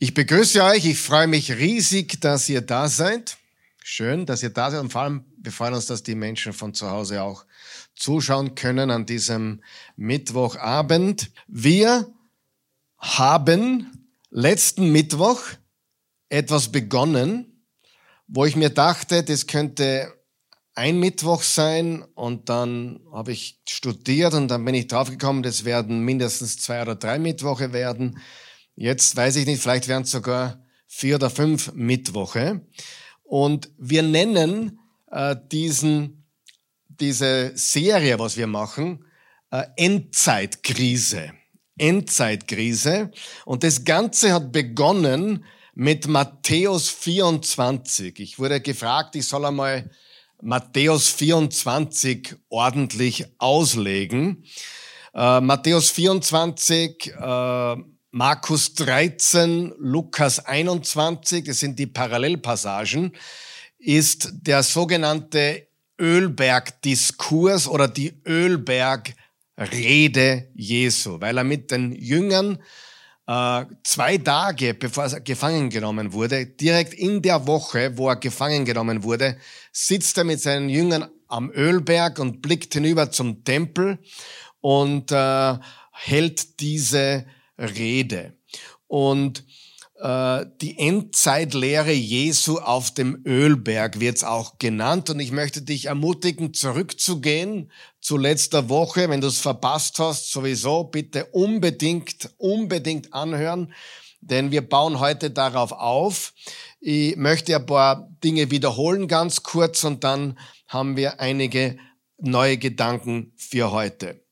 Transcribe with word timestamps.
Ich 0.00 0.14
begrüße 0.14 0.62
euch. 0.62 0.84
Ich 0.84 1.00
freue 1.00 1.26
mich 1.26 1.50
riesig, 1.50 2.20
dass 2.20 2.48
ihr 2.48 2.60
da 2.60 2.88
seid. 2.88 3.36
Schön, 3.82 4.26
dass 4.26 4.44
ihr 4.44 4.50
da 4.50 4.70
seid. 4.70 4.80
Und 4.80 4.92
vor 4.92 5.00
allem, 5.00 5.24
wir 5.38 5.50
freuen 5.50 5.74
uns, 5.74 5.86
dass 5.86 6.04
die 6.04 6.14
Menschen 6.14 6.52
von 6.52 6.72
zu 6.72 6.88
Hause 6.88 7.20
auch 7.20 7.44
zuschauen 7.96 8.54
können 8.54 8.92
an 8.92 9.06
diesem 9.06 9.60
Mittwochabend. 9.96 11.32
Wir 11.48 12.14
haben 12.98 14.08
letzten 14.30 14.92
Mittwoch 14.92 15.40
etwas 16.28 16.70
begonnen, 16.70 17.64
wo 18.28 18.44
ich 18.44 18.54
mir 18.54 18.70
dachte, 18.70 19.24
das 19.24 19.48
könnte 19.48 20.14
ein 20.76 21.00
Mittwoch 21.00 21.42
sein 21.42 22.04
und 22.14 22.48
dann 22.48 23.00
habe 23.12 23.32
ich 23.32 23.60
studiert 23.68 24.34
und 24.34 24.46
dann 24.46 24.64
bin 24.64 24.76
ich 24.76 24.86
draufgekommen, 24.86 25.42
das 25.42 25.64
werden 25.64 26.04
mindestens 26.04 26.56
zwei 26.56 26.82
oder 26.82 26.94
drei 26.94 27.18
Mittwoche 27.18 27.72
werden. 27.72 28.20
Jetzt 28.80 29.16
weiß 29.16 29.34
ich 29.34 29.46
nicht, 29.46 29.60
vielleicht 29.60 29.88
werden 29.88 30.04
es 30.04 30.12
sogar 30.12 30.62
vier 30.86 31.16
oder 31.16 31.30
fünf 31.30 31.72
Mittwoche. 31.74 32.60
Und 33.24 33.70
wir 33.76 34.04
nennen 34.04 34.78
äh, 35.10 35.34
diesen, 35.50 36.24
diese 36.86 37.50
Serie, 37.56 38.20
was 38.20 38.36
wir 38.36 38.46
machen, 38.46 39.04
äh, 39.50 39.64
Endzeitkrise. 39.76 41.32
Endzeitkrise. 41.76 43.10
Und 43.44 43.64
das 43.64 43.84
Ganze 43.84 44.32
hat 44.32 44.52
begonnen 44.52 45.44
mit 45.74 46.06
Matthäus 46.06 46.88
24. 46.88 48.20
Ich 48.20 48.38
wurde 48.38 48.60
gefragt, 48.60 49.16
ich 49.16 49.26
soll 49.26 49.44
einmal 49.44 49.90
Matthäus 50.40 51.08
24 51.08 52.36
ordentlich 52.48 53.26
auslegen. 53.38 54.44
Äh, 55.14 55.40
Matthäus 55.40 55.90
24, 55.90 57.12
äh, 57.12 57.76
Markus 58.10 58.72
13, 58.72 59.74
Lukas 59.78 60.46
21, 60.46 61.44
das 61.44 61.60
sind 61.60 61.78
die 61.78 61.86
Parallelpassagen, 61.86 63.12
ist 63.78 64.30
der 64.32 64.62
sogenannte 64.62 65.68
Ölbergdiskurs 66.00 67.68
oder 67.68 67.86
die 67.86 68.18
Ölbergrede 68.26 69.14
Jesu, 70.54 71.20
weil 71.20 71.36
er 71.36 71.44
mit 71.44 71.70
den 71.70 71.92
Jüngern 71.92 72.58
äh, 73.26 73.66
zwei 73.84 74.16
Tage, 74.16 74.72
bevor 74.72 75.04
er 75.04 75.20
gefangen 75.20 75.68
genommen 75.68 76.14
wurde, 76.14 76.46
direkt 76.46 76.94
in 76.94 77.20
der 77.20 77.46
Woche, 77.46 77.98
wo 77.98 78.08
er 78.08 78.16
gefangen 78.16 78.64
genommen 78.64 79.02
wurde, 79.02 79.36
sitzt 79.70 80.16
er 80.16 80.24
mit 80.24 80.40
seinen 80.40 80.70
Jüngern 80.70 81.10
am 81.26 81.50
Ölberg 81.50 82.20
und 82.20 82.40
blickt 82.40 82.72
hinüber 82.72 83.10
zum 83.10 83.44
Tempel 83.44 83.98
und 84.60 85.12
äh, 85.12 85.58
hält 85.92 86.58
diese 86.60 87.26
Rede. 87.58 88.34
Und 88.86 89.44
äh, 90.00 90.46
die 90.60 90.78
Endzeitlehre 90.78 91.92
Jesu 91.92 92.58
auf 92.58 92.92
dem 92.92 93.20
Ölberg 93.24 93.98
wird 93.98 94.18
es 94.18 94.24
auch 94.24 94.58
genannt. 94.58 95.10
Und 95.10 95.20
ich 95.20 95.32
möchte 95.32 95.62
dich 95.62 95.86
ermutigen, 95.86 96.54
zurückzugehen 96.54 97.70
zu 98.00 98.16
letzter 98.16 98.68
Woche. 98.68 99.08
Wenn 99.08 99.20
du 99.20 99.26
es 99.26 99.38
verpasst 99.38 99.98
hast, 99.98 100.30
sowieso 100.30 100.84
bitte 100.84 101.26
unbedingt, 101.26 102.30
unbedingt 102.38 103.12
anhören, 103.12 103.72
denn 104.20 104.50
wir 104.50 104.68
bauen 104.68 105.00
heute 105.00 105.30
darauf 105.30 105.72
auf. 105.72 106.32
Ich 106.80 107.16
möchte 107.16 107.56
ein 107.56 107.66
paar 107.66 108.08
Dinge 108.22 108.50
wiederholen 108.50 109.08
ganz 109.08 109.42
kurz 109.42 109.84
und 109.84 110.04
dann 110.04 110.38
haben 110.68 110.96
wir 110.96 111.20
einige 111.20 111.78
neue 112.18 112.56
Gedanken 112.56 113.32
für 113.36 113.72
heute. 113.72 114.27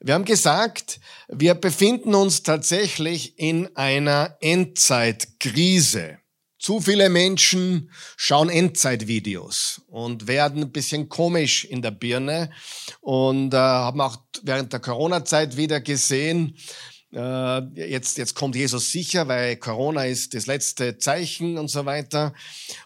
Wir 0.00 0.14
haben 0.14 0.24
gesagt, 0.24 1.00
wir 1.28 1.54
befinden 1.54 2.14
uns 2.14 2.44
tatsächlich 2.44 3.36
in 3.38 3.74
einer 3.76 4.36
Endzeitkrise. 4.40 6.18
Zu 6.56 6.80
viele 6.80 7.08
Menschen 7.08 7.90
schauen 8.16 8.48
Endzeitvideos 8.48 9.82
und 9.88 10.28
werden 10.28 10.62
ein 10.62 10.72
bisschen 10.72 11.08
komisch 11.08 11.64
in 11.64 11.82
der 11.82 11.90
Birne 11.90 12.50
und 13.00 13.54
äh, 13.54 13.56
haben 13.56 14.00
auch 14.00 14.18
während 14.42 14.72
der 14.72 14.80
Corona-Zeit 14.80 15.56
wieder 15.56 15.80
gesehen, 15.80 16.56
äh, 17.12 17.58
jetzt, 17.88 18.18
jetzt 18.18 18.34
kommt 18.34 18.54
Jesus 18.54 18.92
sicher, 18.92 19.26
weil 19.26 19.56
Corona 19.56 20.04
ist 20.04 20.34
das 20.34 20.46
letzte 20.46 20.98
Zeichen 20.98 21.58
und 21.58 21.68
so 21.68 21.86
weiter. 21.86 22.34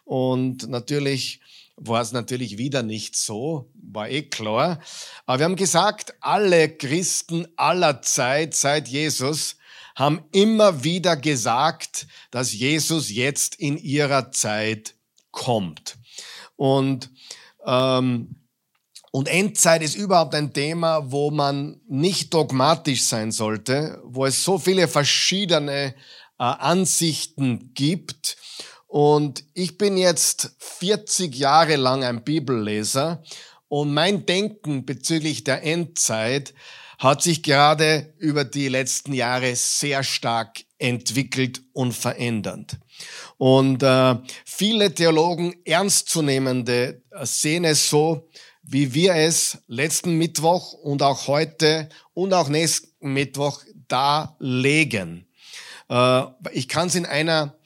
Und 0.05 0.69
natürlich 0.69 1.42
war 1.87 2.01
es 2.01 2.13
natürlich 2.13 2.59
wieder 2.59 2.83
nicht 2.83 3.17
so, 3.17 3.71
war 3.75 4.09
eh 4.09 4.23
klar. 4.23 4.81
Aber 5.27 5.39
wir 5.39 5.45
haben 5.45 5.57
gesagt, 5.57 6.15
alle 6.21 6.69
Christen 6.69 7.47
aller 7.57 8.03
Zeit 8.03 8.55
seit 8.55 8.89
Jesus 8.89 9.57
haben 9.95 10.23
immer 10.33 10.85
wieder 10.85 11.17
gesagt, 11.17 12.07
dass 12.31 12.53
Jesus 12.53 13.11
jetzt 13.11 13.57
in 13.57 13.77
ihrer 13.77 14.33
Zeit 14.33 14.95
kommt. 15.31 15.99
Und, 16.57 17.11
ähm, 17.67 18.37
und 19.11 19.29
Endzeit 19.29 19.83
ist 19.83 19.95
überhaupt 19.95 20.35
ein 20.35 20.55
Thema, 20.55 21.11
wo 21.11 21.31
man 21.31 21.81
nicht 21.87 22.33
dogmatisch 22.33 23.03
sein 23.03 23.33
sollte, 23.33 24.01
wo 24.05 24.25
es 24.25 24.43
so 24.43 24.59
viele 24.59 24.89
verschiedene 24.89 25.95
äh, 26.39 26.45
Ansichten 26.45 27.75
gibt 27.75 28.39
und 28.93 29.45
ich 29.55 29.79
bin 29.79 29.97
jetzt 29.97 30.55
40 30.59 31.35
Jahre 31.35 31.77
lang 31.77 32.05
ein 32.05 32.25
Bibelleser 32.25 33.23
und 33.69 33.95
mein 33.95 34.27
Denken 34.27 34.85
bezüglich 34.85 35.45
der 35.45 35.63
Endzeit 35.63 36.53
hat 36.99 37.23
sich 37.23 37.43
gerade 37.43 38.13
über 38.19 38.45
die 38.45 38.69
letzten 38.69 39.15
Jahre 39.15 39.57
sehr 39.57 40.05
stark 40.05 40.65
entwickelt 40.79 41.63
und 41.73 41.93
verändert. 41.93 42.77
Und 43.39 43.83
äh, 43.83 44.17
viele 44.45 44.95
Theologen, 44.95 45.55
ernstzunehmende, 45.65 47.01
äh, 47.13 47.25
sehen 47.25 47.65
es 47.65 47.89
so, 47.89 48.29
wie 48.63 48.93
wir 48.93 49.15
es 49.15 49.57
letzten 49.69 50.19
Mittwoch 50.19 50.75
und 50.75 51.03
auch 51.03 51.29
heute 51.29 51.89
und 52.13 52.35
auch 52.35 52.51
nächsten 52.51 53.15
Mittwoch 53.15 53.63
darlegen. 53.89 55.27
Äh, 55.89 56.25
ich 56.53 56.69
kann 56.69 56.89
es 56.89 56.95
in 56.95 57.07
einer 57.07 57.57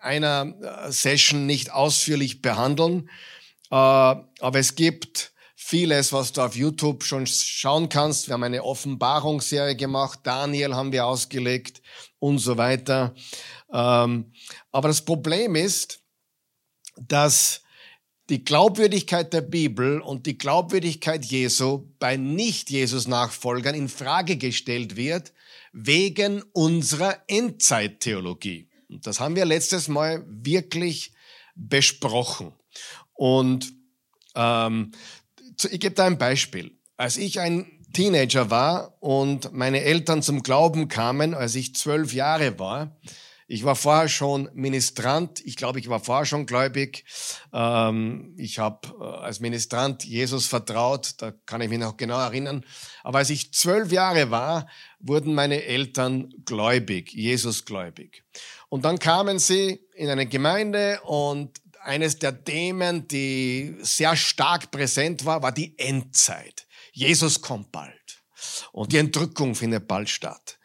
einer 0.00 0.54
äh, 0.60 0.92
Session 0.92 1.46
nicht 1.46 1.72
ausführlich 1.72 2.42
behandeln, 2.42 3.08
äh, 3.70 3.74
aber 3.74 4.58
es 4.58 4.74
gibt 4.74 5.32
vieles, 5.54 6.12
was 6.12 6.32
du 6.32 6.40
auf 6.40 6.56
YouTube 6.56 7.04
schon 7.04 7.26
schauen 7.26 7.88
kannst. 7.88 8.28
Wir 8.28 8.34
haben 8.34 8.42
eine 8.44 8.64
Offenbarungsserie 8.64 9.76
gemacht, 9.76 10.20
Daniel 10.22 10.74
haben 10.74 10.92
wir 10.92 11.04
ausgelegt 11.04 11.82
und 12.18 12.38
so 12.38 12.56
weiter. 12.56 13.14
Ähm, 13.72 14.32
aber 14.72 14.88
das 14.88 15.04
Problem 15.04 15.54
ist, 15.54 16.00
dass 16.96 17.62
die 18.30 18.44
Glaubwürdigkeit 18.44 19.32
der 19.32 19.40
Bibel 19.40 20.00
und 20.00 20.26
die 20.26 20.36
Glaubwürdigkeit 20.36 21.24
Jesu 21.24 21.88
bei 21.98 22.16
Nicht-Jesus-Nachfolgern 22.16 23.74
in 23.74 23.88
Frage 23.88 24.36
gestellt 24.36 24.96
wird 24.96 25.32
wegen 25.72 26.42
unserer 26.52 27.22
Endzeittheologie. 27.26 28.67
Das 28.88 29.20
haben 29.20 29.36
wir 29.36 29.44
letztes 29.44 29.88
Mal 29.88 30.24
wirklich 30.26 31.12
besprochen. 31.54 32.52
Und 33.14 33.72
ähm, 34.34 34.92
ich 35.70 35.80
gebe 35.80 35.94
da 35.94 36.06
ein 36.06 36.18
Beispiel. 36.18 36.78
Als 36.96 37.16
ich 37.16 37.40
ein 37.40 37.84
Teenager 37.92 38.50
war 38.50 38.96
und 39.00 39.52
meine 39.52 39.82
Eltern 39.82 40.22
zum 40.22 40.42
Glauben 40.42 40.88
kamen, 40.88 41.34
als 41.34 41.54
ich 41.54 41.74
zwölf 41.74 42.12
Jahre 42.12 42.58
war, 42.58 42.96
ich 43.50 43.64
war 43.64 43.76
vorher 43.76 44.10
schon 44.10 44.50
Ministrant, 44.52 45.40
ich 45.40 45.56
glaube, 45.56 45.80
ich 45.80 45.88
war 45.88 46.00
vorher 46.00 46.26
schon 46.26 46.44
gläubig. 46.44 47.06
Ähm, 47.50 48.34
ich 48.36 48.58
habe 48.58 48.88
äh, 49.00 49.04
als 49.04 49.40
Ministrant 49.40 50.04
Jesus 50.04 50.46
vertraut, 50.46 51.14
da 51.16 51.32
kann 51.46 51.62
ich 51.62 51.70
mich 51.70 51.78
noch 51.78 51.96
genau 51.96 52.20
erinnern. 52.20 52.62
Aber 53.02 53.18
als 53.18 53.30
ich 53.30 53.54
zwölf 53.54 53.90
Jahre 53.90 54.30
war, 54.30 54.68
wurden 55.00 55.34
meine 55.34 55.64
Eltern 55.64 56.28
gläubig, 56.44 57.10
Jesus 57.14 57.64
gläubig. 57.64 58.22
Und 58.68 58.84
dann 58.84 58.98
kamen 58.98 59.38
sie 59.38 59.80
in 59.94 60.10
eine 60.10 60.26
Gemeinde 60.26 61.00
und 61.04 61.58
eines 61.80 62.18
der 62.18 62.44
Themen, 62.44 63.08
die 63.08 63.76
sehr 63.80 64.14
stark 64.14 64.70
präsent 64.70 65.24
war, 65.24 65.42
war 65.42 65.52
die 65.52 65.78
Endzeit. 65.78 66.66
Jesus 66.92 67.40
kommt 67.40 67.72
bald. 67.72 67.94
Und 68.72 68.92
die 68.92 68.98
Entrückung 68.98 69.54
findet 69.54 69.88
bald 69.88 70.10
statt. 70.10 70.57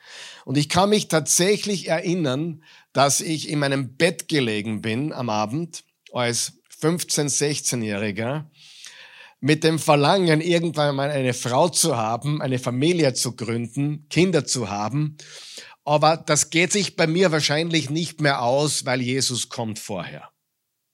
Und 0.46 0.58
ich 0.58 0.70
kann 0.70 0.90
mich 0.90 1.08
tatsächlich 1.08 1.88
erinnern, 1.88 2.64
dass 2.92 3.22
ich 3.22 3.50
in 3.50 3.60
meinem 3.60 3.96
Bett 3.96 4.28
gelegen 4.28 4.82
bin 4.82 5.14
am 5.14 5.30
Abend 5.30 5.84
als 6.12 6.60
15-, 6.82 7.30
16-Jähriger 7.30 8.46
mit 9.40 9.64
dem 9.64 9.80
Verlangen, 9.80 10.42
irgendwann 10.42 10.96
mal 10.96 11.10
eine 11.10 11.34
Frau 11.34 11.70
zu 11.70 11.98
haben, 11.98 12.42
eine 12.42 12.60
Familie 12.60 13.14
zu 13.14 13.36
gründen, 13.36 14.08
Kinder 14.10 14.46
zu 14.46 14.70
haben 14.70 15.18
aber 15.86 16.18
das 16.18 16.50
geht 16.50 16.72
sich 16.72 16.96
bei 16.96 17.08
mir 17.08 17.32
wahrscheinlich 17.32 17.90
nicht 17.90 18.22
mehr 18.22 18.42
aus, 18.42 18.86
weil 18.86 19.02
Jesus 19.02 19.50
kommt 19.50 19.80
vorher. 19.80 20.30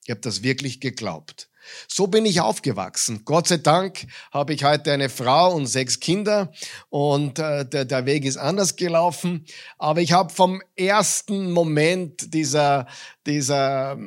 Ich 0.03 0.09
habe 0.09 0.21
das 0.21 0.41
wirklich 0.41 0.79
geglaubt. 0.79 1.48
So 1.87 2.07
bin 2.07 2.25
ich 2.25 2.41
aufgewachsen. 2.41 3.21
Gott 3.25 3.47
sei 3.47 3.57
Dank 3.57 4.07
habe 4.31 4.53
ich 4.53 4.63
heute 4.63 4.91
eine 4.91 5.09
Frau 5.09 5.53
und 5.53 5.67
sechs 5.67 5.99
Kinder 5.99 6.51
und 6.89 7.39
äh, 7.39 7.65
der, 7.65 7.85
der 7.85 8.05
Weg 8.05 8.25
ist 8.25 8.37
anders 8.37 8.75
gelaufen. 8.75 9.45
Aber 9.77 10.01
ich 10.01 10.11
habe 10.11 10.33
vom 10.33 10.61
ersten 10.75 11.51
Moment 11.51 12.33
dieser, 12.33 12.87
dieser 13.25 13.97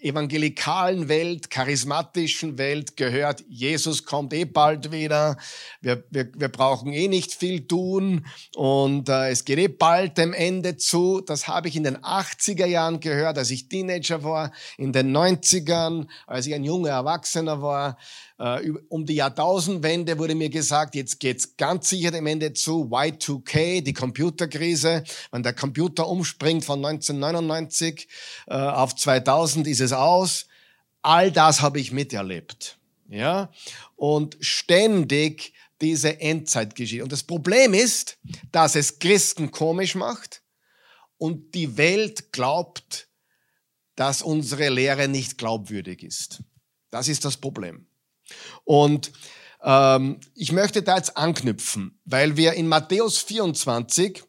evangelikalen 0.00 1.08
Welt, 1.08 1.50
charismatischen 1.50 2.58
Welt 2.58 2.96
gehört, 2.96 3.44
Jesus 3.48 4.04
kommt 4.04 4.32
eh 4.32 4.44
bald 4.44 4.92
wieder, 4.92 5.36
wir, 5.80 6.04
wir, 6.10 6.30
wir 6.34 6.48
brauchen 6.48 6.92
eh 6.92 7.08
nicht 7.08 7.34
viel 7.34 7.66
tun 7.66 8.26
und 8.54 9.08
äh, 9.08 9.30
es 9.30 9.44
geht 9.44 9.58
eh 9.58 9.68
bald 9.68 10.18
dem 10.18 10.32
Ende 10.32 10.76
zu. 10.76 11.20
Das 11.20 11.48
habe 11.48 11.68
ich 11.68 11.76
in 11.76 11.84
den 11.84 11.98
80er 11.98 12.66
Jahren 12.66 13.00
gehört, 13.00 13.38
als 13.38 13.50
ich 13.50 13.68
Teenager 13.68 14.22
war, 14.22 14.52
in 14.76 14.92
den 14.92 15.16
90ern, 15.16 16.06
als 16.26 16.46
ich 16.46 16.54
ein 16.54 16.64
junger 16.64 16.90
Erwachsener 16.90 17.62
war. 17.62 17.98
Äh, 18.38 18.70
um 18.88 19.04
die 19.04 19.16
Jahrtausendwende 19.16 20.18
wurde 20.18 20.34
mir 20.34 20.48
gesagt, 20.48 20.94
jetzt 20.94 21.18
geht's 21.18 21.56
ganz 21.56 21.88
sicher 21.88 22.10
dem 22.10 22.26
Ende 22.26 22.52
zu. 22.52 22.88
Y2K, 22.90 23.82
die 23.82 23.92
Computerkrise. 23.92 25.02
Wenn 25.30 25.42
der 25.42 25.54
Computer 25.54 26.08
umspringt 26.08 26.64
von 26.64 26.84
1999 26.84 28.08
äh, 28.46 28.54
auf 28.54 28.94
2000, 28.94 29.66
ist 29.66 29.80
es 29.80 29.92
aus. 29.92 30.46
All 31.02 31.32
das 31.32 31.62
habe 31.62 31.80
ich 31.80 31.92
miterlebt. 31.92 32.78
Ja? 33.08 33.50
Und 33.96 34.36
ständig 34.40 35.52
diese 35.80 36.20
Endzeitgeschichte. 36.20 37.02
Und 37.02 37.12
das 37.12 37.22
Problem 37.22 37.74
ist, 37.74 38.18
dass 38.52 38.74
es 38.74 38.98
Christen 38.98 39.50
komisch 39.50 39.94
macht 39.94 40.42
und 41.18 41.54
die 41.54 41.76
Welt 41.76 42.32
glaubt, 42.32 43.08
dass 43.94 44.22
unsere 44.22 44.68
Lehre 44.68 45.08
nicht 45.08 45.38
glaubwürdig 45.38 46.02
ist. 46.02 46.42
Das 46.90 47.08
ist 47.08 47.24
das 47.24 47.36
Problem. 47.36 47.86
Und 48.64 49.12
ähm, 49.62 50.20
ich 50.34 50.52
möchte 50.52 50.82
da 50.82 50.96
jetzt 50.96 51.16
anknüpfen, 51.16 52.00
weil 52.04 52.36
wir 52.36 52.54
in 52.54 52.68
Matthäus 52.68 53.18
24 53.18 54.22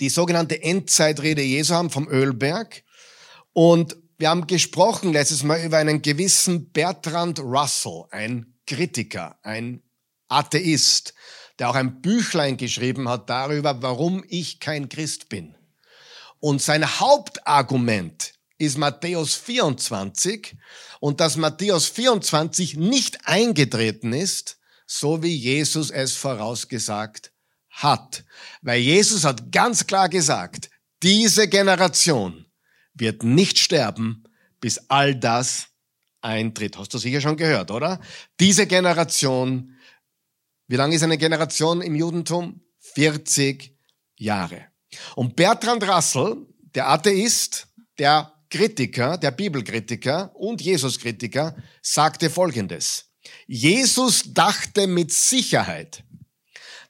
die 0.00 0.08
sogenannte 0.08 0.62
Endzeitrede 0.62 1.42
Jesu 1.42 1.74
haben 1.74 1.90
vom 1.90 2.08
Ölberg. 2.08 2.84
Und 3.52 3.96
wir 4.18 4.30
haben 4.30 4.46
gesprochen 4.46 5.12
letztes 5.12 5.42
Mal 5.42 5.64
über 5.64 5.78
einen 5.78 6.02
gewissen 6.02 6.70
Bertrand 6.72 7.40
Russell, 7.40 8.04
ein 8.10 8.58
Kritiker, 8.66 9.38
ein 9.42 9.82
Atheist, 10.28 11.14
der 11.58 11.70
auch 11.70 11.74
ein 11.74 12.00
Büchlein 12.00 12.56
geschrieben 12.56 13.08
hat 13.08 13.28
darüber, 13.30 13.82
warum 13.82 14.24
ich 14.28 14.60
kein 14.60 14.88
Christ 14.88 15.28
bin. 15.28 15.56
Und 16.40 16.62
sein 16.62 17.00
Hauptargument 17.00 18.34
ist 18.58 18.76
Matthäus 18.76 19.34
24 19.36 20.56
und 21.00 21.20
dass 21.20 21.36
Matthäus 21.36 21.86
24 21.86 22.76
nicht 22.76 23.26
eingetreten 23.26 24.12
ist, 24.12 24.58
so 24.86 25.22
wie 25.22 25.34
Jesus 25.34 25.90
es 25.90 26.14
vorausgesagt 26.14 27.32
hat. 27.70 28.24
Weil 28.62 28.80
Jesus 28.80 29.24
hat 29.24 29.52
ganz 29.52 29.86
klar 29.86 30.08
gesagt, 30.08 30.70
diese 31.02 31.48
Generation 31.48 32.46
wird 32.94 33.22
nicht 33.22 33.58
sterben, 33.58 34.24
bis 34.60 34.78
all 34.88 35.14
das 35.14 35.68
eintritt. 36.20 36.76
Hast 36.76 36.92
du 36.92 36.98
sicher 36.98 37.20
schon 37.20 37.36
gehört, 37.36 37.70
oder? 37.70 38.00
Diese 38.40 38.66
Generation, 38.66 39.76
wie 40.66 40.76
lange 40.76 40.96
ist 40.96 41.04
eine 41.04 41.18
Generation 41.18 41.80
im 41.80 41.94
Judentum? 41.94 42.60
40 42.94 43.76
Jahre. 44.16 44.66
Und 45.14 45.36
Bertrand 45.36 45.86
Russell, 45.88 46.46
der 46.74 46.88
Atheist, 46.88 47.68
der 47.98 48.32
Kritiker, 48.50 49.18
der 49.18 49.30
Bibelkritiker 49.30 50.34
und 50.34 50.60
Jesuskritiker 50.62 51.56
sagte 51.82 52.30
Folgendes. 52.30 53.06
Jesus 53.46 54.22
dachte 54.32 54.86
mit 54.86 55.12
Sicherheit, 55.12 56.04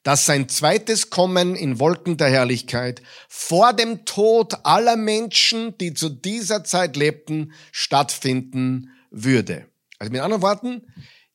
dass 0.02 0.26
sein 0.26 0.48
zweites 0.48 1.10
Kommen 1.10 1.56
in 1.56 1.80
Wolken 1.80 2.16
der 2.16 2.30
Herrlichkeit 2.30 3.02
vor 3.28 3.72
dem 3.72 4.04
Tod 4.04 4.54
aller 4.64 4.96
Menschen, 4.96 5.76
die 5.78 5.94
zu 5.94 6.08
dieser 6.08 6.64
Zeit 6.64 6.96
lebten, 6.96 7.52
stattfinden 7.72 8.90
würde. 9.10 9.66
Also 9.98 10.12
mit 10.12 10.20
anderen 10.20 10.42
Worten, 10.42 10.82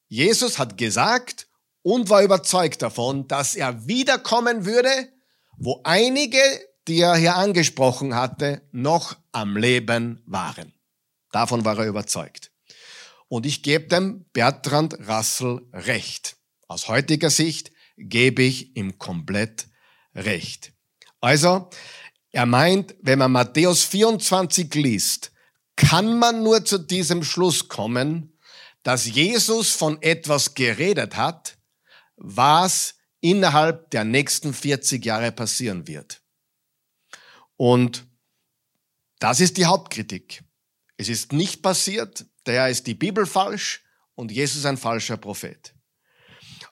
Jesus 0.08 0.58
hat 0.58 0.78
gesagt 0.78 1.48
und 1.82 2.10
war 2.10 2.24
überzeugt 2.24 2.82
davon, 2.82 3.28
dass 3.28 3.56
er 3.56 3.88
wiederkommen 3.88 4.66
würde, 4.66 4.90
wo 5.58 5.82
einige 5.84 6.40
die 6.88 7.02
er 7.02 7.16
hier 7.16 7.36
angesprochen 7.36 8.16
hatte, 8.16 8.62
noch 8.72 9.16
am 9.32 9.58
Leben 9.58 10.22
waren. 10.26 10.74
Davon 11.32 11.66
war 11.66 11.80
er 11.80 11.88
überzeugt. 11.88 12.52
Und 13.28 13.46
ich 13.46 13.64
gebe 13.64 13.88
dem 13.88 14.26
Bertrand 14.34 14.98
Russell 15.08 15.62
recht. 15.74 16.38
Aus 16.68 16.88
heutiger 16.88 17.30
Sicht 17.30 17.72
gebe 17.98 18.44
ich 18.44 18.76
ihm 18.76 18.98
komplett 18.98 19.68
recht. 20.14 20.74
Also, 21.22 21.70
er 22.32 22.46
meint, 22.46 22.96
wenn 23.02 23.20
man 23.20 23.32
Matthäus 23.32 23.84
24 23.84 24.74
liest, 24.76 25.32
kann 25.76 26.18
man 26.20 26.44
nur 26.44 26.66
zu 26.66 26.78
diesem 26.78 27.24
Schluss 27.24 27.68
kommen, 27.68 28.38
dass 28.84 29.06
Jesus 29.06 29.72
von 29.72 30.02
etwas 30.02 30.54
geredet 30.54 31.16
hat, 31.16 31.58
was 32.18 32.96
innerhalb 33.22 33.90
der 33.92 34.04
nächsten 34.04 34.54
40 34.54 35.06
Jahre 35.06 35.32
passieren 35.32 35.88
wird. 35.88 36.23
Und 37.58 38.06
das 39.20 39.40
ist 39.40 39.58
die 39.58 39.66
Hauptkritik. 39.66 40.44
Es 40.98 41.10
ist 41.10 41.34
nicht 41.34 41.62
passiert, 41.62 42.26
daher 42.44 42.70
ist 42.70 42.88
die 42.88 42.94
Bibel 42.94 43.26
falsch 43.26 43.84
und 44.16 44.32
Jesus 44.32 44.66
ein 44.66 44.78
falscher 44.78 45.18
Prophet. 45.18 45.74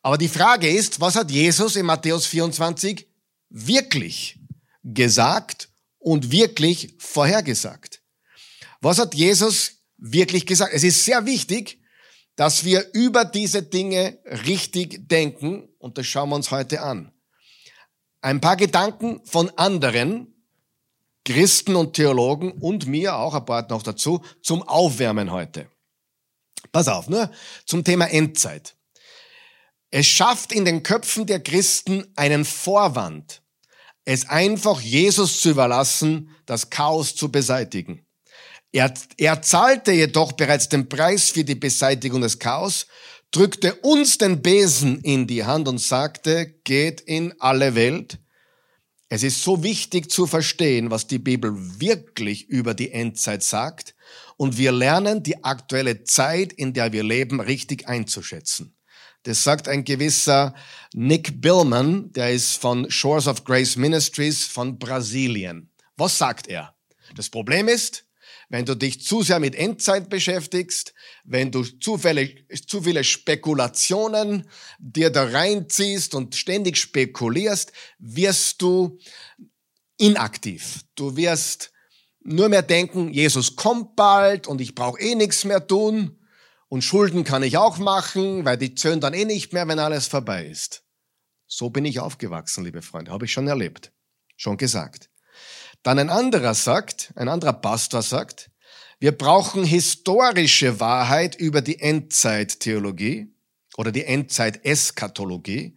Aber 0.02 0.18
die 0.18 0.28
Frage 0.28 0.70
ist, 0.70 1.00
was 1.00 1.16
hat 1.16 1.32
Jesus 1.32 1.76
in 1.76 1.86
Matthäus 1.86 2.26
24 2.26 3.08
wirklich 3.50 4.40
gesagt 4.84 5.70
und 6.00 6.32
wirklich 6.32 6.96
vorhergesagt? 6.98 8.02
Was 8.80 9.00
hat 9.00 9.14
Jesus 9.14 9.84
wirklich 9.98 10.46
gesagt? 10.46 10.74
Es 10.74 10.84
ist 10.84 11.06
sehr 11.06 11.26
wichtig, 11.26 11.80
dass 12.36 12.64
wir 12.64 12.92
über 12.94 13.26
diese 13.26 13.62
Dinge 13.62 14.18
richtig 14.26 15.08
denken 15.08 15.70
und 15.78 15.98
das 15.98 16.08
schauen 16.08 16.30
wir 16.30 16.36
uns 16.36 16.50
heute 16.50 16.82
an. 16.82 17.12
Ein 18.22 18.42
paar 18.42 18.56
Gedanken 18.56 19.24
von 19.26 19.50
anderen, 19.58 20.31
Christen 21.26 21.76
und 21.76 21.94
Theologen 21.94 22.52
und 22.54 22.88
mir 22.88 23.16
auch 23.16 23.34
ein 23.36 23.46
paar 23.46 23.68
noch 23.70 23.84
dazu 23.84 24.22
zum 24.42 24.64
Aufwärmen 24.64 25.32
heute. 25.32 25.68
Pass 26.72 26.88
auf, 26.88 27.10
nur 27.10 27.32
zum 27.66 27.84
Thema 27.84 28.06
Endzeit. 28.06 28.76
Es 29.92 30.08
schafft 30.08 30.52
in 30.52 30.66
den 30.66 30.84
Köpfen 30.84 31.26
der 31.26 31.42
Christen 31.42 32.08
einen 32.16 32.46
Vorwand, 32.46 33.42
es 34.06 34.30
einfach 34.30 34.80
Jesus 34.82 35.42
zu 35.42 35.50
überlassen, 35.50 36.30
das 36.46 36.70
Chaos 36.70 37.16
zu 37.16 37.32
beseitigen. 37.32 38.06
Er, 38.72 38.94
er 39.18 39.42
zahlte 39.42 39.92
jedoch 39.92 40.32
bereits 40.32 40.70
den 40.70 40.88
Preis 40.88 41.30
für 41.30 41.44
die 41.44 41.56
Beseitigung 41.56 42.22
des 42.22 42.40
Chaos, 42.40 42.88
drückte 43.32 43.76
uns 43.76 44.18
den 44.18 44.42
Besen 44.42 45.02
in 45.02 45.28
die 45.28 45.44
Hand 45.44 45.68
und 45.68 45.80
sagte, 45.80 46.46
geht 46.64 47.02
in 47.02 47.34
alle 47.40 47.76
Welt 47.76 48.18
es 49.14 49.24
ist 49.24 49.44
so 49.44 49.62
wichtig 49.62 50.10
zu 50.10 50.26
verstehen, 50.26 50.90
was 50.90 51.06
die 51.06 51.20
Bibel 51.20 51.52
wirklich 51.82 52.48
über 52.48 52.74
die 52.74 52.94
Endzeit 52.94 53.44
sagt 53.44 53.94
und 54.38 54.58
wir 54.58 54.72
lernen 54.72 55.22
die 55.22 55.44
aktuelle 55.44 56.06
Zeit, 56.06 56.54
in 56.54 56.72
der 56.72 56.94
wir 56.94 57.04
leben, 57.04 57.42
richtig 57.42 57.90
einzuschätzen. 57.90 58.74
Das 59.24 59.44
sagt 59.44 59.68
ein 59.68 59.84
gewisser 59.84 60.56
Nick 60.94 61.42
Billman, 61.42 62.14
der 62.14 62.32
ist 62.32 62.56
von 62.56 62.90
Shores 62.90 63.28
of 63.28 63.44
Grace 63.44 63.76
Ministries 63.76 64.46
von 64.46 64.80
Brasilien. 64.80 65.70
Was 65.98 66.18
sagt 66.18 66.48
er? 66.48 66.74
Das 67.14 67.30
Problem 67.30 67.68
ist, 67.68 68.06
wenn 68.52 68.66
du 68.66 68.76
dich 68.76 69.02
zu 69.02 69.24
sehr 69.24 69.40
mit 69.40 69.56
Endzeit 69.56 70.10
beschäftigst, 70.10 70.94
wenn 71.24 71.52
du 71.52 71.64
zu 71.64 71.98
viele, 71.98 73.04
Spekulationen 73.06 74.46
dir 74.78 75.10
da 75.10 75.24
reinziehst 75.24 76.14
und 76.14 76.36
ständig 76.36 76.76
spekulierst, 76.76 77.72
wirst 77.98 78.62
du 78.62 79.00
inaktiv. 79.98 80.82
Du 80.96 81.16
wirst 81.16 81.72
nur 82.24 82.50
mehr 82.50 82.62
denken, 82.62 83.14
Jesus 83.14 83.56
kommt 83.56 83.96
bald 83.96 84.48
und 84.48 84.60
ich 84.60 84.76
brauche 84.76 85.00
eh 85.00 85.16
nichts 85.16 85.46
mehr 85.46 85.66
tun 85.66 86.20
und 86.68 86.84
Schulden 86.84 87.24
kann 87.24 87.44
ich 87.44 87.56
auch 87.56 87.78
machen, 87.78 88.44
weil 88.44 88.58
die 88.58 88.76
zöhnen 88.76 89.00
dann 89.00 89.14
eh 89.14 89.24
nicht 89.24 89.54
mehr, 89.54 89.66
wenn 89.70 89.80
alles 89.80 90.08
vorbei 90.08 90.46
ist. 90.46 90.84
So 91.48 91.70
bin 91.70 91.86
ich 91.86 92.02
aufgewachsen, 92.02 92.66
liebe 92.66 92.82
Freunde, 92.82 93.12
habe 93.12 93.24
ich 93.24 93.32
schon 93.32 93.48
erlebt, 93.48 93.94
schon 94.36 94.58
gesagt. 94.58 95.11
Dann 95.84 96.00
ein 96.00 96.10
anderer 96.10 96.54
sagt, 96.54 97.12
ein 97.16 97.28
anderer 97.28 97.54
Pastor 97.54 98.02
sagt, 98.02 98.52
wir 99.00 99.12
brauchen 99.12 99.64
historische 99.64 100.80
Wahrheit 100.80 101.36
über 101.36 101.62
die 101.62 101.80
Endzeittheologie 101.80 103.34
oder 103.78 103.92
die 103.92 104.06
Endzeit-Eskatologie, 104.06 105.76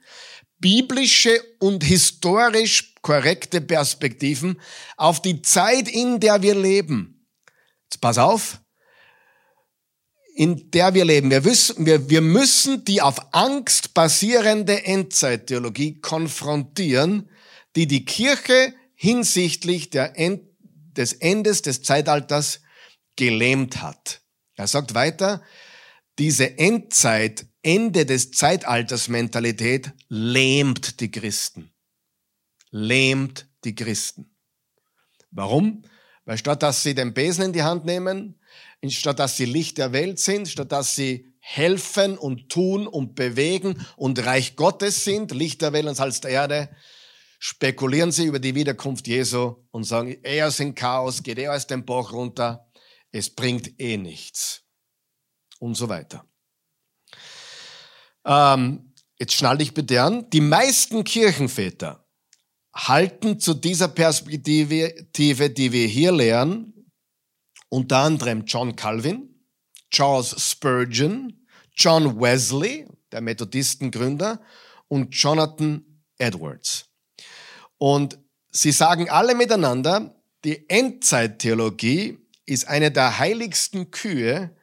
biblische 0.58 1.42
und 1.58 1.84
historisch 1.84 2.94
korrekte 3.00 3.60
Perspektiven 3.60 4.60
auf 4.96 5.22
die 5.22 5.40
Zeit, 5.40 5.88
in 5.88 6.20
der 6.20 6.42
wir 6.42 6.54
leben. 6.54 7.26
Jetzt 7.84 8.00
pass 8.00 8.18
auf, 8.18 8.60
in 10.34 10.70
der 10.70 10.92
wir 10.92 11.04
leben. 11.04 11.30
Wir, 11.30 11.44
wissen, 11.44 11.86
wir, 11.86 12.10
wir 12.10 12.20
müssen 12.20 12.84
die 12.84 13.00
auf 13.00 13.32
Angst 13.32 13.94
basierende 13.94 14.84
Endzeittheologie 14.84 16.00
konfrontieren, 16.00 17.30
die 17.76 17.86
die 17.86 18.04
Kirche 18.04 18.74
hinsichtlich 18.94 19.94
End, 19.94 20.42
des 20.96 21.12
Endes 21.14 21.62
des 21.62 21.82
Zeitalters 21.82 22.60
gelähmt 23.16 23.82
hat. 23.82 24.22
Er 24.54 24.66
sagt 24.66 24.94
weiter, 24.94 25.42
diese 26.18 26.58
Endzeit, 26.58 27.46
Ende 27.62 28.06
des 28.06 28.30
Zeitalters 28.30 29.08
Mentalität 29.08 29.92
lähmt 30.08 31.00
die 31.00 31.10
Christen. 31.10 31.72
Lähmt 32.70 33.48
die 33.64 33.74
Christen. 33.74 34.36
Warum? 35.30 35.82
Weil 36.24 36.38
statt 36.38 36.62
dass 36.62 36.82
sie 36.82 36.94
den 36.94 37.14
Besen 37.14 37.44
in 37.44 37.52
die 37.52 37.62
Hand 37.62 37.84
nehmen, 37.84 38.38
statt 38.88 39.18
dass 39.18 39.36
sie 39.36 39.46
Licht 39.46 39.78
der 39.78 39.92
Welt 39.92 40.18
sind, 40.18 40.48
statt 40.48 40.72
dass 40.72 40.94
sie 40.94 41.32
helfen 41.40 42.16
und 42.16 42.48
tun 42.48 42.86
und 42.86 43.14
bewegen 43.14 43.84
und 43.96 44.24
Reich 44.24 44.56
Gottes 44.56 45.04
sind, 45.04 45.32
Licht 45.32 45.62
der 45.62 45.72
Welt 45.72 45.86
und 45.86 45.94
Salz 45.94 46.20
der 46.20 46.30
Erde, 46.30 46.68
spekulieren 47.44 48.10
sie 48.10 48.24
über 48.24 48.38
die 48.38 48.54
Wiederkunft 48.54 49.06
Jesu 49.06 49.56
und 49.70 49.84
sagen, 49.84 50.16
er 50.22 50.48
ist 50.48 50.60
in 50.60 50.74
Chaos, 50.74 51.22
geht 51.22 51.38
er 51.38 51.54
aus 51.54 51.66
dem 51.66 51.84
Bach 51.84 52.10
runter, 52.10 52.70
es 53.12 53.28
bringt 53.28 53.78
eh 53.78 53.98
nichts. 53.98 54.62
Und 55.58 55.74
so 55.74 55.90
weiter. 55.90 56.26
Ähm, 58.24 58.94
jetzt 59.18 59.34
schnall 59.34 59.58
dich 59.58 59.74
bitte 59.74 60.02
an. 60.02 60.30
Die 60.30 60.40
meisten 60.40 61.04
Kirchenväter 61.04 62.08
halten 62.74 63.38
zu 63.38 63.52
dieser 63.52 63.88
Perspektive, 63.88 65.04
die 65.14 65.72
wir 65.72 65.86
hier 65.86 66.12
lehren, 66.12 66.90
unter 67.68 67.98
anderem 67.98 68.46
John 68.46 68.74
Calvin, 68.74 69.44
Charles 69.90 70.34
Spurgeon, 70.50 71.46
John 71.76 72.18
Wesley, 72.18 72.88
der 73.12 73.20
Methodistengründer, 73.20 74.40
und 74.88 75.14
Jonathan 75.14 75.84
Edwards. 76.16 76.93
Und 77.84 78.16
sie 78.50 78.72
sagen 78.72 79.10
alle 79.10 79.34
miteinander, 79.34 80.18
die 80.42 80.70
Endzeittheologie 80.70 82.16
ist 82.46 82.66
eine 82.66 82.90
der 82.90 83.18
heiligsten 83.18 83.90
Kühe 83.90 84.56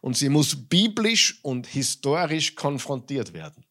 und 0.00 0.16
sie 0.16 0.28
muss 0.28 0.68
biblisch 0.68 1.40
und 1.42 1.66
historisch 1.66 2.54
konfrontiert 2.54 3.32
werden. 3.32 3.66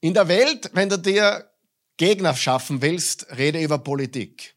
In 0.00 0.14
der 0.14 0.28
Welt, 0.28 0.70
wenn 0.72 0.88
du 0.88 0.98
dir 0.98 1.52
Gegner 1.98 2.34
schaffen 2.34 2.80
willst, 2.80 3.26
rede 3.36 3.62
über 3.62 3.76
Politik. 3.76 4.56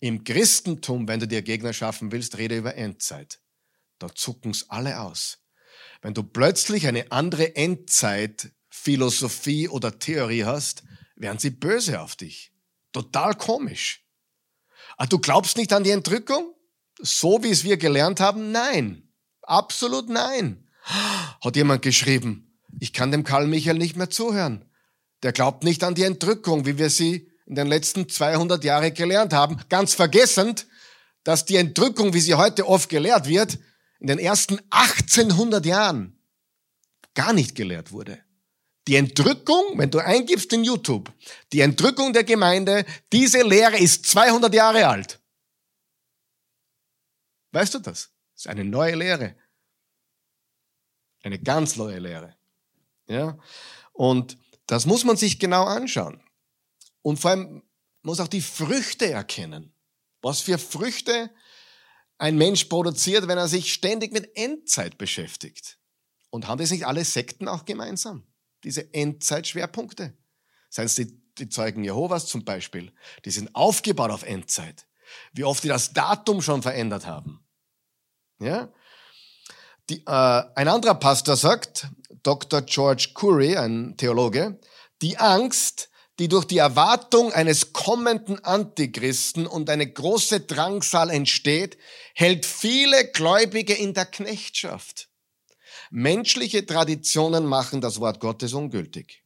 Im 0.00 0.24
Christentum, 0.24 1.06
wenn 1.06 1.20
du 1.20 1.28
dir 1.28 1.42
Gegner 1.42 1.72
schaffen 1.72 2.10
willst, 2.10 2.38
rede 2.38 2.56
über 2.56 2.74
Endzeit. 2.74 3.38
Da 4.00 4.12
zucken's 4.12 4.68
alle 4.68 5.00
aus. 5.00 5.38
Wenn 6.00 6.12
du 6.12 6.24
plötzlich 6.24 6.88
eine 6.88 7.12
andere 7.12 7.54
Endzeit-Philosophie 7.54 9.68
oder 9.68 10.00
Theorie 10.00 10.42
hast, 10.42 10.82
werden 11.22 11.38
sie 11.38 11.50
böse 11.50 12.00
auf 12.00 12.16
dich. 12.16 12.52
Total 12.92 13.34
komisch. 13.34 14.04
Ah, 14.98 15.06
du 15.06 15.18
glaubst 15.18 15.56
nicht 15.56 15.72
an 15.72 15.84
die 15.84 15.90
Entrückung? 15.90 16.54
So 17.00 17.42
wie 17.42 17.50
es 17.50 17.64
wir 17.64 17.78
gelernt 17.78 18.20
haben? 18.20 18.52
Nein. 18.52 19.08
Absolut 19.42 20.08
nein. 20.08 20.68
Hat 21.42 21.56
jemand 21.56 21.82
geschrieben, 21.82 22.58
ich 22.80 22.92
kann 22.92 23.10
dem 23.10 23.24
Karl 23.24 23.46
Michael 23.46 23.78
nicht 23.78 23.96
mehr 23.96 24.10
zuhören. 24.10 24.68
Der 25.22 25.32
glaubt 25.32 25.64
nicht 25.64 25.84
an 25.84 25.94
die 25.94 26.02
Entrückung, 26.02 26.66
wie 26.66 26.78
wir 26.78 26.90
sie 26.90 27.30
in 27.46 27.54
den 27.54 27.68
letzten 27.68 28.08
200 28.08 28.62
Jahren 28.64 28.92
gelernt 28.92 29.32
haben, 29.32 29.60
ganz 29.68 29.94
vergessend, 29.94 30.66
dass 31.24 31.44
die 31.44 31.56
Entrückung, 31.56 32.14
wie 32.14 32.20
sie 32.20 32.34
heute 32.34 32.66
oft 32.66 32.88
gelehrt 32.88 33.28
wird, 33.28 33.58
in 34.00 34.08
den 34.08 34.18
ersten 34.18 34.58
1800 34.70 35.64
Jahren 35.64 36.18
gar 37.14 37.32
nicht 37.32 37.54
gelehrt 37.54 37.92
wurde. 37.92 38.18
Die 38.88 38.96
Entrückung, 38.96 39.78
wenn 39.78 39.90
du 39.90 39.98
eingibst 39.98 40.52
in 40.52 40.64
YouTube, 40.64 41.12
die 41.52 41.60
Entrückung 41.60 42.12
der 42.12 42.24
Gemeinde, 42.24 42.84
diese 43.12 43.42
Lehre 43.42 43.78
ist 43.78 44.06
200 44.06 44.52
Jahre 44.52 44.88
alt. 44.88 45.20
Weißt 47.52 47.74
du 47.74 47.78
das? 47.78 48.10
Das 48.32 48.42
ist 48.42 48.46
eine 48.48 48.64
neue 48.64 48.96
Lehre. 48.96 49.36
Eine 51.22 51.38
ganz 51.38 51.76
neue 51.76 51.98
Lehre. 51.98 52.36
Ja? 53.06 53.38
Und 53.92 54.36
das 54.66 54.86
muss 54.86 55.04
man 55.04 55.16
sich 55.16 55.38
genau 55.38 55.64
anschauen. 55.64 56.20
Und 57.02 57.20
vor 57.20 57.30
allem 57.30 57.62
muss 58.02 58.20
auch 58.20 58.28
die 58.28 58.40
Früchte 58.40 59.10
erkennen. 59.10 59.72
Was 60.22 60.40
für 60.40 60.58
Früchte 60.58 61.30
ein 62.18 62.36
Mensch 62.36 62.64
produziert, 62.64 63.28
wenn 63.28 63.38
er 63.38 63.48
sich 63.48 63.72
ständig 63.72 64.12
mit 64.12 64.36
Endzeit 64.36 64.98
beschäftigt. 64.98 65.78
Und 66.30 66.48
haben 66.48 66.58
das 66.58 66.70
nicht 66.70 66.86
alle 66.86 67.04
Sekten 67.04 67.48
auch 67.48 67.64
gemeinsam? 67.64 68.26
Diese 68.64 68.92
Endzeitschwerpunkte. 68.94 70.14
Seien 70.68 70.86
es 70.86 70.94
die, 70.94 71.20
die 71.38 71.48
Zeugen 71.48 71.84
Jehovas 71.84 72.26
zum 72.26 72.44
Beispiel. 72.44 72.92
Die 73.24 73.30
sind 73.30 73.54
aufgebaut 73.54 74.10
auf 74.10 74.22
Endzeit. 74.22 74.86
Wie 75.32 75.44
oft 75.44 75.62
die 75.64 75.68
das 75.68 75.92
Datum 75.92 76.40
schon 76.42 76.62
verändert 76.62 77.06
haben. 77.06 77.44
Ja? 78.38 78.72
Die, 79.90 80.04
äh, 80.06 80.42
ein 80.54 80.68
anderer 80.68 80.94
Pastor 80.94 81.36
sagt, 81.36 81.88
Dr. 82.22 82.62
George 82.62 83.10
Curry, 83.14 83.56
ein 83.56 83.96
Theologe, 83.96 84.60
die 85.02 85.18
Angst, 85.18 85.90
die 86.18 86.28
durch 86.28 86.44
die 86.44 86.58
Erwartung 86.58 87.32
eines 87.32 87.72
kommenden 87.72 88.44
Antichristen 88.44 89.46
und 89.46 89.68
eine 89.70 89.90
große 89.90 90.40
Drangsal 90.40 91.10
entsteht, 91.10 91.78
hält 92.14 92.46
viele 92.46 93.10
Gläubige 93.10 93.74
in 93.74 93.94
der 93.94 94.06
Knechtschaft. 94.06 95.08
Menschliche 95.94 96.64
Traditionen 96.64 97.44
machen 97.44 97.82
das 97.82 98.00
Wort 98.00 98.18
Gottes 98.18 98.54
ungültig. 98.54 99.22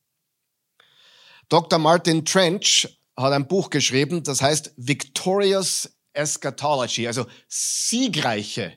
Dr. 1.49 1.79
Martin 1.79 2.25
Trench 2.25 2.89
hat 3.17 3.33
ein 3.33 3.47
Buch 3.47 3.71
geschrieben, 3.71 4.25
das 4.25 4.43
heißt 4.43 4.73
Victorious 4.77 5.97
Eschatology, 6.13 7.07
also 7.07 7.27
siegreiche 7.47 8.77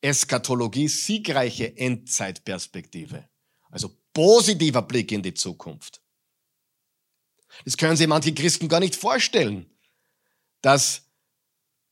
Eschatologie, 0.00 0.88
siegreiche 0.88 1.76
Endzeitperspektive. 1.76 3.28
Also 3.70 3.96
positiver 4.12 4.82
Blick 4.82 5.12
in 5.12 5.22
die 5.22 5.34
Zukunft. 5.34 6.02
Das 7.64 7.76
können 7.76 7.96
sich 7.96 8.08
manche 8.08 8.34
Christen 8.34 8.68
gar 8.68 8.80
nicht 8.80 8.96
vorstellen, 8.96 9.70
dass 10.62 11.06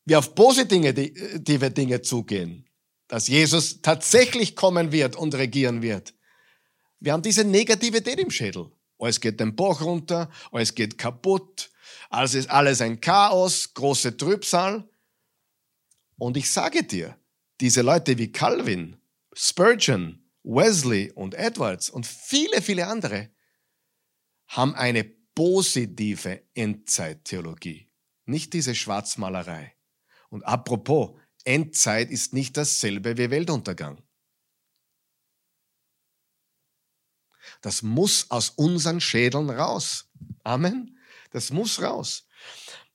wir 0.05 0.19
auf 0.19 0.35
positive 0.35 1.71
Dinge 1.71 2.03
zugehen, 2.03 2.68
dass 3.09 3.29
Jesus 3.29 3.81
tatsächlich 3.83 4.55
kommen 4.55 4.93
wird 4.93 5.17
und 5.17 5.35
regieren 5.35 5.83
wird. 5.83 6.15
Wir 7.01 7.13
haben 7.13 7.23
diese 7.23 7.45
Negativität 7.45 8.19
im 8.19 8.31
Schädel. 8.31 8.71
Alles 8.99 9.21
geht 9.21 9.41
den 9.41 9.55
Bach 9.55 9.81
runter, 9.81 10.31
alles 10.51 10.75
geht 10.75 10.99
kaputt, 10.99 11.71
alles 12.11 12.35
ist 12.35 12.51
alles 12.51 12.81
ein 12.81 13.01
Chaos, 13.01 13.73
große 13.75 14.17
Trübsal. 14.17 14.89
Und 16.17 16.37
ich 16.37 16.51
sage 16.51 16.83
dir, 16.83 17.17
diese 17.61 17.83
Leute 17.83 18.19
wie 18.19 18.33
Calvin, 18.33 19.01
Spurgeon, 19.33 20.25
Wesley 20.43 21.13
und 21.13 21.35
Edwards 21.35 21.91
und 21.91 22.07
viele, 22.07 22.61
viele 22.61 22.87
andere 22.87 23.31
haben 24.49 24.75
eine 24.75 25.05
positive 25.05 26.43
Endzeittheologie, 26.55 27.89
nicht 28.25 28.53
diese 28.53 28.75
Schwarzmalerei. 28.75 29.75
Und 30.31 30.45
apropos, 30.45 31.21
Endzeit 31.49 32.11
ist 32.11 32.35
nicht 32.35 32.59
dasselbe 32.59 33.17
wie 33.17 33.31
Weltuntergang. 33.31 34.03
Das 37.63 37.83
muss 37.83 38.31
aus 38.31 38.51
unseren 38.51 39.01
Schädeln 39.01 39.49
raus. 39.49 40.11
Amen. 40.45 40.99
Das 41.31 41.51
muss 41.51 41.81
raus. 41.81 42.27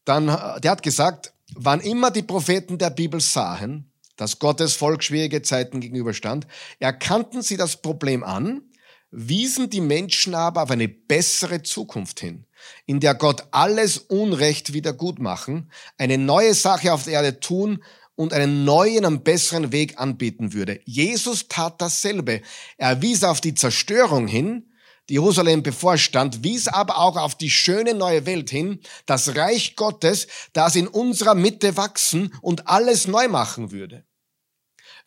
Dann, 0.06 0.28
der 0.28 0.72
hat 0.72 0.84
gesagt, 0.84 1.34
wann 1.56 1.80
immer 1.80 2.12
die 2.12 2.22
Propheten 2.22 2.78
der 2.78 2.92
Bibel 2.92 3.20
sahen, 3.20 3.92
dass 4.18 4.38
Gottes 4.38 4.76
Volk 4.76 5.04
schwierige 5.04 5.42
Zeiten 5.42 5.82
gegenüberstand, 5.82 6.46
erkannten 6.80 7.42
sie 7.42 7.58
das 7.58 7.82
Problem 7.82 8.24
an 8.24 8.70
wiesen 9.14 9.70
die 9.70 9.82
Menschen 9.82 10.34
aber 10.34 10.64
auf 10.64 10.72
eine 10.72 10.88
bessere 10.88 11.62
Zukunft 11.62 12.20
hin, 12.20 12.46
in 12.88 13.00
der 13.00 13.14
Gott 13.14 13.46
alles 13.52 14.00
Unrecht 14.00 14.74
wieder 14.74 14.92
gut 14.92 15.20
machen, 15.20 15.72
eine 15.98 16.18
neue 16.18 16.56
Sache 16.56 16.92
auf 16.92 17.04
der 17.04 17.14
Erde 17.14 17.40
tun 17.40 17.84
und 18.16 18.34
einen 18.34 18.66
neuen 18.66 19.06
und 19.06 19.24
besseren 19.24 19.72
Weg 19.72 20.00
anbieten 20.00 20.54
würde. 20.54 20.80
Jesus 20.86 21.48
tat 21.48 21.82
dasselbe. 21.82 22.42
Er 22.78 23.02
wies 23.02 23.24
auf 23.24 23.42
die 23.42 23.56
Zerstörung 23.56 24.28
hin, 24.28 24.72
die 25.10 25.16
Jerusalem 25.16 25.64
bevorstand, 25.64 26.44
wies 26.44 26.68
aber 26.68 26.98
auch 26.98 27.18
auf 27.18 27.36
die 27.36 27.50
schöne 27.50 27.94
neue 27.94 28.26
Welt 28.26 28.50
hin, 28.50 28.80
das 29.06 29.36
Reich 29.36 29.76
Gottes, 29.76 30.28
das 30.54 30.76
in 30.76 30.88
unserer 30.88 31.36
Mitte 31.36 31.76
wachsen 31.76 32.34
und 32.42 32.68
alles 32.68 33.08
neu 33.08 33.28
machen 33.28 33.72
würde. 33.72 34.06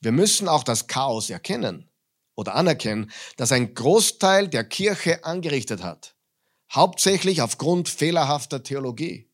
Wir 0.01 0.13
müssen 0.13 0.49
auch 0.49 0.65
das 0.65 0.87
Chaos 0.87 1.31
erkennen 1.31 1.89
oder 2.35 2.55
anerkennen, 2.55 3.11
dass 3.37 3.53
ein 3.53 3.75
Großteil 3.75 4.49
der 4.49 4.65
Kirche 4.65 5.25
angerichtet 5.25 5.83
hat. 5.83 6.15
Hauptsächlich 6.71 7.41
aufgrund 7.41 7.89
fehlerhafter 7.89 8.63
Theologie. 8.63 9.31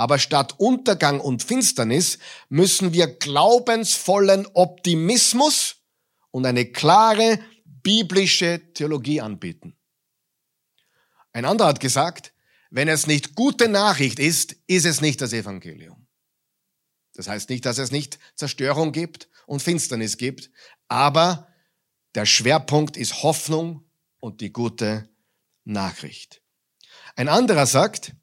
Aber 0.00 0.18
statt 0.18 0.54
Untergang 0.56 1.20
und 1.20 1.42
Finsternis 1.42 2.18
müssen 2.48 2.94
wir 2.94 3.06
glaubensvollen 3.06 4.46
Optimismus 4.54 5.76
und 6.30 6.46
eine 6.46 6.72
klare 6.72 7.38
biblische 7.66 8.62
Theologie 8.72 9.20
anbieten. 9.20 9.76
Ein 11.34 11.44
anderer 11.44 11.68
hat 11.68 11.80
gesagt, 11.80 12.32
wenn 12.70 12.88
es 12.88 13.06
nicht 13.06 13.34
gute 13.34 13.68
Nachricht 13.68 14.18
ist, 14.18 14.56
ist 14.66 14.86
es 14.86 15.02
nicht 15.02 15.20
das 15.20 15.34
Evangelium. 15.34 16.06
Das 17.12 17.28
heißt 17.28 17.50
nicht, 17.50 17.66
dass 17.66 17.76
es 17.76 17.90
nicht 17.90 18.18
Zerstörung 18.36 18.92
gibt 18.92 19.28
und 19.46 19.60
Finsternis 19.60 20.16
gibt, 20.16 20.50
aber 20.88 21.46
der 22.14 22.24
Schwerpunkt 22.24 22.96
ist 22.96 23.22
Hoffnung 23.22 23.84
und 24.18 24.40
die 24.40 24.50
gute 24.50 25.10
Nachricht. 25.64 26.40
Ein 27.16 27.28
anderer 27.28 27.66
sagt, 27.66 28.14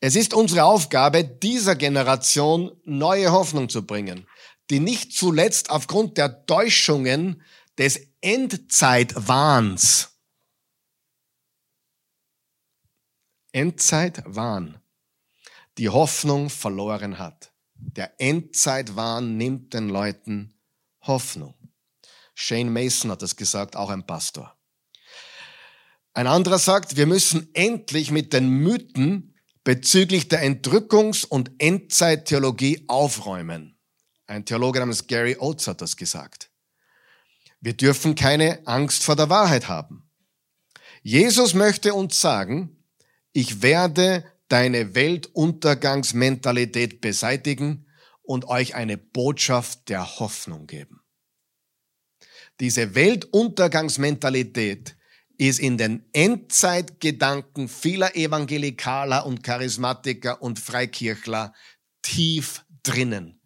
es 0.00 0.14
ist 0.14 0.34
unsere 0.34 0.64
Aufgabe, 0.64 1.24
dieser 1.24 1.74
Generation 1.74 2.70
neue 2.84 3.32
Hoffnung 3.32 3.68
zu 3.68 3.84
bringen, 3.84 4.26
die 4.70 4.80
nicht 4.80 5.12
zuletzt 5.12 5.70
aufgrund 5.70 6.18
der 6.18 6.46
Täuschungen 6.46 7.42
des 7.78 8.00
Endzeitwahns, 8.20 10.10
Endzeitwahn, 13.52 14.80
die 15.78 15.88
Hoffnung 15.88 16.50
verloren 16.50 17.18
hat. 17.18 17.52
Der 17.74 18.20
Endzeitwahn 18.20 19.36
nimmt 19.36 19.74
den 19.74 19.88
Leuten 19.88 20.60
Hoffnung. 21.02 21.54
Shane 22.34 22.70
Mason 22.70 23.10
hat 23.10 23.22
das 23.22 23.36
gesagt, 23.36 23.74
auch 23.74 23.90
ein 23.90 24.06
Pastor. 24.06 24.56
Ein 26.12 26.26
anderer 26.26 26.58
sagt, 26.58 26.96
wir 26.96 27.06
müssen 27.06 27.48
endlich 27.54 28.10
mit 28.10 28.32
den 28.32 28.48
Mythen 28.48 29.37
bezüglich 29.68 30.28
der 30.28 30.42
Entrückungs- 30.42 31.26
und 31.26 31.50
Endzeittheologie 31.58 32.86
aufräumen. 32.88 33.76
Ein 34.26 34.46
Theologe 34.46 34.78
namens 34.78 35.06
Gary 35.06 35.36
Oates 35.38 35.66
hat 35.66 35.82
das 35.82 35.98
gesagt. 35.98 36.50
Wir 37.60 37.74
dürfen 37.74 38.14
keine 38.14 38.66
Angst 38.66 39.04
vor 39.04 39.14
der 39.14 39.28
Wahrheit 39.28 39.68
haben. 39.68 40.08
Jesus 41.02 41.52
möchte 41.52 41.92
uns 41.92 42.18
sagen, 42.18 42.82
ich 43.34 43.60
werde 43.60 44.24
deine 44.48 44.94
Weltuntergangsmentalität 44.94 47.02
beseitigen 47.02 47.84
und 48.22 48.46
euch 48.46 48.74
eine 48.74 48.96
Botschaft 48.96 49.90
der 49.90 50.18
Hoffnung 50.18 50.66
geben. 50.66 51.02
Diese 52.58 52.94
Weltuntergangsmentalität 52.94 54.96
ist 55.38 55.60
in 55.60 55.78
den 55.78 56.04
Endzeitgedanken 56.12 57.68
vieler 57.68 58.14
Evangelikaler 58.16 59.24
und 59.24 59.42
Charismatiker 59.42 60.42
und 60.42 60.58
Freikirchler 60.58 61.54
tief 62.02 62.64
drinnen. 62.82 63.40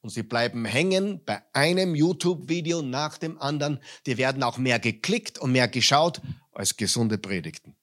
Und 0.00 0.10
sie 0.10 0.22
bleiben 0.22 0.64
hängen 0.64 1.24
bei 1.24 1.42
einem 1.52 1.94
YouTube-Video 1.94 2.82
nach 2.82 3.18
dem 3.18 3.40
anderen. 3.40 3.80
Die 4.06 4.18
werden 4.18 4.42
auch 4.42 4.58
mehr 4.58 4.78
geklickt 4.78 5.38
und 5.38 5.52
mehr 5.52 5.68
geschaut 5.68 6.20
als 6.52 6.76
gesunde 6.76 7.18
Predigten. 7.18 7.76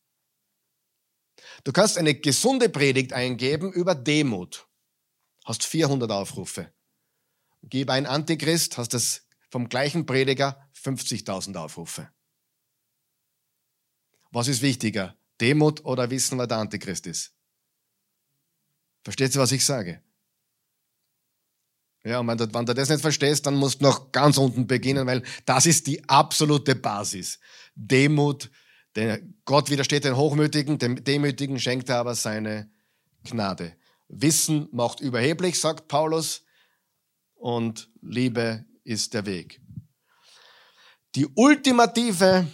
Du 1.63 1.72
kannst 1.72 1.98
eine 1.98 2.15
gesunde 2.15 2.70
Predigt 2.70 3.13
eingeben 3.13 3.72
über 3.72 3.96
Demut. 3.96 4.68
Hast 5.46 5.65
400 5.65 6.12
Aufrufe. 6.12 6.74
Gib 7.62 7.89
ein 7.89 8.06
Antichrist, 8.06 8.77
hast 8.77 8.94
das 8.94 9.25
vom 9.50 9.70
gleichen 9.70 10.06
Prediger 10.06 10.70
50.000 10.75 11.56
Aufrufe. 11.56 12.12
Was 14.33 14.47
ist 14.47 14.63
wichtiger? 14.63 15.15
Demut 15.39 15.85
oder 15.85 16.09
wissen, 16.09 16.39
wer 16.39 16.47
der 16.47 16.57
Antichrist 16.57 17.05
ist? 17.05 17.33
Versteht 19.03 19.35
ihr, 19.35 19.41
was 19.41 19.51
ich 19.51 19.63
sage? 19.63 20.01
Ja, 22.03 22.19
und 22.19 22.27
wenn 22.27 22.37
du, 22.37 22.73
das 22.73 22.89
nicht 22.89 23.01
verstehst, 23.01 23.45
dann 23.45 23.55
musst 23.55 23.79
du 23.79 23.85
noch 23.85 24.11
ganz 24.11 24.37
unten 24.37 24.65
beginnen, 24.65 25.05
weil 25.05 25.23
das 25.45 25.67
ist 25.67 25.85
die 25.85 26.03
absolute 26.09 26.75
Basis. 26.75 27.39
Demut, 27.75 28.49
denn 28.95 29.35
Gott 29.45 29.69
widersteht 29.69 30.03
den 30.03 30.17
Hochmütigen, 30.17 30.79
dem 30.79 31.03
Demütigen 31.03 31.59
schenkt 31.59 31.89
er 31.89 31.99
aber 31.99 32.15
seine 32.15 32.69
Gnade. 33.23 33.75
Wissen 34.07 34.67
macht 34.71 34.99
überheblich, 34.99 35.59
sagt 35.59 35.87
Paulus, 35.87 36.43
und 37.35 37.89
Liebe 38.01 38.65
ist 38.83 39.13
der 39.13 39.25
Weg. 39.25 39.61
Die 41.15 41.27
ultimative 41.35 42.48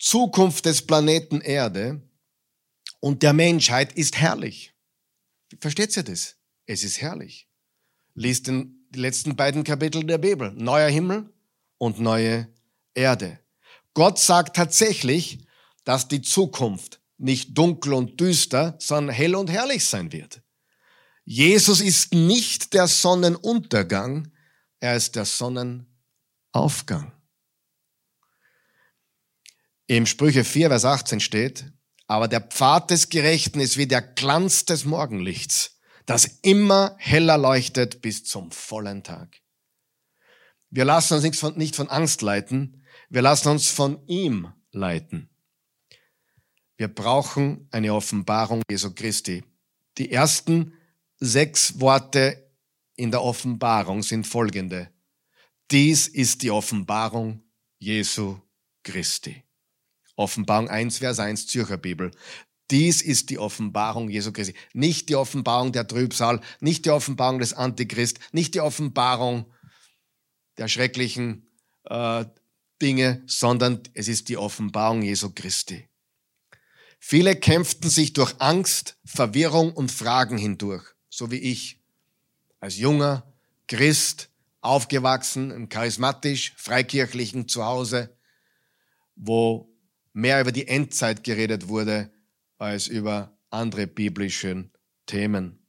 Zukunft 0.00 0.64
des 0.64 0.86
Planeten 0.86 1.42
Erde 1.42 2.00
und 3.00 3.22
der 3.22 3.34
Menschheit 3.34 3.92
ist 3.92 4.16
herrlich. 4.16 4.74
Versteht 5.60 5.94
ihr 5.94 6.02
das? 6.02 6.36
Es 6.64 6.84
ist 6.84 7.02
herrlich. 7.02 7.48
Liest 8.14 8.46
den, 8.46 8.86
die 8.90 8.98
letzten 8.98 9.36
beiden 9.36 9.62
Kapitel 9.62 10.02
der 10.02 10.16
Bibel. 10.16 10.52
Neuer 10.52 10.88
Himmel 10.88 11.30
und 11.76 12.00
neue 12.00 12.48
Erde. 12.94 13.40
Gott 13.92 14.18
sagt 14.18 14.56
tatsächlich, 14.56 15.46
dass 15.84 16.08
die 16.08 16.22
Zukunft 16.22 17.00
nicht 17.18 17.56
dunkel 17.56 17.92
und 17.92 18.18
düster, 18.18 18.76
sondern 18.78 19.14
hell 19.14 19.34
und 19.34 19.50
herrlich 19.50 19.84
sein 19.84 20.12
wird. 20.12 20.40
Jesus 21.24 21.82
ist 21.82 22.14
nicht 22.14 22.72
der 22.72 22.88
Sonnenuntergang, 22.88 24.32
er 24.80 24.96
ist 24.96 25.14
der 25.16 25.26
Sonnenaufgang. 25.26 27.12
Im 29.90 30.06
Sprüche 30.06 30.44
4, 30.44 30.68
Vers 30.68 30.84
18 30.84 31.18
steht, 31.18 31.64
aber 32.06 32.28
der 32.28 32.42
Pfad 32.42 32.92
des 32.92 33.08
Gerechten 33.08 33.58
ist 33.58 33.76
wie 33.76 33.88
der 33.88 34.00
Glanz 34.00 34.64
des 34.64 34.84
Morgenlichts, 34.84 35.80
das 36.06 36.26
immer 36.42 36.94
heller 36.98 37.36
leuchtet 37.36 38.00
bis 38.00 38.22
zum 38.22 38.52
vollen 38.52 39.02
Tag. 39.02 39.40
Wir 40.70 40.84
lassen 40.84 41.14
uns 41.14 41.24
nicht 41.24 41.34
von, 41.34 41.58
nicht 41.58 41.74
von 41.74 41.88
Angst 41.88 42.22
leiten, 42.22 42.84
wir 43.08 43.20
lassen 43.20 43.48
uns 43.48 43.66
von 43.66 44.06
ihm 44.06 44.52
leiten. 44.70 45.28
Wir 46.76 46.86
brauchen 46.86 47.66
eine 47.72 47.92
Offenbarung 47.92 48.62
Jesu 48.70 48.94
Christi. 48.94 49.42
Die 49.98 50.12
ersten 50.12 50.72
sechs 51.18 51.80
Worte 51.80 52.48
in 52.94 53.10
der 53.10 53.24
Offenbarung 53.24 54.04
sind 54.04 54.24
folgende. 54.24 54.88
Dies 55.72 56.06
ist 56.06 56.42
die 56.42 56.52
Offenbarung 56.52 57.42
Jesu 57.80 58.38
Christi. 58.84 59.42
Offenbarung 60.20 60.68
1, 60.68 60.98
Vers 60.98 61.18
1, 61.18 61.46
Zürcher 61.46 61.78
Bibel. 61.78 62.10
Dies 62.70 63.02
ist 63.02 63.30
die 63.30 63.38
Offenbarung 63.38 64.10
Jesu 64.10 64.32
Christi. 64.32 64.54
Nicht 64.74 65.08
die 65.08 65.16
Offenbarung 65.16 65.72
der 65.72 65.86
Trübsal, 65.86 66.40
nicht 66.60 66.84
die 66.84 66.90
Offenbarung 66.90 67.40
des 67.40 67.54
Antichrist, 67.54 68.20
nicht 68.32 68.54
die 68.54 68.60
Offenbarung 68.60 69.46
der 70.58 70.68
schrecklichen 70.68 71.48
äh, 71.84 72.26
Dinge, 72.80 73.22
sondern 73.26 73.82
es 73.94 74.08
ist 74.08 74.28
die 74.28 74.36
Offenbarung 74.36 75.02
Jesu 75.02 75.30
Christi. 75.34 75.88
Viele 76.98 77.34
kämpften 77.34 77.88
sich 77.88 78.12
durch 78.12 78.34
Angst, 78.40 78.98
Verwirrung 79.04 79.72
und 79.72 79.90
Fragen 79.90 80.36
hindurch, 80.36 80.84
so 81.08 81.30
wie 81.30 81.38
ich. 81.38 81.80
Als 82.60 82.76
junger 82.76 83.26
Christ, 83.68 84.28
aufgewachsen 84.60 85.50
im 85.50 85.70
charismatisch 85.70 86.52
freikirchlichen 86.58 87.48
Zuhause, 87.48 88.14
wo 89.16 89.70
mehr 90.12 90.40
über 90.40 90.52
die 90.52 90.68
Endzeit 90.68 91.24
geredet 91.24 91.68
wurde 91.68 92.10
als 92.58 92.88
über 92.88 93.38
andere 93.50 93.86
biblische 93.86 94.70
Themen. 95.06 95.66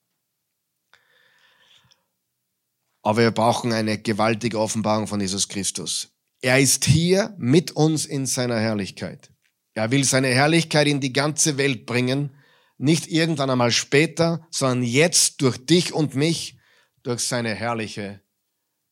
Aber 3.04 3.22
wir 3.22 3.32
brauchen 3.32 3.74
eine 3.74 3.98
gewaltige 3.98 4.60
Offenbarung 4.60 5.08
von 5.08 5.20
Jesus 5.20 5.48
Christus. 5.48 6.12
Er 6.42 6.60
ist 6.60 6.86
hier 6.86 7.36
mit 7.38 7.72
uns 7.72 8.06
in 8.06 8.26
seiner 8.26 8.60
Herrlichkeit. 8.60 9.32
Er 9.74 9.92
will 9.92 10.04
seine 10.04 10.28
Herrlichkeit 10.28 10.88
in 10.88 11.00
die 11.00 11.14
ganze 11.14 11.58
Welt 11.58 11.86
bringen, 11.86 12.36
nicht 12.78 13.08
irgendwann 13.08 13.50
einmal 13.50 13.72
später, 13.72 14.46
sondern 14.50 14.84
jetzt 14.84 15.42
durch 15.42 15.58
dich 15.66 15.94
und 15.94 16.16
mich, 16.16 16.58
durch 17.04 17.22
seine 17.22 17.54
herrliche 17.56 18.22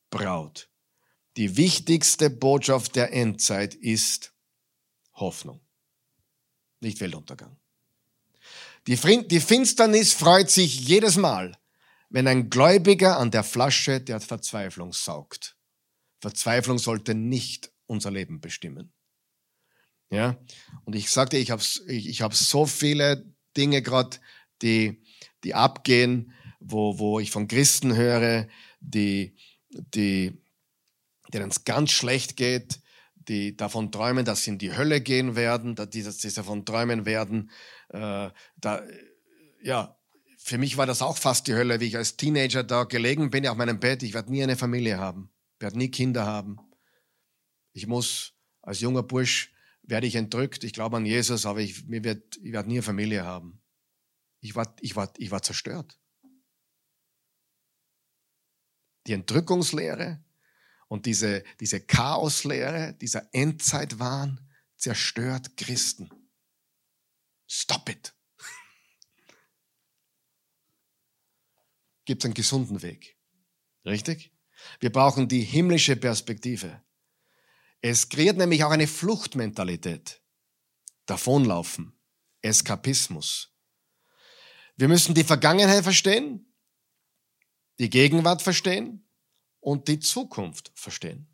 Braut. 0.09 0.69
Die 1.37 1.57
wichtigste 1.57 2.29
Botschaft 2.29 2.95
der 2.95 3.13
Endzeit 3.13 3.75
ist, 3.75 4.33
Hoffnung, 5.19 5.61
nicht 6.79 6.99
Weltuntergang. 6.99 7.57
Die, 8.87 8.95
die 9.27 9.39
Finsternis 9.39 10.13
freut 10.13 10.49
sich 10.49 10.79
jedes 10.79 11.17
Mal, 11.17 11.57
wenn 12.09 12.27
ein 12.27 12.49
Gläubiger 12.49 13.17
an 13.17 13.31
der 13.31 13.43
Flasche 13.43 14.01
der 14.01 14.19
Verzweiflung 14.19 14.93
saugt. 14.93 15.55
Verzweiflung 16.21 16.79
sollte 16.79 17.13
nicht 17.13 17.71
unser 17.85 18.11
Leben 18.11 18.41
bestimmen. 18.41 18.91
Ja, 20.11 20.37
und 20.85 20.95
ich 20.95 21.11
sagte, 21.11 21.37
ich 21.37 21.51
habe 21.51 21.61
ich, 21.87 22.07
ich 22.07 22.21
hab 22.21 22.33
so 22.33 22.65
viele 22.65 23.31
Dinge 23.55 23.81
gerade, 23.81 24.17
die, 24.61 25.03
die 25.43 25.53
abgehen, 25.53 26.33
wo, 26.59 26.97
wo 26.97 27.19
ich 27.19 27.31
von 27.31 27.47
Christen 27.47 27.95
höre, 27.95 28.47
die, 28.79 29.35
die, 29.69 30.41
denen 31.31 31.51
es 31.51 31.63
ganz 31.63 31.91
schlecht 31.91 32.37
geht, 32.37 32.79
die 33.29 33.55
davon 33.55 33.91
träumen, 33.91 34.25
dass 34.25 34.43
sie 34.43 34.51
in 34.51 34.57
die 34.57 34.75
Hölle 34.75 35.01
gehen 35.01 35.35
werden, 35.35 35.75
dass 35.75 35.89
sie 35.91 36.33
davon 36.33 36.65
träumen 36.65 37.05
werden, 37.05 37.51
äh, 37.89 38.29
da, 38.57 38.83
ja, 39.61 39.95
für 40.37 40.57
mich 40.57 40.77
war 40.77 40.85
das 40.85 41.01
auch 41.01 41.17
fast 41.17 41.47
die 41.47 41.53
Hölle, 41.53 41.79
wie 41.79 41.85
ich 41.85 41.97
als 41.97 42.17
Teenager 42.17 42.63
da 42.63 42.85
gelegen 42.85 43.29
bin 43.29 43.47
auf 43.47 43.57
meinem 43.57 43.79
Bett. 43.79 44.03
Ich 44.03 44.13
werde 44.13 44.31
nie 44.31 44.41
eine 44.41 44.57
Familie 44.57 44.97
haben, 44.97 45.29
werde 45.59 45.77
nie 45.77 45.91
Kinder 45.91 46.25
haben. 46.25 46.57
Ich 47.73 47.87
muss 47.87 48.33
als 48.61 48.79
junger 48.79 49.03
Bursch 49.03 49.53
werde 49.83 50.07
ich 50.07 50.15
entrückt. 50.15 50.63
Ich 50.63 50.73
glaube 50.73 50.97
an 50.97 51.05
Jesus, 51.05 51.45
aber 51.45 51.59
ich, 51.59 51.85
mir 51.85 52.03
wird, 52.03 52.37
ich 52.37 52.51
werde 52.51 52.69
nie 52.69 52.75
eine 52.75 52.83
Familie 52.83 53.25
haben. 53.25 53.61
Ich 54.39 54.55
war, 54.55 54.75
ich 54.79 54.95
war, 54.95 55.13
ich 55.17 55.29
war 55.29 55.41
zerstört. 55.41 55.99
Die 59.07 59.13
Entrückungslehre 59.13 60.23
und 60.89 61.05
diese, 61.05 61.43
diese 61.59 61.79
Chaoslehre, 61.79 62.93
dieser 62.99 63.29
Endzeitwahn 63.33 64.45
zerstört 64.75 65.55
Christen. 65.55 66.09
Stop 67.47 67.89
it. 67.89 68.13
Gibt 72.05 72.25
einen 72.25 72.33
gesunden 72.33 72.81
Weg. 72.81 73.17
Richtig? 73.85 74.33
Wir 74.79 74.91
brauchen 74.91 75.27
die 75.27 75.41
himmlische 75.41 75.95
Perspektive. 75.95 76.83
Es 77.81 78.09
kreiert 78.09 78.37
nämlich 78.37 78.63
auch 78.63 78.71
eine 78.71 78.87
Fluchtmentalität. 78.87 80.21
Davonlaufen. 81.05 81.93
Eskapismus. 82.41 83.53
Wir 84.75 84.87
müssen 84.87 85.13
die 85.13 85.23
Vergangenheit 85.23 85.83
verstehen, 85.83 86.51
die 87.79 87.89
Gegenwart 87.89 88.41
verstehen 88.41 89.08
und 89.69 89.87
die 89.87 89.99
Zukunft 89.99 90.71
verstehen. 90.73 91.27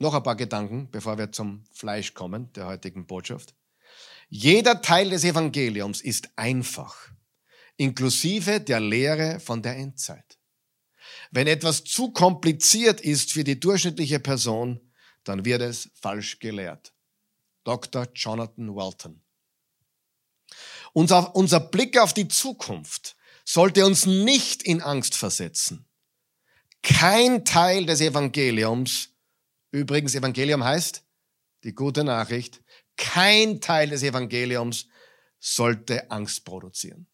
Noch 0.00 0.12
ein 0.12 0.24
paar 0.24 0.34
Gedanken, 0.34 0.90
bevor 0.90 1.18
wir 1.18 1.30
zum 1.30 1.62
Fleisch 1.72 2.12
kommen, 2.12 2.52
der 2.54 2.66
heutigen 2.66 3.06
Botschaft. 3.06 3.54
Jeder 4.28 4.82
Teil 4.82 5.10
des 5.10 5.22
Evangeliums 5.22 6.00
ist 6.00 6.30
einfach, 6.34 7.12
inklusive 7.76 8.60
der 8.60 8.80
Lehre 8.80 9.38
von 9.38 9.62
der 9.62 9.76
Endzeit. 9.76 10.36
Wenn 11.30 11.46
etwas 11.46 11.84
zu 11.84 12.10
kompliziert 12.10 13.00
ist 13.00 13.30
für 13.30 13.44
die 13.44 13.60
durchschnittliche 13.60 14.18
Person, 14.18 14.90
dann 15.22 15.44
wird 15.44 15.62
es 15.62 15.90
falsch 15.94 16.40
gelehrt. 16.40 16.92
Dr. 17.62 18.08
Jonathan 18.16 18.74
Walton. 18.74 19.22
Unser, 20.92 21.36
unser 21.36 21.60
Blick 21.60 21.98
auf 21.98 22.12
die 22.14 22.26
Zukunft 22.26 23.14
sollte 23.44 23.86
uns 23.86 24.06
nicht 24.06 24.64
in 24.64 24.82
Angst 24.82 25.14
versetzen. 25.14 25.86
Kein 26.84 27.46
Teil 27.46 27.86
des 27.86 28.02
Evangeliums, 28.02 29.08
übrigens 29.70 30.14
Evangelium 30.14 30.62
heißt 30.62 31.02
die 31.64 31.74
gute 31.74 32.04
Nachricht, 32.04 32.62
kein 32.98 33.62
Teil 33.62 33.88
des 33.88 34.02
Evangeliums 34.02 34.86
sollte 35.40 36.10
Angst 36.10 36.44
produzieren. 36.44 37.06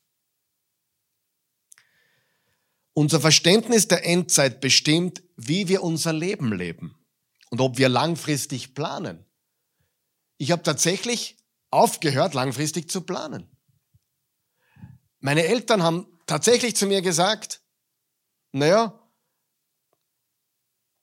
Unser 2.94 3.20
Verständnis 3.20 3.86
der 3.86 4.04
Endzeit 4.04 4.60
bestimmt, 4.60 5.22
wie 5.36 5.68
wir 5.68 5.84
unser 5.84 6.12
Leben 6.12 6.52
leben 6.52 6.98
und 7.50 7.60
ob 7.60 7.78
wir 7.78 7.88
langfristig 7.88 8.74
planen. 8.74 9.24
Ich 10.36 10.50
habe 10.50 10.64
tatsächlich 10.64 11.36
aufgehört, 11.70 12.34
langfristig 12.34 12.90
zu 12.90 13.02
planen. 13.02 13.48
Meine 15.20 15.44
Eltern 15.44 15.84
haben 15.84 16.18
tatsächlich 16.26 16.74
zu 16.74 16.86
mir 16.86 17.02
gesagt, 17.02 17.62
naja, 18.50 18.99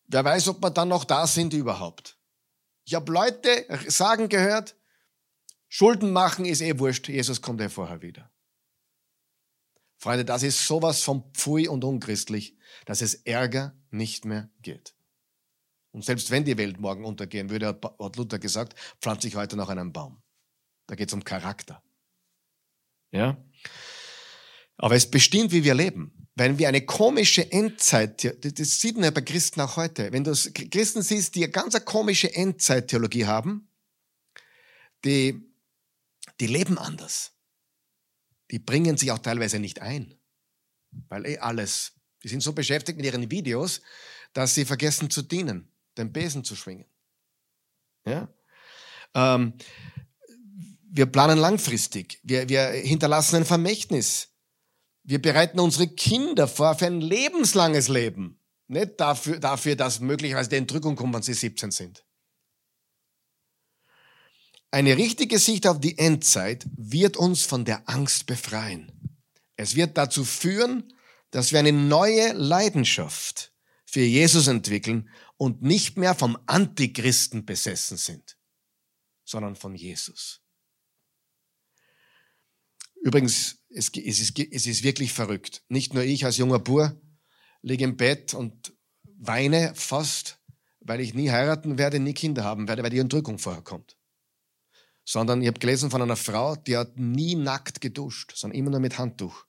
wer 0.07 0.25
weiß, 0.25 0.47
ob 0.49 0.61
wir 0.61 0.71
dann 0.71 0.89
noch 0.89 1.03
da 1.03 1.27
sind 1.27 1.53
überhaupt. 1.53 2.17
Ich 2.85 2.93
habe 2.93 3.11
Leute 3.11 3.65
sagen 3.87 4.29
gehört, 4.29 4.75
Schulden 5.67 6.11
machen 6.11 6.45
ist 6.45 6.61
eh 6.61 6.79
wurscht, 6.79 7.09
Jesus 7.09 7.41
kommt 7.41 7.59
ja 7.59 7.69
vorher 7.69 8.01
wieder. 8.01 8.31
Freunde, 9.97 10.23
das 10.23 10.43
ist 10.43 10.65
sowas 10.65 11.01
von 11.01 11.33
pfui 11.33 11.67
und 11.67 11.83
unchristlich, 11.83 12.57
dass 12.85 13.01
es 13.01 13.15
Ärger 13.15 13.75
nicht 13.89 14.25
mehr 14.25 14.49
geht. 14.61 14.95
Und 15.91 16.05
selbst 16.05 16.29
wenn 16.29 16.45
die 16.45 16.57
Welt 16.57 16.79
morgen 16.79 17.03
untergehen 17.03 17.49
würde, 17.49 17.67
hat 17.67 18.15
Luther 18.15 18.39
gesagt, 18.39 18.79
pflanze 19.01 19.27
ich 19.27 19.35
heute 19.35 19.57
noch 19.57 19.69
einen 19.69 19.91
Baum. 19.91 20.21
Da 20.85 20.95
geht 20.95 21.09
es 21.09 21.13
um 21.13 21.23
Charakter. 21.23 21.83
Ja? 23.11 23.43
Aber 24.77 24.95
es 24.95 25.09
bestimmt, 25.09 25.51
wie 25.51 25.63
wir 25.63 25.73
leben. 25.73 26.16
Wenn 26.39 26.59
wir 26.59 26.67
eine 26.67 26.85
komische 26.85 27.51
Endzeit, 27.51 28.23
das 28.23 28.79
sieht 28.79 28.93
man 28.93 29.05
ja 29.05 29.09
bei 29.09 29.21
Christen 29.21 29.59
auch 29.59 29.75
heute, 29.75 30.11
wenn 30.11 30.23
du 30.23 30.33
Christen 30.33 31.01
siehst, 31.01 31.33
die 31.33 31.43
eine 31.43 31.51
ganz 31.51 31.73
eine 31.73 31.83
komische 31.83 32.31
Endzeittheologie 32.31 33.25
haben, 33.25 33.67
die, 35.03 35.51
die 36.39 36.45
leben 36.45 36.77
anders. 36.77 37.31
Die 38.51 38.59
bringen 38.59 38.97
sich 38.97 39.11
auch 39.11 39.17
teilweise 39.17 39.57
nicht 39.57 39.81
ein. 39.81 40.13
Weil 41.09 41.25
eh 41.25 41.39
alles, 41.39 41.93
die 42.23 42.27
sind 42.27 42.43
so 42.43 42.53
beschäftigt 42.53 42.97
mit 42.97 43.07
ihren 43.07 43.31
Videos, 43.31 43.81
dass 44.33 44.53
sie 44.53 44.65
vergessen 44.65 45.09
zu 45.09 45.23
dienen 45.23 45.71
den 45.97 46.13
Besen 46.13 46.43
zu 46.43 46.55
schwingen. 46.55 46.85
Ja? 48.05 48.31
Ähm, 49.15 49.53
wir 50.83 51.07
planen 51.07 51.39
langfristig. 51.39 52.19
Wir, 52.21 52.47
wir 52.47 52.67
hinterlassen 52.69 53.37
ein 53.37 53.45
Vermächtnis. 53.45 54.29
Wir 55.07 55.21
bereiten 55.21 55.61
unsere 55.61 55.87
Kinder 55.87 56.49
vor 56.49 56.75
für 56.75 56.85
ein 56.85 56.99
lebenslanges 56.99 57.87
Leben. 57.87 58.41
Nicht 58.67 58.99
dafür, 58.99 59.39
dafür 59.39 59.77
dass 59.77 60.01
möglicherweise 60.01 60.49
die 60.49 60.57
Entrückung 60.57 60.97
kommt, 60.97 61.15
wenn 61.15 61.21
sie 61.21 61.33
17 61.33 61.71
sind. 61.71 62.05
Eine 64.69 64.97
richtige 64.97 65.39
Sicht 65.39 65.65
auf 65.65 65.79
die 65.79 65.97
Endzeit 65.97 66.67
wird 66.75 67.15
uns 67.15 67.43
von 67.43 67.63
der 67.63 67.87
Angst 67.87 68.25
befreien. 68.25 68.91
Es 69.55 69.75
wird 69.75 69.97
dazu 69.97 70.25
führen, 70.25 70.93
dass 71.31 71.53
wir 71.53 71.59
eine 71.59 71.71
neue 71.71 72.33
Leidenschaft 72.33 73.53
für 73.85 74.01
Jesus 74.01 74.47
entwickeln 74.47 75.09
und 75.37 75.61
nicht 75.61 75.95
mehr 75.95 76.15
vom 76.15 76.37
Antichristen 76.47 77.45
besessen 77.45 77.95
sind, 77.95 78.37
sondern 79.23 79.55
von 79.55 79.73
Jesus. 79.73 80.41
Übrigens, 83.03 83.59
es, 83.69 83.89
ist, 83.89 84.39
es 84.39 84.65
ist 84.65 84.83
wirklich 84.83 85.13
verrückt. 85.13 85.63
Nicht 85.69 85.93
nur 85.93 86.03
ich 86.03 86.25
als 86.25 86.37
junger 86.37 86.59
Bur 86.59 86.99
liege 87.61 87.83
im 87.83 87.97
Bett 87.97 88.33
und 88.33 88.73
weine 89.17 89.73
fast, 89.75 90.39
weil 90.79 91.01
ich 91.01 91.13
nie 91.13 91.29
heiraten 91.29 91.77
werde, 91.77 91.99
nie 91.99 92.13
Kinder 92.13 92.43
haben 92.43 92.67
werde, 92.67 92.83
weil 92.83 92.89
die 92.89 92.99
Entrückung 92.99 93.39
vorher 93.39 93.61
kommt. 93.61 93.97
Sondern 95.03 95.41
ich 95.41 95.47
habe 95.47 95.59
gelesen 95.59 95.89
von 95.89 96.01
einer 96.01 96.15
Frau, 96.15 96.55
die 96.55 96.77
hat 96.77 96.97
nie 96.97 97.35
nackt 97.35 97.81
geduscht, 97.81 98.33
sondern 98.35 98.57
immer 98.57 98.71
nur 98.71 98.79
mit 98.79 98.97
Handtuch, 98.97 99.45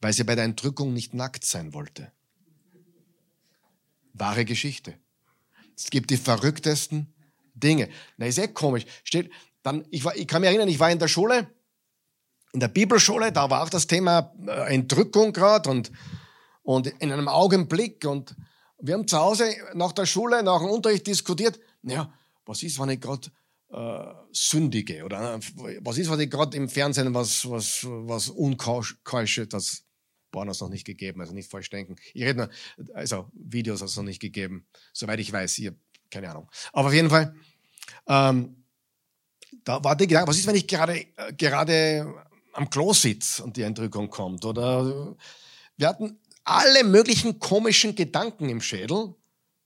weil 0.00 0.12
sie 0.12 0.24
bei 0.24 0.34
der 0.34 0.44
Entrückung 0.44 0.92
nicht 0.92 1.14
nackt 1.14 1.44
sein 1.44 1.74
wollte. 1.74 2.12
Wahre 4.12 4.44
Geschichte. 4.44 4.98
Es 5.76 5.90
gibt 5.90 6.10
die 6.10 6.16
verrücktesten 6.16 7.14
Dinge. 7.54 7.88
Na, 8.16 8.26
ist 8.26 8.38
eh 8.38 8.48
komisch. 8.48 8.84
Steht, 9.04 9.30
dann, 9.62 9.86
ich, 9.90 10.04
war, 10.04 10.16
ich 10.16 10.26
kann 10.26 10.40
mich 10.40 10.48
erinnern, 10.48 10.68
ich 10.68 10.80
war 10.80 10.90
in 10.90 10.98
der 10.98 11.08
Schule, 11.08 11.48
in 12.52 12.60
der 12.60 12.68
Bibelschule, 12.68 13.32
da 13.32 13.50
war 13.50 13.62
auch 13.62 13.70
das 13.70 13.86
Thema 13.86 14.32
äh, 14.46 14.74
Entrückung 14.74 15.32
gerade 15.32 15.68
und, 15.70 15.92
und 16.62 16.86
in 16.86 17.12
einem 17.12 17.28
Augenblick. 17.28 18.04
Und 18.04 18.34
wir 18.80 18.94
haben 18.94 19.06
zu 19.06 19.18
Hause 19.18 19.54
nach 19.74 19.92
der 19.92 20.06
Schule, 20.06 20.42
nach 20.42 20.60
dem 20.60 20.70
Unterricht 20.70 21.06
diskutiert, 21.06 21.58
naja, 21.82 22.12
was 22.46 22.62
ist, 22.62 22.78
wenn 22.80 22.90
ich 22.90 23.00
gerade 23.00 23.28
äh, 23.70 24.14
sündige? 24.32 25.04
Oder 25.04 25.34
äh, 25.34 25.78
was 25.82 25.98
ist, 25.98 26.10
wenn 26.10 26.20
ich 26.20 26.30
gerade 26.30 26.56
im 26.56 26.68
Fernsehen 26.68 27.12
was, 27.14 27.48
was, 27.48 27.84
was 27.84 28.28
unkeusche, 28.28 29.46
das 29.46 29.84
Pornos 30.30 30.60
noch 30.60 30.68
nicht 30.68 30.84
gegeben, 30.84 31.20
also 31.20 31.32
nicht 31.32 31.50
falsch 31.50 31.70
denken. 31.70 31.96
Ich 32.12 32.22
rede 32.22 32.48
nur, 32.76 32.94
also 32.94 33.30
Videos 33.32 33.80
hat 33.80 33.88
es 33.88 33.96
noch 33.96 34.04
nicht 34.04 34.20
gegeben, 34.20 34.66
soweit 34.92 35.20
ich 35.20 35.32
weiß. 35.32 35.58
Ich 35.58 35.72
keine 36.10 36.30
Ahnung. 36.30 36.50
Aber 36.72 36.88
auf 36.88 36.94
jeden 36.94 37.10
Fall, 37.10 37.34
ähm, 38.06 38.64
da 39.64 39.82
war 39.82 39.96
die 39.96 40.06
Gedanke, 40.06 40.28
was 40.28 40.38
ist, 40.38 40.46
wenn 40.46 40.54
ich 40.54 40.66
gerade, 40.66 40.98
äh, 41.16 41.32
gerade 41.36 42.14
am 42.58 42.70
Klo 42.70 42.92
sitze 42.92 43.44
und 43.44 43.56
die 43.56 43.62
Entrückung 43.62 44.10
kommt? 44.10 44.44
Oder 44.44 45.16
wir 45.76 45.88
hatten 45.88 46.18
alle 46.42 46.82
möglichen 46.82 47.38
komischen 47.38 47.94
Gedanken 47.94 48.48
im 48.48 48.60
Schädel, 48.60 49.14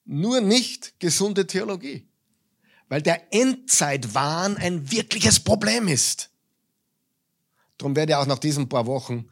nur 0.05 0.40
nicht 0.40 1.00
gesunde 1.00 1.46
Theologie. 1.46 2.07
Weil 2.88 3.00
der 3.00 3.33
Endzeitwahn 3.33 4.59
ein 4.59 4.90
wirkliches 4.90 5.40
Problem 5.40 5.88
ist. 5.88 6.31
Darum 7.78 7.96
werde 7.96 8.12
ich 8.12 8.16
auch 8.16 8.26
nach 8.26 8.38
diesen 8.38 8.68
paar 8.68 8.87
Wochen 8.87 9.31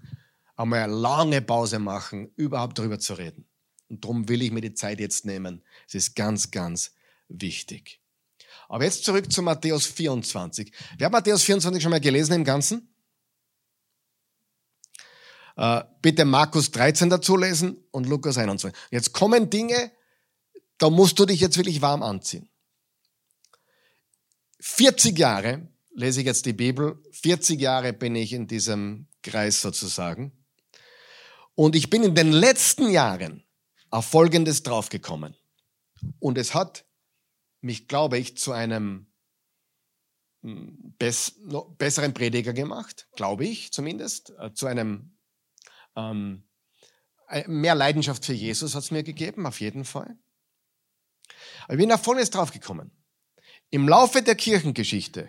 einmal 0.57 0.85
eine 0.85 0.95
lange 0.95 1.43
Pause 1.43 1.79
machen, 1.79 2.33
überhaupt 2.37 2.79
darüber 2.79 2.99
zu 2.99 3.15
reden. 3.15 3.45
Und 3.91 4.05
darum 4.05 4.29
will 4.29 4.41
ich 4.41 4.53
mir 4.53 4.63
die 4.63 4.73
Zeit 4.73 5.01
jetzt 5.01 5.27
nehmen. 5.27 5.63
Es 5.87 5.95
ist 5.95 6.17
ganz, 6.17 6.51
ganz 6.51 6.93
wichtig. 7.29 8.01
Aber 8.69 8.85
jetzt 8.85 9.05
zurück 9.05 9.31
zu 9.31 9.43
Matthäus 9.43 9.85
24. 9.85 10.73
Wer 10.97 11.07
hat 11.07 11.13
Matthäus 11.13 11.43
24 11.43 11.83
schon 11.83 11.91
mal 11.91 12.01
gelesen 12.01 12.33
im 12.33 12.45
Ganzen? 12.45 12.90
Äh, 15.61 15.85
bitte 16.01 16.25
Markus 16.25 16.71
13 16.71 17.11
dazu 17.11 17.37
lesen 17.37 17.85
und 17.91 18.09
Lukas 18.09 18.39
21. 18.39 18.75
Jetzt 18.91 19.13
kommen 19.13 19.51
Dinge, 19.51 19.93
da 20.79 20.89
musst 20.89 21.19
du 21.19 21.27
dich 21.27 21.39
jetzt 21.39 21.59
wirklich 21.59 21.83
warm 21.83 22.03
anziehen. 22.03 22.49
40 24.61 25.19
Jahre 25.19 25.69
lese 25.95 26.21
ich 26.21 26.27
jetzt 26.27 26.47
die 26.47 26.55
Bibel, 26.55 27.03
40 27.13 27.61
Jahre 27.61 27.93
bin 27.93 28.17
ich 28.17 28.33
in 28.33 28.47
diesem 28.47 29.09
Kreis 29.23 29.61
sozusagen. 29.61 30.33
Und 31.55 31.77
ich 31.77 31.91
bin 31.91 32.05
in 32.05 32.15
den 32.15 32.33
letzten 32.33 32.89
Jahren 32.89 33.45
auf 33.91 34.07
Folgendes 34.07 34.63
draufgekommen. 34.63 35.37
Und 36.21 36.39
es 36.39 36.55
hat 36.55 36.87
mich, 37.61 37.87
glaube 37.87 38.17
ich, 38.17 38.39
zu 38.39 38.53
einem 38.53 39.13
hm, 40.41 40.95
bess 40.99 41.35
besseren 41.77 42.15
Prediger 42.15 42.55
gemacht, 42.55 43.09
glaube 43.15 43.45
ich 43.45 43.75
zumindest, 43.75 44.33
äh, 44.39 44.55
zu 44.55 44.67
einem 44.67 45.20
ähm, 45.97 46.45
mehr 47.47 47.75
Leidenschaft 47.75 48.25
für 48.25 48.33
Jesus 48.33 48.75
hat 48.75 48.83
es 48.83 48.91
mir 48.91 49.03
gegeben, 49.03 49.47
auf 49.47 49.61
jeden 49.61 49.85
Fall. 49.85 50.17
Aber 51.65 51.75
ich 51.75 51.79
bin 51.79 51.93
auf 51.93 52.03
Folgendes 52.03 52.31
draufgekommen. 52.31 52.91
Im 53.71 53.89
Laufe 53.89 54.23
der 54.23 54.35
Kirchengeschichte 54.35 55.29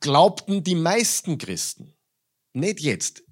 glaubten 0.00 0.62
die 0.62 0.74
meisten 0.74 1.38
Christen, 1.38 1.94
nicht 2.52 2.80
jetzt, 2.80 3.22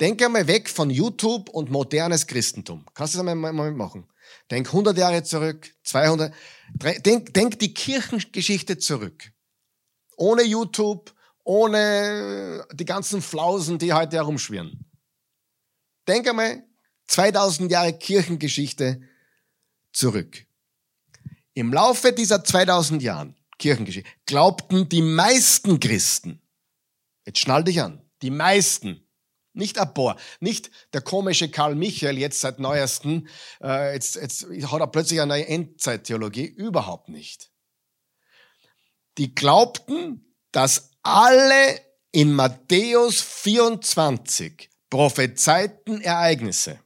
denk 0.00 0.22
einmal 0.22 0.46
weg 0.46 0.68
von 0.68 0.90
YouTube 0.90 1.48
und 1.48 1.70
modernes 1.70 2.26
Christentum. 2.26 2.86
Kannst 2.94 3.14
du 3.14 3.18
das 3.18 3.26
einmal, 3.26 3.52
mal 3.52 3.72
machen? 3.72 4.06
Denk 4.50 4.68
100 4.68 4.96
Jahre 4.96 5.22
zurück, 5.24 5.74
200, 5.82 6.32
denk, 7.04 7.34
denk 7.34 7.58
die 7.58 7.74
Kirchengeschichte 7.74 8.78
zurück. 8.78 9.32
Ohne 10.16 10.42
YouTube, 10.44 11.12
ohne 11.42 12.64
die 12.72 12.84
ganzen 12.84 13.22
Flausen, 13.22 13.78
die 13.78 13.92
heute 13.92 14.16
herumschwirren. 14.16 14.89
Denk 16.10 16.28
einmal 16.28 16.64
2000 17.06 17.70
Jahre 17.70 17.96
Kirchengeschichte 17.96 19.00
zurück. 19.92 20.44
Im 21.54 21.72
Laufe 21.72 22.12
dieser 22.12 22.42
2000 22.42 23.00
Jahren 23.00 23.36
Kirchengeschichte 23.60 24.10
glaubten 24.26 24.88
die 24.88 25.02
meisten 25.02 25.78
Christen, 25.78 26.42
jetzt 27.24 27.38
schnall 27.38 27.62
dich 27.62 27.80
an, 27.80 28.02
die 28.22 28.32
meisten, 28.32 29.06
nicht 29.52 29.76
paar, 29.94 30.16
nicht 30.40 30.72
der 30.94 31.02
komische 31.02 31.48
Karl 31.48 31.76
Michael 31.76 32.18
jetzt 32.18 32.40
seit 32.40 32.58
neuesten, 32.58 33.28
äh, 33.62 33.94
jetzt, 33.94 34.16
jetzt 34.16 34.48
hat 34.48 34.80
er 34.80 34.88
plötzlich 34.88 35.20
eine 35.20 35.28
neue 35.28 35.46
Endzeittheologie, 35.46 36.46
überhaupt 36.46 37.08
nicht. 37.08 37.52
Die 39.16 39.32
glaubten, 39.32 40.34
dass 40.50 40.90
alle 41.04 41.80
in 42.10 42.32
Matthäus 42.32 43.20
24 43.20 44.69
prophezeiten 44.90 46.00
Ereignisse 46.02 46.80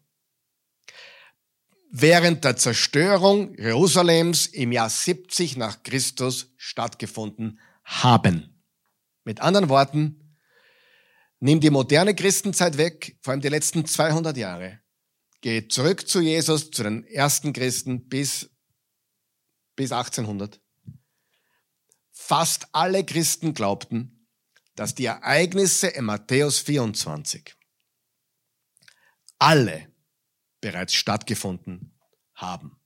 während 1.90 2.44
der 2.44 2.56
Zerstörung 2.56 3.56
Jerusalems 3.56 4.46
im 4.46 4.72
Jahr 4.72 4.90
70 4.90 5.56
nach 5.56 5.82
Christus 5.84 6.52
stattgefunden 6.56 7.60
haben. 7.84 8.64
Mit 9.24 9.40
anderen 9.40 9.68
Worten, 9.68 10.24
Nimm 11.44 11.60
die 11.60 11.68
moderne 11.68 12.14
Christenzeit 12.14 12.78
weg, 12.78 13.18
vor 13.20 13.32
allem 13.32 13.42
die 13.42 13.50
letzten 13.50 13.84
200 13.84 14.34
Jahre. 14.34 14.80
Geh 15.42 15.68
zurück 15.68 16.08
zu 16.08 16.22
Jesus, 16.22 16.70
zu 16.70 16.82
den 16.82 17.04
ersten 17.04 17.52
Christen 17.52 18.08
bis, 18.08 18.50
bis 19.76 19.92
1800. 19.92 20.62
Fast 22.12 22.68
alle 22.72 23.04
Christen 23.04 23.52
glaubten, 23.52 24.26
dass 24.74 24.94
die 24.94 25.04
Ereignisse 25.04 25.88
in 25.88 26.06
Matthäus 26.06 26.60
24 26.60 27.54
alle 29.44 29.92
bereits 30.62 30.94
stattgefunden 30.94 31.92
haben. 32.34 32.80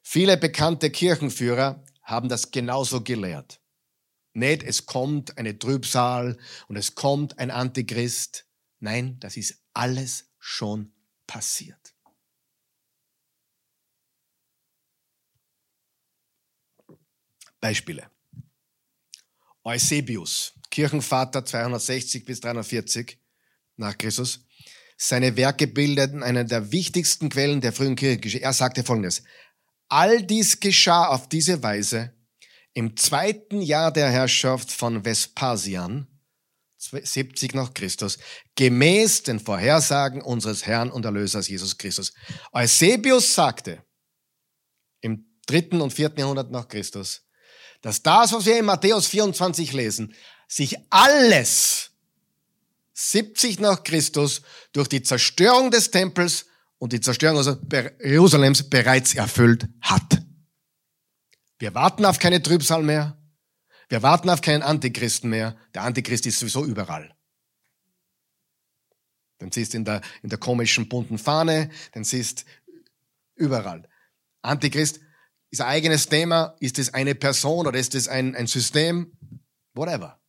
Viele 0.00 0.36
bekannte 0.36 0.90
Kirchenführer 0.90 1.84
haben 2.02 2.28
das 2.28 2.52
genauso 2.52 3.02
gelehrt. 3.02 3.60
Nicht, 4.32 4.62
es 4.62 4.86
kommt 4.86 5.36
eine 5.36 5.58
Trübsal 5.58 6.38
und 6.68 6.76
es 6.76 6.94
kommt 6.94 7.40
ein 7.40 7.50
Antichrist. 7.50 8.46
Nein, 8.78 9.18
das 9.18 9.36
ist 9.36 9.60
alles 9.72 10.30
schon 10.38 10.94
passiert. 11.26 11.94
Beispiele. 17.58 18.08
Eusebius, 19.64 20.52
Kirchenvater 20.70 21.44
260 21.44 22.24
bis 22.24 22.40
340 22.40 23.18
nach 23.76 23.98
Christus. 23.98 24.46
Seine 24.96 25.36
Werke 25.36 25.66
bildeten 25.66 26.22
eine 26.22 26.44
der 26.44 26.72
wichtigsten 26.72 27.28
Quellen 27.28 27.60
der 27.60 27.72
frühen 27.72 27.96
Kirchengeschichte. 27.96 28.44
Er 28.44 28.52
sagte 28.52 28.84
folgendes. 28.84 29.22
All 29.88 30.22
dies 30.22 30.60
geschah 30.60 31.06
auf 31.08 31.28
diese 31.28 31.62
Weise, 31.62 32.12
im 32.72 32.96
zweiten 32.96 33.60
Jahr 33.60 33.92
der 33.92 34.10
Herrschaft 34.10 34.70
von 34.70 35.04
Vespasian, 35.04 36.08
70 36.78 37.54
nach 37.54 37.72
Christus, 37.72 38.18
gemäß 38.56 39.22
den 39.22 39.40
Vorhersagen 39.40 40.20
unseres 40.20 40.66
Herrn 40.66 40.90
und 40.90 41.04
Erlösers 41.04 41.48
Jesus 41.48 41.78
Christus. 41.78 42.12
Eusebius 42.52 43.34
sagte 43.34 43.82
im 45.00 45.38
dritten 45.46 45.80
und 45.80 45.92
vierten 45.92 46.20
Jahrhundert 46.20 46.50
nach 46.50 46.68
Christus, 46.68 47.22
dass 47.80 48.02
das, 48.02 48.32
was 48.32 48.46
wir 48.46 48.58
in 48.58 48.64
Matthäus 48.64 49.06
24 49.06 49.72
lesen, 49.72 50.14
sich 50.48 50.76
alles 50.90 51.93
70 52.94 53.60
nach 53.60 53.82
Christus 53.82 54.42
durch 54.72 54.88
die 54.88 55.02
Zerstörung 55.02 55.70
des 55.70 55.90
Tempels 55.90 56.46
und 56.78 56.92
die 56.92 57.00
Zerstörung 57.00 57.38
also 57.38 57.56
Jerusalems 58.02 58.68
bereits 58.70 59.14
erfüllt 59.14 59.68
hat. 59.80 60.22
Wir 61.58 61.74
warten 61.74 62.04
auf 62.04 62.18
keine 62.18 62.42
Trübsal 62.42 62.82
mehr. 62.82 63.18
Wir 63.88 64.02
warten 64.02 64.30
auf 64.30 64.40
keinen 64.40 64.62
Antichristen 64.62 65.30
mehr. 65.30 65.56
Der 65.74 65.82
Antichrist 65.82 66.26
ist 66.26 66.38
sowieso 66.38 66.64
überall. 66.64 67.14
Den 69.40 69.50
siehst 69.52 69.74
in 69.74 69.84
der, 69.84 70.00
in 70.22 70.30
der 70.30 70.38
komischen 70.38 70.88
bunten 70.88 71.18
Fahne, 71.18 71.70
den 71.94 72.04
siehst 72.04 72.44
überall. 73.34 73.88
Antichrist 74.42 75.00
ist 75.50 75.60
ein 75.60 75.68
eigenes 75.68 76.08
Thema. 76.08 76.56
Ist 76.60 76.78
es 76.78 76.94
eine 76.94 77.14
Person 77.14 77.66
oder 77.66 77.78
ist 77.78 77.94
es 77.94 78.08
ein, 78.08 78.34
ein 78.34 78.46
System? 78.46 79.16
Whatever. 79.74 80.20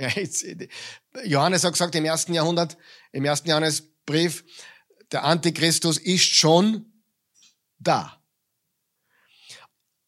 Ja, 0.00 0.08
jetzt, 0.08 0.46
Johannes 1.24 1.62
hat 1.62 1.74
gesagt 1.74 1.94
im 1.94 2.06
ersten 2.06 2.32
Jahrhundert, 2.32 2.78
im 3.12 3.26
ersten 3.26 3.50
Johannesbrief, 3.50 4.44
der 5.12 5.24
Antichristus 5.24 5.98
ist 5.98 6.24
schon 6.24 6.90
da. 7.78 8.18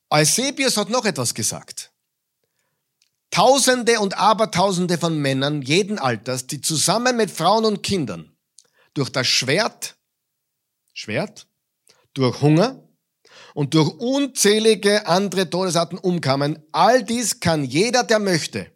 Eusebius 0.08 0.78
hat 0.78 0.88
noch 0.88 1.04
etwas 1.04 1.34
gesagt. 1.34 1.92
Tausende 3.30 4.00
und 4.00 4.16
Abertausende 4.16 4.96
von 4.96 5.18
Männern 5.18 5.60
jeden 5.60 5.98
Alters, 5.98 6.46
die 6.46 6.62
zusammen 6.62 7.18
mit 7.18 7.30
Frauen 7.30 7.66
und 7.66 7.82
Kindern 7.82 8.34
durch 8.94 9.10
das 9.10 9.26
Schwert, 9.26 9.96
Schwert, 10.94 11.48
durch 12.14 12.40
Hunger 12.40 12.88
und 13.52 13.74
durch 13.74 13.90
unzählige 13.90 15.06
andere 15.06 15.50
Todesarten 15.50 15.98
umkamen, 15.98 16.64
all 16.72 17.04
dies 17.04 17.40
kann 17.40 17.64
jeder, 17.64 18.04
der 18.04 18.20
möchte, 18.20 18.71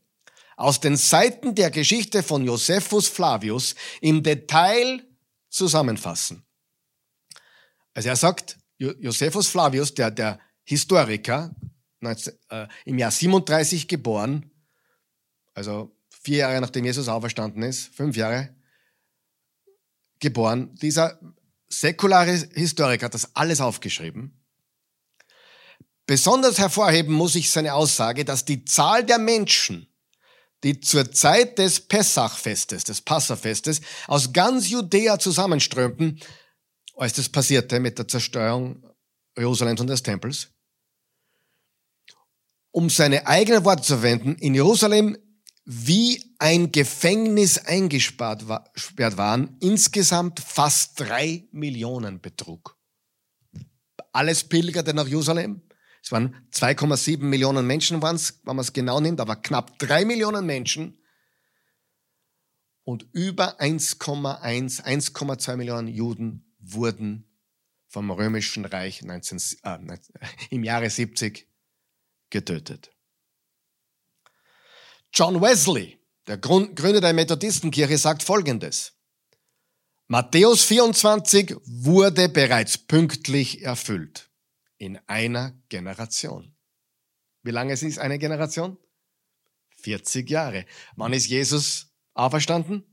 aus 0.56 0.80
den 0.80 0.96
Seiten 0.96 1.54
der 1.54 1.70
Geschichte 1.70 2.22
von 2.22 2.44
Josephus 2.44 3.08
Flavius 3.08 3.74
im 4.00 4.22
Detail 4.22 5.06
zusammenfassen. 5.50 6.44
Also 7.94 8.08
er 8.08 8.16
sagt, 8.16 8.58
Josephus 8.78 9.48
Flavius, 9.48 9.94
der, 9.94 10.10
der 10.10 10.40
Historiker, 10.64 11.54
19, 12.00 12.34
äh, 12.50 12.66
im 12.84 12.98
Jahr 12.98 13.10
37 13.10 13.88
geboren, 13.88 14.50
also 15.54 15.96
vier 16.08 16.38
Jahre 16.38 16.60
nachdem 16.60 16.84
Jesus 16.84 17.08
auferstanden 17.08 17.62
ist, 17.62 17.94
fünf 17.94 18.16
Jahre 18.16 18.54
geboren. 20.18 20.74
Dieser 20.74 21.18
säkulare 21.68 22.32
Historiker 22.54 23.06
hat 23.06 23.14
das 23.14 23.34
alles 23.34 23.60
aufgeschrieben. 23.60 24.42
Besonders 26.06 26.58
hervorheben 26.58 27.14
muss 27.14 27.34
ich 27.34 27.50
seine 27.50 27.74
Aussage, 27.74 28.24
dass 28.24 28.44
die 28.44 28.64
Zahl 28.64 29.04
der 29.04 29.18
Menschen, 29.18 29.88
die 30.64 30.80
zur 30.80 31.10
Zeit 31.12 31.58
des 31.58 31.80
Pessachfestes, 31.80 32.84
des 32.84 33.00
Passafestes, 33.00 33.80
aus 34.06 34.32
ganz 34.32 34.68
Judäa 34.68 35.18
zusammenströmten, 35.18 36.20
als 36.96 37.12
das 37.12 37.28
passierte 37.28 37.78
mit 37.80 37.98
der 37.98 38.08
Zerstörung 38.08 38.82
Jerusalems 39.36 39.80
und 39.80 39.88
des 39.88 40.02
Tempels, 40.02 40.48
um 42.70 42.88
seine 42.88 43.26
eigenen 43.26 43.64
Worte 43.64 43.82
zu 43.82 43.94
verwenden, 43.98 44.34
in 44.36 44.54
Jerusalem 44.54 45.16
wie 45.66 46.36
ein 46.38 46.70
Gefängnis 46.70 47.58
eingesperrt 47.58 48.46
waren, 48.46 49.56
insgesamt 49.60 50.38
fast 50.38 51.00
drei 51.00 51.48
Millionen 51.50 52.20
betrug. 52.20 52.78
Alles 54.12 54.44
pilgerte 54.44 54.94
nach 54.94 55.08
Jerusalem. 55.08 55.62
Es 56.06 56.12
waren 56.12 56.36
2,7 56.52 57.18
Millionen 57.24 57.66
Menschen, 57.66 58.00
waren 58.00 58.14
es, 58.14 58.38
wenn 58.44 58.54
man 58.54 58.62
es 58.62 58.72
genau 58.72 59.00
nimmt, 59.00 59.20
aber 59.20 59.34
knapp 59.34 59.76
drei 59.80 60.04
Millionen 60.04 60.46
Menschen. 60.46 61.02
Und 62.84 63.08
über 63.10 63.60
1,1, 63.60 64.84
1,2 64.84 65.56
Millionen 65.56 65.88
Juden 65.88 66.54
wurden 66.60 67.28
vom 67.88 68.12
Römischen 68.12 68.64
Reich 68.64 69.02
19, 69.02 69.58
äh, 69.64 69.78
im 70.50 70.62
Jahre 70.62 70.88
70 70.88 71.48
getötet. 72.30 72.92
John 75.12 75.40
Wesley, 75.42 75.98
der 76.28 76.38
Gründer 76.38 77.00
der 77.00 77.14
Methodistenkirche, 77.14 77.98
sagt 77.98 78.22
Folgendes. 78.22 78.92
Matthäus 80.06 80.62
24 80.62 81.56
wurde 81.64 82.28
bereits 82.28 82.78
pünktlich 82.78 83.62
erfüllt. 83.62 84.30
In 84.78 84.98
einer 85.06 85.52
Generation. 85.68 86.54
Wie 87.42 87.50
lange 87.50 87.72
ist 87.72 87.98
eine 87.98 88.18
Generation? 88.18 88.76
40 89.78 90.28
Jahre. 90.28 90.66
Wann 90.96 91.12
ist 91.12 91.26
Jesus 91.26 91.92
auferstanden? 92.14 92.84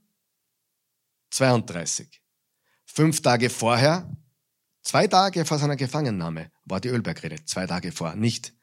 32. 1.31 2.21
Fünf 2.85 3.21
Tage 3.21 3.49
vorher, 3.49 4.15
zwei 4.83 5.07
Tage 5.07 5.45
vor 5.45 5.57
seiner 5.57 5.75
Gefangennahme, 5.75 6.51
war 6.65 6.79
die 6.79 6.89
Ölbergrede. 6.89 7.43
Zwei 7.45 7.65
Tage 7.65 7.91
vor, 7.91 8.15
nicht 8.15 8.53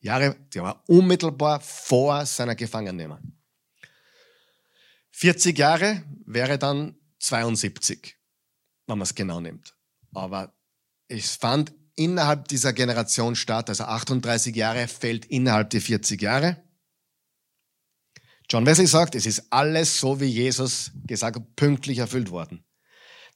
Jahre, 0.00 0.36
die 0.52 0.60
war 0.60 0.82
unmittelbar 0.86 1.60
vor 1.60 2.24
seiner 2.26 2.54
Gefangennahme. 2.54 3.20
40 5.10 5.58
Jahre 5.58 6.04
wäre 6.26 6.58
dann 6.58 6.96
72, 7.20 8.16
wenn 8.86 8.98
man 8.98 9.02
es 9.02 9.14
genau 9.14 9.40
nimmt. 9.40 9.76
Aber 10.12 10.54
es 11.08 11.36
fand 11.36 11.74
innerhalb 11.96 12.48
dieser 12.48 12.72
Generation 12.72 13.36
statt, 13.36 13.68
also 13.68 13.84
38 13.84 14.54
Jahre 14.54 14.88
fällt 14.88 15.26
innerhalb 15.26 15.70
der 15.70 15.80
40 15.80 16.20
Jahre. 16.20 16.56
John 18.50 18.66
Wesley 18.66 18.86
sagt, 18.86 19.14
es 19.14 19.26
ist 19.26 19.44
alles 19.50 19.98
so, 19.98 20.20
wie 20.20 20.26
Jesus 20.26 20.92
gesagt 21.06 21.36
hat, 21.36 21.56
pünktlich 21.56 21.98
erfüllt 21.98 22.30
worden. 22.30 22.64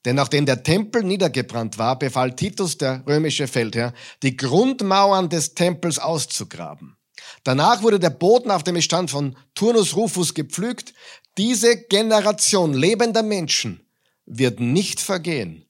Denn 0.05 0.17
nachdem 0.17 0.47
der 0.47 0.63
Tempel 0.63 1.03
niedergebrannt 1.03 1.79
war, 1.79 1.99
befahl 1.99 2.37
Titus, 2.37 2.79
der 2.79 3.05
römische 3.07 3.49
Feldherr, 3.49 3.95
die 4.23 4.37
Grundmauern 4.37 5.29
des 5.29 5.55
Tempels 5.55 5.99
auszugraben. 5.99 6.97
Danach 7.43 7.83
wurde 7.83 7.99
der 7.99 8.11
Boden 8.11 8.51
auf 8.51 8.63
dem 8.63 8.77
es 8.77 8.85
stand 8.85 9.11
von 9.11 9.37
Turnus 9.55 9.97
Rufus 9.97 10.35
gepflügt. 10.35 10.95
Diese 11.37 11.77
Generation 11.85 12.75
lebender 12.75 13.23
Menschen 13.23 13.87
wird 14.25 14.61
nicht 14.61 15.01
vergehen, 15.01 15.65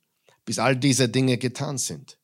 bis 0.44 0.58
all 0.58 0.76
diese 0.76 1.08
Dinge 1.08 1.38
getan 1.38 1.78
sind. 1.78 2.17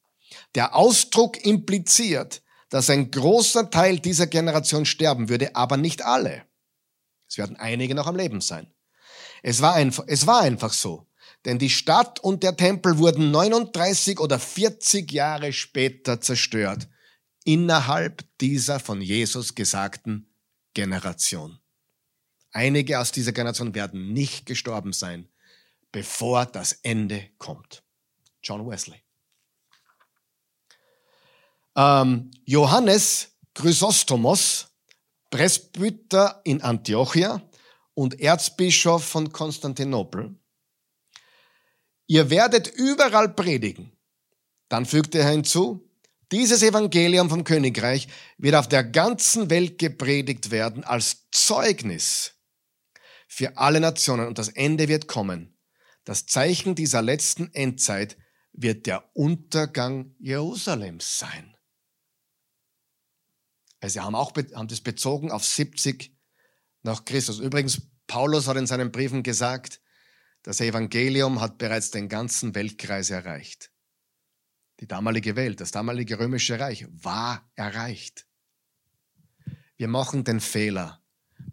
Der 0.55 0.75
Ausdruck 0.75 1.45
impliziert, 1.45 2.43
dass 2.69 2.91
ein 2.91 3.11
großer 3.11 3.71
Teil 3.71 3.99
dieser 3.99 4.27
Generation 4.27 4.87
sterben 4.87 5.29
würde, 5.29 5.55
aber 5.55 5.77
nicht 5.77 6.03
alle. 6.03 6.45
Es 7.29 7.39
werden 7.39 7.57
einige 7.57 7.95
noch 7.95 8.07
am 8.07 8.17
Leben 8.17 8.41
sein. 8.41 8.73
Es 9.43 9.61
war 9.61 9.75
einfach, 9.75 10.05
es 10.07 10.27
war 10.27 10.41
einfach 10.41 10.73
so. 10.73 11.07
Denn 11.45 11.59
die 11.59 11.71
Stadt 11.71 12.21
und 12.21 12.43
der 12.43 12.57
Tempel 12.57 12.99
wurden 12.99 13.31
39 13.31 14.19
oder 14.19 14.39
40 14.39 15.13
Jahre 15.13 15.53
später 15.53 16.21
zerstört. 16.21 16.89
Innerhalb 17.45 18.25
dieser 18.41 18.81
von 18.81 19.03
Jesus 19.03 19.55
gesagten 19.55 20.35
Generation. 20.73 21.59
Einige 22.53 22.99
aus 22.99 23.13
dieser 23.13 23.33
Generation 23.33 23.75
werden 23.75 24.13
nicht 24.13 24.47
gestorben 24.47 24.93
sein, 24.93 25.29
bevor 25.93 26.47
das 26.47 26.73
Ende 26.73 27.29
kommt. 27.39 27.85
John 28.43 28.67
Wesley. 28.67 29.04
Ähm, 31.77 32.31
Johannes 32.45 33.33
Chrysostomos, 33.55 34.69
Presbyter 35.31 36.41
in 36.45 36.63
Antiochia 36.63 37.43
und 37.95 38.21
Erzbischof 38.21 39.05
von 39.05 39.33
Konstantinopel. 39.33 40.35
Ihr 42.07 42.31
werdet 42.31 42.69
überall 42.69 43.29
predigen. 43.31 43.93
Dann 44.69 44.87
fügte 44.87 45.19
er 45.19 45.31
hinzu, 45.31 45.89
dieses 46.33 46.63
Evangelium 46.63 47.31
vom 47.31 47.45
Königreich 47.45 48.09
wird 48.39 48.57
auf 48.57 48.69
der 48.69 48.83
ganzen 48.83 49.51
Welt 49.51 49.79
gepredigt 49.79 50.51
werden 50.51 50.83
als 50.85 51.29
Zeugnis 51.31 52.33
für 53.29 53.57
alle 53.57 53.81
Nationen 53.81 54.27
und 54.27 54.39
das 54.39 54.49
Ende 54.49 54.89
wird 54.89 55.07
kommen. 55.07 55.57
Das 56.05 56.27
Zeichen 56.27 56.75
dieser 56.75 57.03
letzten 57.03 57.53
Endzeit 57.53 58.17
wird 58.53 58.87
der 58.87 59.11
Untergang 59.15 60.15
Jerusalems 60.19 61.19
sein. 61.19 61.54
Also 63.85 64.01
sie 64.01 64.01
haben 64.01 64.15
auch 64.15 64.33
haben 64.55 64.69
das 64.69 64.81
bezogen 64.81 65.31
auf 65.31 65.45
70 65.45 66.11
nach 66.85 67.05
Christus. 67.05 67.39
Übrigens, 67.39 67.83
Paulus 68.07 68.49
hat 68.49 68.57
in 68.57 68.67
seinen 68.67 68.91
Briefen 68.91 69.23
gesagt, 69.23 69.83
das 70.43 70.63
Evangelium 70.63 71.43
hat 71.43 71.59
bereits 71.59 71.91
den 71.91 72.09
ganzen 72.09 72.55
Weltkreis 72.55 73.11
erreicht. 73.11 73.71
Die 74.81 74.89
damalige 74.89 75.37
Welt, 75.37 75.61
das 75.61 75.71
damalige 75.71 76.19
römische 76.19 76.59
Reich 76.59 76.87
war 76.93 77.47
erreicht. 77.57 78.27
Wir 79.77 79.89
machen 79.89 80.25
den 80.25 80.41
Fehler, 80.41 81.03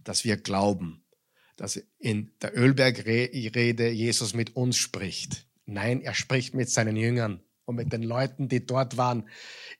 dass 0.05 0.23
wir 0.23 0.37
glauben, 0.37 1.03
dass 1.57 1.83
in 1.99 2.31
der 2.41 2.57
Ölbergrede 2.57 3.89
Jesus 3.89 4.33
mit 4.33 4.55
uns 4.55 4.77
spricht. 4.77 5.47
Nein, 5.65 5.99
er 5.99 6.13
spricht 6.13 6.55
mit 6.55 6.69
seinen 6.69 6.95
Jüngern 6.95 7.43
und 7.65 7.75
mit 7.75 7.91
den 7.91 8.03
Leuten, 8.03 8.47
die 8.47 8.65
dort 8.65 8.95
waren. 8.95 9.27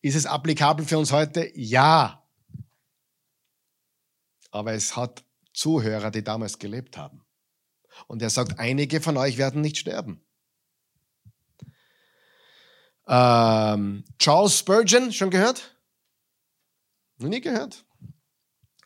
Ist 0.01 0.15
es 0.15 0.25
applikabel 0.25 0.85
für 0.85 0.97
uns 0.97 1.13
heute? 1.13 1.49
Ja 1.55 2.20
aber 4.51 4.73
es 4.73 4.95
hat 4.95 5.23
Zuhörer, 5.53 6.11
die 6.11 6.23
damals 6.23 6.59
gelebt 6.59 6.97
haben. 6.97 7.25
Und 8.07 8.21
er 8.21 8.29
sagt, 8.29 8.59
einige 8.59 9.01
von 9.01 9.17
euch 9.17 9.37
werden 9.37 9.61
nicht 9.61 9.77
sterben. 9.77 10.23
Ähm, 13.07 14.05
Charles 14.19 14.59
Spurgeon, 14.59 15.11
schon 15.11 15.29
gehört? 15.29 15.75
Noch 17.17 17.29
nie 17.29 17.41
gehört? 17.41 17.85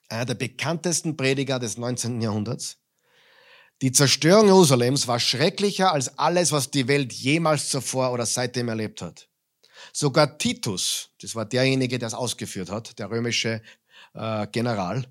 Einer 0.10 0.26
der 0.26 0.36
bekanntesten 0.36 1.18
Prediger 1.18 1.60
des 1.60 1.78
19. 1.78 2.22
Jahrhunderts. 2.22 2.78
Die 3.82 3.92
Zerstörung 3.92 4.46
Jerusalems 4.46 5.08
war 5.08 5.20
schrecklicher 5.20 5.92
als 5.92 6.18
alles, 6.18 6.52
was 6.52 6.72
die 6.72 6.88
Welt 6.88 7.12
jemals 7.12 7.70
zuvor 7.70 8.14
oder 8.14 8.26
seitdem 8.26 8.70
erlebt 8.70 9.02
hat. 9.02 9.28
Sogar 9.92 10.38
Titus, 10.38 11.12
das 11.22 11.36
war 11.36 11.46
derjenige, 11.46 12.00
der 12.00 12.08
es 12.08 12.14
ausgeführt 12.14 12.70
hat, 12.70 12.98
der 12.98 13.10
römische 13.10 13.62
äh, 14.14 14.48
General, 14.48 15.06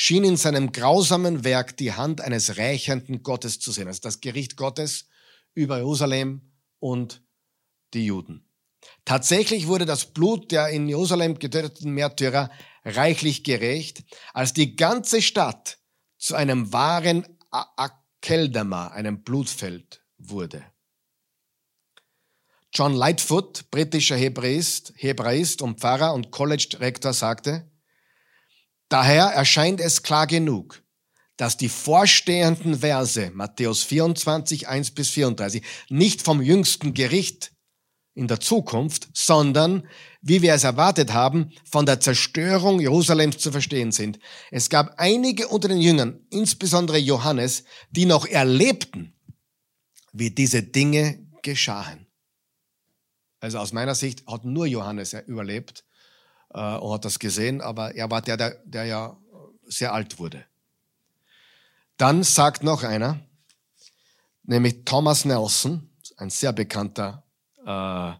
schien 0.00 0.22
in 0.22 0.36
seinem 0.36 0.70
grausamen 0.70 1.42
Werk 1.42 1.76
die 1.76 1.92
Hand 1.92 2.20
eines 2.20 2.56
rächenden 2.56 3.24
Gottes 3.24 3.58
zu 3.58 3.72
sehen, 3.72 3.88
also 3.88 4.00
das 4.00 4.20
Gericht 4.20 4.56
Gottes 4.56 5.08
über 5.54 5.78
Jerusalem 5.78 6.52
und 6.78 7.20
die 7.94 8.06
Juden. 8.06 8.48
Tatsächlich 9.04 9.66
wurde 9.66 9.86
das 9.86 10.04
Blut 10.04 10.52
der 10.52 10.68
in 10.68 10.88
Jerusalem 10.88 11.40
getöteten 11.40 11.90
Märtyrer 11.90 12.48
reichlich 12.84 13.42
gerecht, 13.42 14.04
als 14.32 14.52
die 14.52 14.76
ganze 14.76 15.20
Stadt 15.20 15.78
zu 16.16 16.36
einem 16.36 16.72
wahren 16.72 17.26
Akeldama, 17.50 18.88
einem 18.88 19.24
Blutfeld 19.24 20.04
wurde. 20.16 20.64
John 22.72 22.94
Lightfoot, 22.94 23.68
britischer 23.72 24.16
Hebräist, 24.16 24.92
Hebräist 24.94 25.60
und 25.60 25.80
Pfarrer 25.80 26.14
und 26.14 26.30
College-Rektor, 26.30 27.12
sagte, 27.12 27.67
Daher 28.88 29.26
erscheint 29.26 29.80
es 29.80 30.02
klar 30.02 30.26
genug, 30.26 30.82
dass 31.36 31.56
die 31.56 31.68
vorstehenden 31.68 32.80
Verse 32.80 33.30
Matthäus 33.32 33.82
24, 33.84 34.68
1 34.68 34.90
bis 34.92 35.10
34 35.10 35.62
nicht 35.88 36.22
vom 36.22 36.42
jüngsten 36.42 36.94
Gericht 36.94 37.52
in 38.14 38.26
der 38.26 38.40
Zukunft, 38.40 39.08
sondern, 39.14 39.86
wie 40.20 40.42
wir 40.42 40.52
es 40.52 40.64
erwartet 40.64 41.12
haben, 41.12 41.52
von 41.70 41.86
der 41.86 42.00
Zerstörung 42.00 42.80
Jerusalems 42.80 43.38
zu 43.38 43.52
verstehen 43.52 43.92
sind. 43.92 44.18
Es 44.50 44.68
gab 44.68 44.98
einige 44.98 45.46
unter 45.46 45.68
den 45.68 45.80
Jüngern, 45.80 46.26
insbesondere 46.30 46.98
Johannes, 46.98 47.62
die 47.90 48.06
noch 48.06 48.26
erlebten, 48.26 49.14
wie 50.12 50.30
diese 50.30 50.64
Dinge 50.64 51.24
geschahen. 51.42 52.08
Also 53.38 53.58
aus 53.58 53.72
meiner 53.72 53.94
Sicht 53.94 54.26
hat 54.26 54.44
nur 54.44 54.66
Johannes 54.66 55.12
überlebt, 55.12 55.84
äh, 56.58 56.76
und 56.78 56.92
hat 56.92 57.04
das 57.04 57.18
gesehen, 57.18 57.60
aber 57.60 57.94
er 57.94 58.10
war 58.10 58.20
der, 58.20 58.36
der, 58.36 58.56
der 58.64 58.84
ja 58.84 59.16
sehr 59.66 59.92
alt 59.92 60.18
wurde. 60.18 60.44
Dann 61.96 62.24
sagt 62.24 62.62
noch 62.62 62.82
einer, 62.82 63.20
nämlich 64.42 64.84
Thomas 64.84 65.24
Nelson, 65.24 65.88
ein 66.16 66.30
sehr 66.30 66.52
bekannter 66.52 67.24
äh, 67.64 68.12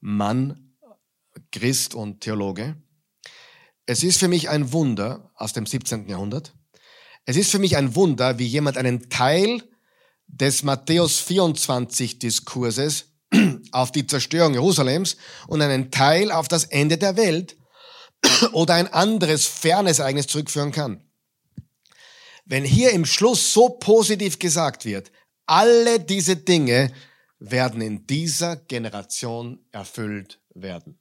Mann, 0.00 0.74
Christ 1.52 1.94
und 1.94 2.20
Theologe. 2.20 2.76
Es 3.86 4.02
ist 4.02 4.18
für 4.18 4.28
mich 4.28 4.48
ein 4.48 4.72
Wunder 4.72 5.30
aus 5.34 5.52
dem 5.52 5.66
17. 5.66 6.08
Jahrhundert. 6.08 6.52
Es 7.26 7.36
ist 7.36 7.50
für 7.50 7.58
mich 7.58 7.76
ein 7.76 7.94
Wunder, 7.94 8.38
wie 8.38 8.46
jemand 8.46 8.76
einen 8.76 9.08
Teil 9.08 9.62
des 10.26 10.62
Matthäus 10.62 11.20
24 11.20 12.18
Diskurses 12.18 13.12
auf 13.72 13.92
die 13.92 14.06
Zerstörung 14.06 14.54
Jerusalems 14.54 15.16
und 15.46 15.62
einen 15.62 15.90
Teil 15.90 16.32
auf 16.32 16.48
das 16.48 16.64
Ende 16.64 16.98
der 16.98 17.16
Welt 17.16 17.56
oder 18.52 18.74
ein 18.74 18.92
anderes 18.92 19.46
fernes 19.46 19.98
Ereignis 19.98 20.26
zurückführen 20.26 20.72
kann. 20.72 21.02
Wenn 22.44 22.64
hier 22.64 22.90
im 22.90 23.06
Schluss 23.06 23.52
so 23.52 23.70
positiv 23.70 24.38
gesagt 24.38 24.84
wird, 24.84 25.10
alle 25.46 26.00
diese 26.00 26.36
Dinge 26.36 26.92
werden 27.38 27.80
in 27.80 28.06
dieser 28.06 28.56
Generation 28.56 29.64
erfüllt 29.72 30.40
werden. 30.54 30.98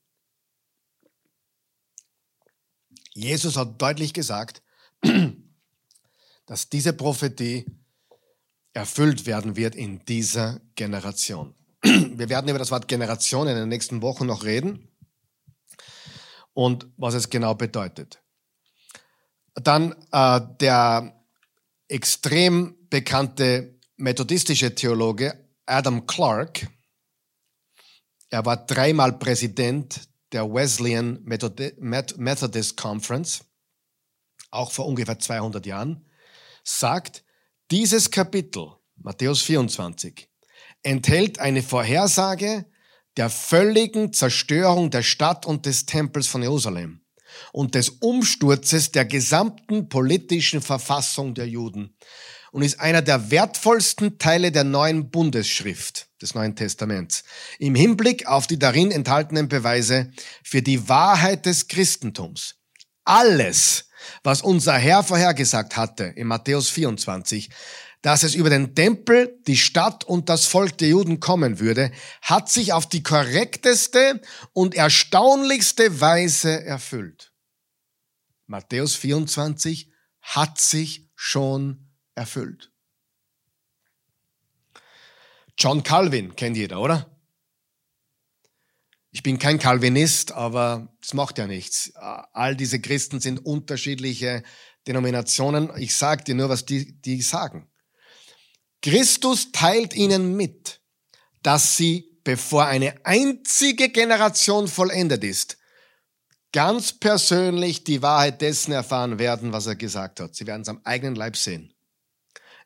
Jesus 3.13 3.57
hat 3.57 3.81
deutlich 3.81 4.13
gesagt, 4.13 4.61
dass 6.45 6.69
diese 6.69 6.93
Prophetie 6.93 7.65
erfüllt 8.73 9.25
werden 9.25 9.55
wird 9.55 9.75
in 9.75 10.03
dieser 10.05 10.59
Generation. 10.75 11.53
Wir 11.83 12.29
werden 12.29 12.49
über 12.49 12.59
das 12.59 12.71
Wort 12.71 12.87
Generation 12.87 13.47
in 13.47 13.55
den 13.55 13.69
nächsten 13.69 14.01
Wochen 14.01 14.25
noch 14.25 14.43
reden 14.43 14.92
und 16.53 16.87
was 16.97 17.13
es 17.13 17.29
genau 17.29 17.55
bedeutet. 17.55 18.21
Dann 19.55 19.95
äh, 20.11 20.41
der 20.59 21.23
extrem 21.87 22.75
bekannte 22.89 23.79
methodistische 23.97 24.73
Theologe 24.73 25.49
Adam 25.65 26.05
Clark. 26.07 26.67
Er 28.29 28.45
war 28.45 28.65
dreimal 28.65 29.13
Präsident 29.19 30.09
der 30.31 30.51
Wesleyan 30.51 31.19
Methodist 31.23 32.75
Conference, 32.77 33.45
auch 34.49 34.71
vor 34.71 34.87
ungefähr 34.87 35.19
200 35.19 35.65
Jahren, 35.65 36.09
sagt, 36.63 37.23
dieses 37.69 38.09
Kapitel, 38.09 38.71
Matthäus 38.95 39.41
24, 39.43 40.27
enthält 40.81 41.39
eine 41.39 41.61
Vorhersage 41.61 42.65
der 43.17 43.29
völligen 43.29 44.13
Zerstörung 44.13 44.89
der 44.89 45.03
Stadt 45.03 45.45
und 45.45 45.65
des 45.65 45.85
Tempels 45.85 46.27
von 46.27 46.41
Jerusalem 46.41 47.01
und 47.51 47.75
des 47.75 47.89
Umsturzes 47.89 48.91
der 48.91 49.05
gesamten 49.05 49.89
politischen 49.89 50.61
Verfassung 50.61 51.33
der 51.33 51.47
Juden 51.47 51.95
und 52.51 52.61
ist 52.61 52.79
einer 52.79 53.01
der 53.01 53.31
wertvollsten 53.31 54.19
Teile 54.19 54.51
der 54.51 54.63
neuen 54.63 55.09
Bundesschrift 55.09 56.07
des 56.21 56.35
Neuen 56.35 56.55
Testaments 56.55 57.23
im 57.59 57.75
Hinblick 57.75 58.27
auf 58.27 58.47
die 58.47 58.59
darin 58.59 58.91
enthaltenen 58.91 59.49
Beweise 59.49 60.11
für 60.43 60.61
die 60.61 60.87
Wahrheit 60.87 61.45
des 61.45 61.67
Christentums. 61.67 62.55
Alles, 63.05 63.89
was 64.23 64.41
unser 64.41 64.75
Herr 64.75 65.03
vorhergesagt 65.03 65.75
hatte 65.75 66.05
in 66.15 66.27
Matthäus 66.27 66.69
24, 66.69 67.49
dass 68.03 68.23
es 68.23 68.35
über 68.35 68.49
den 68.49 68.75
Tempel, 68.75 69.41
die 69.47 69.55
Stadt 69.55 70.03
und 70.03 70.27
das 70.27 70.45
Volk 70.45 70.77
der 70.77 70.89
Juden 70.89 71.21
kommen 71.21 71.59
würde, 71.59 71.89
hat 72.21 72.49
sich 72.49 72.73
auf 72.73 72.87
die 72.87 73.01
korrekteste 73.01 74.21
und 74.51 74.75
erstaunlichste 74.75 76.01
Weise 76.01 76.65
erfüllt. 76.65 77.31
Matthäus 78.45 78.97
24 78.97 79.89
hat 80.21 80.59
sich 80.59 81.09
schon 81.15 81.87
erfüllt. 82.13 82.73
John 85.57 85.81
Calvin 85.83 86.35
kennt 86.35 86.57
jeder, 86.57 86.81
oder? 86.81 87.09
Ich 89.11 89.23
bin 89.23 89.39
kein 89.39 89.59
Calvinist, 89.59 90.33
aber 90.33 90.93
das 90.99 91.13
macht 91.13 91.37
ja 91.37 91.47
nichts. 91.47 91.95
All 91.95 92.57
diese 92.57 92.81
Christen 92.81 93.21
sind 93.21 93.45
unterschiedliche 93.45 94.43
Denominationen. 94.87 95.69
Ich 95.77 95.95
sage 95.95 96.25
dir 96.25 96.35
nur, 96.35 96.49
was 96.49 96.65
die, 96.65 96.99
die 96.99 97.21
sagen. 97.21 97.69
Christus 98.83 99.51
teilt 99.53 99.95
ihnen 99.95 100.35
mit, 100.35 100.81
dass 101.41 101.77
sie, 101.77 102.19
bevor 102.23 102.65
eine 102.65 102.93
einzige 103.05 103.89
Generation 103.89 104.67
vollendet 104.67 105.23
ist, 105.23 105.57
ganz 106.51 106.91
persönlich 106.91 107.85
die 107.85 108.01
Wahrheit 108.01 108.41
dessen 108.41 108.73
erfahren 108.73 109.19
werden, 109.19 109.53
was 109.53 109.67
er 109.67 109.75
gesagt 109.75 110.19
hat. 110.19 110.35
Sie 110.35 110.45
werden 110.45 110.61
es 110.61 110.69
am 110.69 110.81
eigenen 110.83 111.15
Leib 111.15 111.37
sehen. 111.37 111.73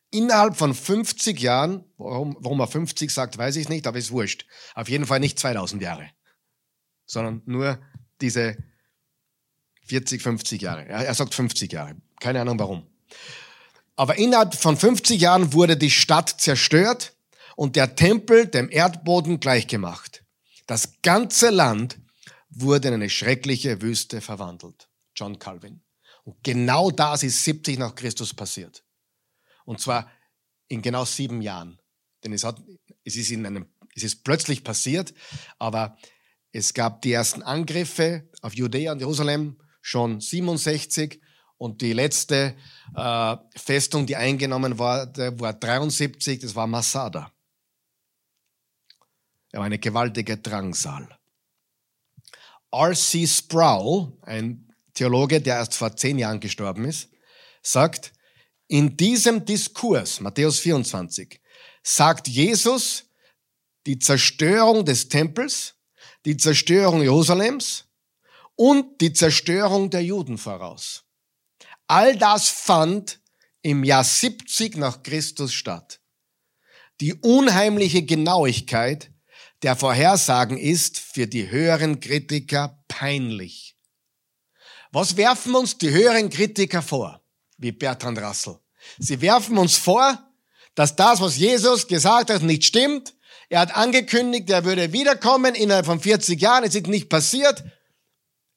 Innerhalb 0.10 0.58
von 0.58 0.74
50 0.74 1.40
Jahren, 1.40 1.84
warum, 1.98 2.36
warum 2.40 2.60
er 2.62 2.68
50 2.68 3.12
sagt, 3.12 3.38
weiß 3.38 3.56
ich 3.58 3.70
nicht, 3.70 3.86
aber 3.86 4.00
ist 4.00 4.12
wurscht. 4.12 4.46
Auf 4.74 4.90
jeden 4.90 5.06
Fall 5.06 5.20
nicht 5.20 5.38
2000 5.38 5.82
Jahre, 5.82 6.10
sondern 7.06 7.44
nur 7.46 7.80
diese 8.22 8.58
40, 9.86 10.22
50 10.22 10.62
Jahre. 10.62 10.88
Er, 10.88 11.06
er 11.06 11.14
sagt 11.14 11.36
50 11.36 11.72
Jahre. 11.72 11.96
Keine 12.20 12.42
Ahnung 12.42 12.58
warum. 12.58 12.88
Aber 13.98 14.18
innerhalb 14.18 14.56
von 14.56 14.78
50 14.78 15.20
Jahren 15.20 15.54
wurde 15.54 15.76
die 15.76 15.92
Stadt 15.92 16.30
zerstört 16.30 17.16
und 17.56 17.76
der 17.76 17.96
Tempel 17.96 18.46
dem 18.46 18.70
Erdboden 18.70 19.40
gleichgemacht. 19.40 20.24
Das 20.68 21.02
ganze 21.02 21.50
Land 21.50 22.00
wurde 22.50 22.90
in 22.90 22.94
eine 22.94 23.10
schreckliche 23.10 23.82
Wüste 23.82 24.22
verwandelt. 24.22 24.88
John 25.16 25.40
Calvin. 25.40 25.82
Und 26.24 26.44
genau 26.44 26.92
das 26.92 27.24
ist 27.24 27.44
70 27.44 27.80
nach 27.80 27.96
Christus 27.96 28.34
passiert. 28.34 28.84
Und 29.66 29.82
zwar 29.82 30.12
in 30.68 30.82
genau 30.82 31.04
sieben 31.04 31.42
Jahren. 31.42 31.80
Denn 32.24 32.34
es, 32.34 32.44
hat, 32.44 32.62
es, 33.04 33.16
ist 33.16 33.32
in 33.32 33.46
einem, 33.46 33.66
es 33.96 34.04
ist 34.04 34.24
plötzlich 34.24 34.64
passiert, 34.64 35.14
aber 35.58 35.98
es 36.52 36.74
gab 36.74 37.02
die 37.02 37.14
ersten 37.14 37.42
Angriffe 37.42 38.30
auf 38.42 38.54
Judäa 38.54 38.92
und 38.92 39.00
Jerusalem 39.00 39.58
schon 39.82 40.20
67 40.20 41.20
und 41.58 41.82
die 41.82 41.94
letzte 41.94 42.56
äh, 42.96 43.38
Festung, 43.56 44.06
die 44.06 44.16
eingenommen 44.16 44.78
war, 44.78 45.08
war 45.40 45.54
73, 45.54 46.40
das 46.40 46.56
war 46.56 46.68
Masada. 46.68 47.32
Er 49.52 49.60
war 49.60 49.66
eine 49.66 49.80
gewaltige 49.80 50.38
Drangsal. 50.38 51.08
R.C. 52.72 53.26
Sproul, 53.26 54.14
ein 54.22 54.74
Theologe, 54.94 55.42
der 55.42 55.56
erst 55.56 55.76
vor 55.76 55.96
zehn 55.96 56.20
Jahren 56.20 56.40
gestorben 56.40 56.86
ist, 56.86 57.10
sagt, 57.62 58.14
in 58.68 58.98
diesem 58.98 59.46
Diskurs, 59.46 60.20
Matthäus 60.20 60.60
24, 60.60 61.40
sagt 61.82 62.28
Jesus 62.28 63.06
die 63.86 63.98
Zerstörung 63.98 64.84
des 64.84 65.08
Tempels, 65.08 65.76
die 66.26 66.36
Zerstörung 66.36 67.02
Jerusalems 67.02 67.86
und 68.56 69.00
die 69.00 69.14
Zerstörung 69.14 69.90
der 69.90 70.04
Juden 70.04 70.38
voraus. 70.38 71.07
All 71.88 72.18
das 72.18 72.50
fand 72.50 73.20
im 73.62 73.84
Jahr 73.84 74.04
70 74.04 74.78
nach 74.78 75.04
Christus 75.04 75.54
statt. 75.54 76.00
Die 77.00 77.14
unheimliche 77.14 78.04
Genauigkeit 78.04 79.12
der 79.64 79.76
Vorhersagen 79.76 80.58
ist 80.58 81.00
für 81.00 81.28
die 81.28 81.50
höheren 81.50 82.00
Kritiker 82.00 82.84
peinlich. 82.88 83.76
Was 84.92 85.18
werfen 85.18 85.56
uns 85.56 85.78
die 85.78 85.90
höheren 85.90 86.30
Kritiker 86.30 86.82
vor? 86.82 87.22
Wie 87.58 87.72
Bertrand 87.72 88.20
Russell. 88.20 88.60
Sie 89.00 89.20
werfen 89.22 89.58
uns 89.58 89.78
vor, 89.78 90.18
dass 90.76 90.96
das, 90.96 91.20
was 91.22 91.38
Jesus 91.38 91.88
gesagt 91.88 92.30
hat, 92.30 92.44
nicht 92.44 92.66
stimmt. 92.66 93.16
Er 93.50 93.62
hat 93.62 93.76
angekündigt, 93.76 94.50
er 94.50 94.64
würde 94.64 94.94
wiederkommen 94.94 95.56
innerhalb 95.56 95.86
von 95.86 96.00
40 96.00 96.40
Jahren. 96.40 96.64
Es 96.64 96.76
ist 96.76 96.88
nicht 96.88 97.10
passiert. 97.10 97.64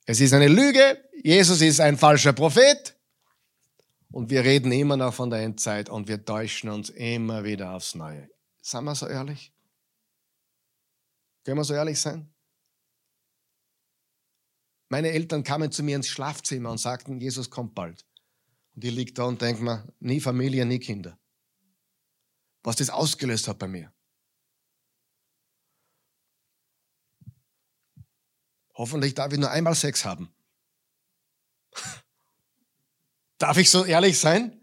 Es 0.04 0.20
ist 0.20 0.32
eine 0.32 0.48
Lüge. 0.48 1.02
Jesus 1.22 1.60
ist 1.60 1.80
ein 1.80 1.96
falscher 1.96 2.32
Prophet. 2.32 2.96
Und 4.10 4.30
wir 4.30 4.44
reden 4.44 4.72
immer 4.72 4.96
noch 4.96 5.14
von 5.14 5.30
der 5.30 5.40
Endzeit 5.40 5.88
und 5.88 6.08
wir 6.08 6.24
täuschen 6.24 6.68
uns 6.68 6.90
immer 6.90 7.44
wieder 7.44 7.72
aufs 7.72 7.94
Neue. 7.94 8.28
Seien 8.60 8.84
wir 8.84 8.94
so 8.94 9.06
ehrlich? 9.06 9.52
Können 11.44 11.58
wir 11.58 11.64
so 11.64 11.74
ehrlich 11.74 12.00
sein? 12.00 12.32
Meine 14.88 15.10
Eltern 15.10 15.44
kamen 15.44 15.70
zu 15.70 15.84
mir 15.84 15.94
ins 15.94 16.08
Schlafzimmer 16.08 16.70
und 16.70 16.78
sagten, 16.78 17.20
Jesus 17.20 17.48
kommt 17.48 17.76
bald. 17.76 18.04
Und 18.74 18.84
ich 18.84 18.92
liege 18.92 19.12
da 19.12 19.24
und 19.24 19.40
denke 19.40 19.62
mir, 19.62 19.86
nie 20.00 20.20
Familie, 20.20 20.66
nie 20.66 20.80
Kinder. 20.80 21.18
Was 22.64 22.76
das 22.76 22.90
ausgelöst 22.90 23.46
hat 23.46 23.58
bei 23.58 23.68
mir. 23.68 23.92
Hoffentlich 28.74 29.14
darf 29.14 29.32
ich 29.32 29.38
nur 29.38 29.50
einmal 29.50 29.74
Sex 29.74 30.04
haben. 30.04 30.34
Darf 33.40 33.56
ich 33.56 33.70
so 33.70 33.84
ehrlich 33.86 34.18
sein? 34.18 34.60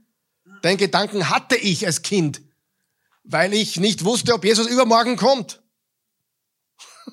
Den 0.64 0.78
Gedanken 0.78 1.30
hatte 1.30 1.56
ich 1.56 1.86
als 1.86 2.04
Kind, 2.04 2.44
weil 3.24 3.54
ich 3.54 3.78
nicht 3.78 4.06
wusste, 4.06 4.36
ob 4.36 4.46
Jesus 4.46 4.68
übermorgen 4.68 5.18
kommt. 5.18 5.64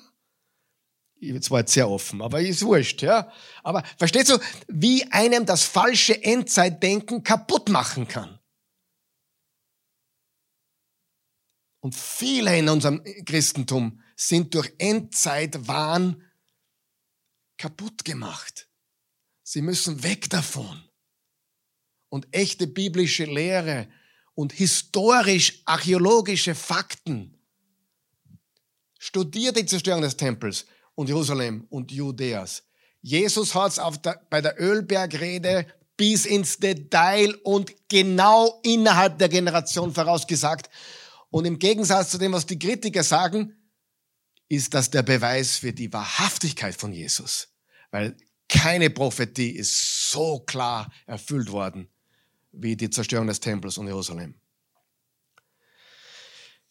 Jetzt 1.15 1.49
war 1.49 1.61
jetzt 1.61 1.73
sehr 1.73 1.89
offen, 1.89 2.21
aber 2.21 2.39
ist 2.39 2.61
wurscht, 2.61 3.01
ja. 3.01 3.31
Aber 3.63 3.83
verstehst 3.97 4.29
du, 4.29 4.37
wie 4.67 5.11
einem 5.11 5.47
das 5.47 5.63
falsche 5.63 6.23
Endzeitdenken 6.23 7.23
kaputt 7.23 7.69
machen 7.69 8.07
kann? 8.07 8.37
Und 11.79 11.95
viele 11.95 12.55
in 12.59 12.69
unserem 12.69 13.03
Christentum 13.25 14.03
sind 14.15 14.53
durch 14.53 14.71
Endzeitwahn 14.77 16.23
kaputt 17.57 18.05
gemacht. 18.05 18.69
Sie 19.41 19.63
müssen 19.63 20.03
weg 20.03 20.29
davon 20.29 20.84
und 22.15 22.27
echte 22.31 22.65
biblische 22.65 23.25
Lehre 23.25 23.89
und 24.35 24.53
historisch-archäologische 24.53 26.55
Fakten. 26.55 27.37
Studiert 28.97 29.57
die 29.57 29.65
Zerstörung 29.65 30.01
des 30.01 30.15
Tempels 30.15 30.65
und 30.95 31.09
Jerusalem 31.09 31.67
und 31.69 31.91
Judäas. 31.91 32.63
Jesus 33.01 33.53
hat 33.53 33.73
es 33.73 33.81
bei 34.29 34.39
der 34.39 34.57
Ölbergrede 34.61 35.67
bis 35.97 36.25
ins 36.25 36.57
Detail 36.57 37.35
und 37.43 37.73
genau 37.89 38.61
innerhalb 38.63 39.19
der 39.19 39.27
Generation 39.27 39.93
vorausgesagt. 39.93 40.69
Und 41.29 41.43
im 41.43 41.59
Gegensatz 41.59 42.11
zu 42.11 42.17
dem, 42.17 42.31
was 42.31 42.45
die 42.45 42.57
Kritiker 42.57 43.03
sagen, 43.03 43.57
ist 44.47 44.73
das 44.73 44.89
der 44.89 45.03
Beweis 45.03 45.57
für 45.57 45.73
die 45.73 45.91
Wahrhaftigkeit 45.91 46.75
von 46.75 46.93
Jesus. 46.93 47.49
Weil 47.91 48.15
keine 48.47 48.89
Prophetie 48.89 49.49
ist 49.49 50.11
so 50.11 50.39
klar 50.39 50.89
erfüllt 51.07 51.51
worden 51.51 51.89
wie 52.57 52.75
die 52.75 52.89
Zerstörung 52.89 53.27
des 53.27 53.39
Tempels 53.39 53.77
und 53.77 53.87
Jerusalem. 53.87 54.35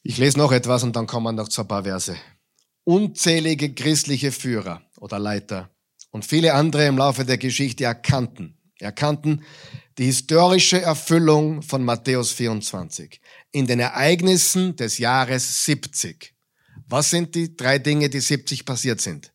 Ich 0.03 0.19
lese 0.19 0.39
noch 0.39 0.53
etwas 0.53 0.83
und 0.83 0.95
dann 0.97 1.07
kommen 1.07 1.37
noch 1.37 1.49
zu 1.49 1.63
ein 1.63 1.69
paar 1.69 1.85
Verse. 1.85 2.17
Unzählige 2.85 3.73
christliche 3.73 4.33
Führer 4.33 4.83
oder 4.99 5.19
Leiter 5.19 5.71
und 6.11 6.25
viele 6.25 6.55
andere 6.55 6.87
im 6.87 6.99
Laufe 6.99 7.25
der 7.25 7.39
Geschichte 7.39 7.85
erkannten, 7.85 8.59
erkannten 8.79 9.43
die 9.97 10.05
historische 10.05 10.83
Erfüllung 10.83 11.63
von 11.63 11.83
Matthäus 11.83 12.33
24 12.33 13.21
in 13.53 13.67
den 13.67 13.81
Ereignissen 13.81 14.77
des 14.77 14.99
Jahres 14.99 15.65
70. 15.65 16.35
Was 16.87 17.11
sind 17.11 17.35
die 17.35 17.57
drei 17.57 17.79
Dinge, 17.79 18.11
die 18.11 18.21
70 18.21 18.65
passiert 18.67 19.01
sind? 19.01 19.33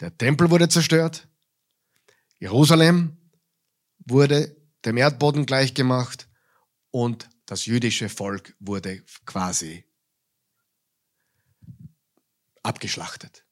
Der 0.00 0.16
Tempel 0.16 0.50
wurde 0.50 0.68
zerstört, 0.68 1.28
Jerusalem 2.38 3.18
wurde 4.06 4.56
dem 4.84 4.96
Erdboden 4.96 5.46
gleichgemacht 5.46 6.28
und 6.90 7.28
das 7.46 7.66
jüdische 7.66 8.08
Volk 8.08 8.54
wurde 8.58 9.02
quasi 9.26 9.84
abgeschlachtet. 12.62 13.44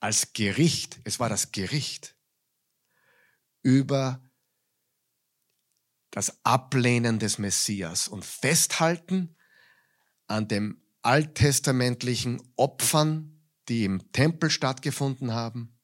Als 0.00 0.32
Gericht, 0.32 1.00
es 1.04 1.20
war 1.20 1.28
das 1.28 1.52
Gericht 1.52 2.16
über 3.62 4.22
das 6.10 6.44
Ablehnen 6.44 7.18
des 7.18 7.38
Messias 7.38 8.08
und 8.08 8.24
Festhalten 8.24 9.36
an 10.28 10.48
dem 10.48 10.80
alttestamentlichen 11.02 12.42
Opfern, 12.56 13.44
die 13.68 13.84
im 13.84 14.12
Tempel 14.12 14.50
stattgefunden 14.50 15.34
haben. 15.34 15.78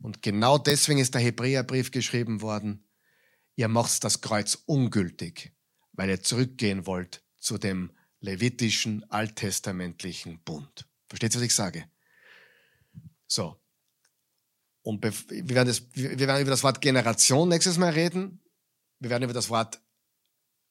Und 0.00 0.22
genau 0.22 0.58
deswegen 0.58 0.98
ist 0.98 1.14
der 1.14 1.20
Hebräerbrief 1.20 1.90
geschrieben 1.90 2.40
worden, 2.40 2.85
ihr 3.56 3.68
macht 3.68 4.04
das 4.04 4.20
Kreuz 4.20 4.56
ungültig 4.66 5.56
weil 5.96 6.10
ihr 6.10 6.22
zurückgehen 6.22 6.86
wollt 6.86 7.24
zu 7.38 7.58
dem 7.58 7.90
levitischen 8.20 9.08
alttestamentlichen 9.10 10.42
Bund. 10.44 10.86
Versteht 11.08 11.34
ihr, 11.34 11.40
was 11.40 11.46
ich 11.46 11.54
sage? 11.54 11.90
So. 13.26 13.60
Und 14.82 15.02
wir 15.02 15.56
werden, 15.56 15.68
das, 15.68 15.82
wir 15.94 16.18
werden 16.18 16.42
über 16.42 16.50
das 16.50 16.62
Wort 16.62 16.80
Generation 16.80 17.48
nächstes 17.48 17.76
Mal 17.76 17.92
reden. 17.92 18.40
Wir 19.00 19.10
werden 19.10 19.24
über 19.24 19.32
das 19.32 19.48
Wort 19.48 19.80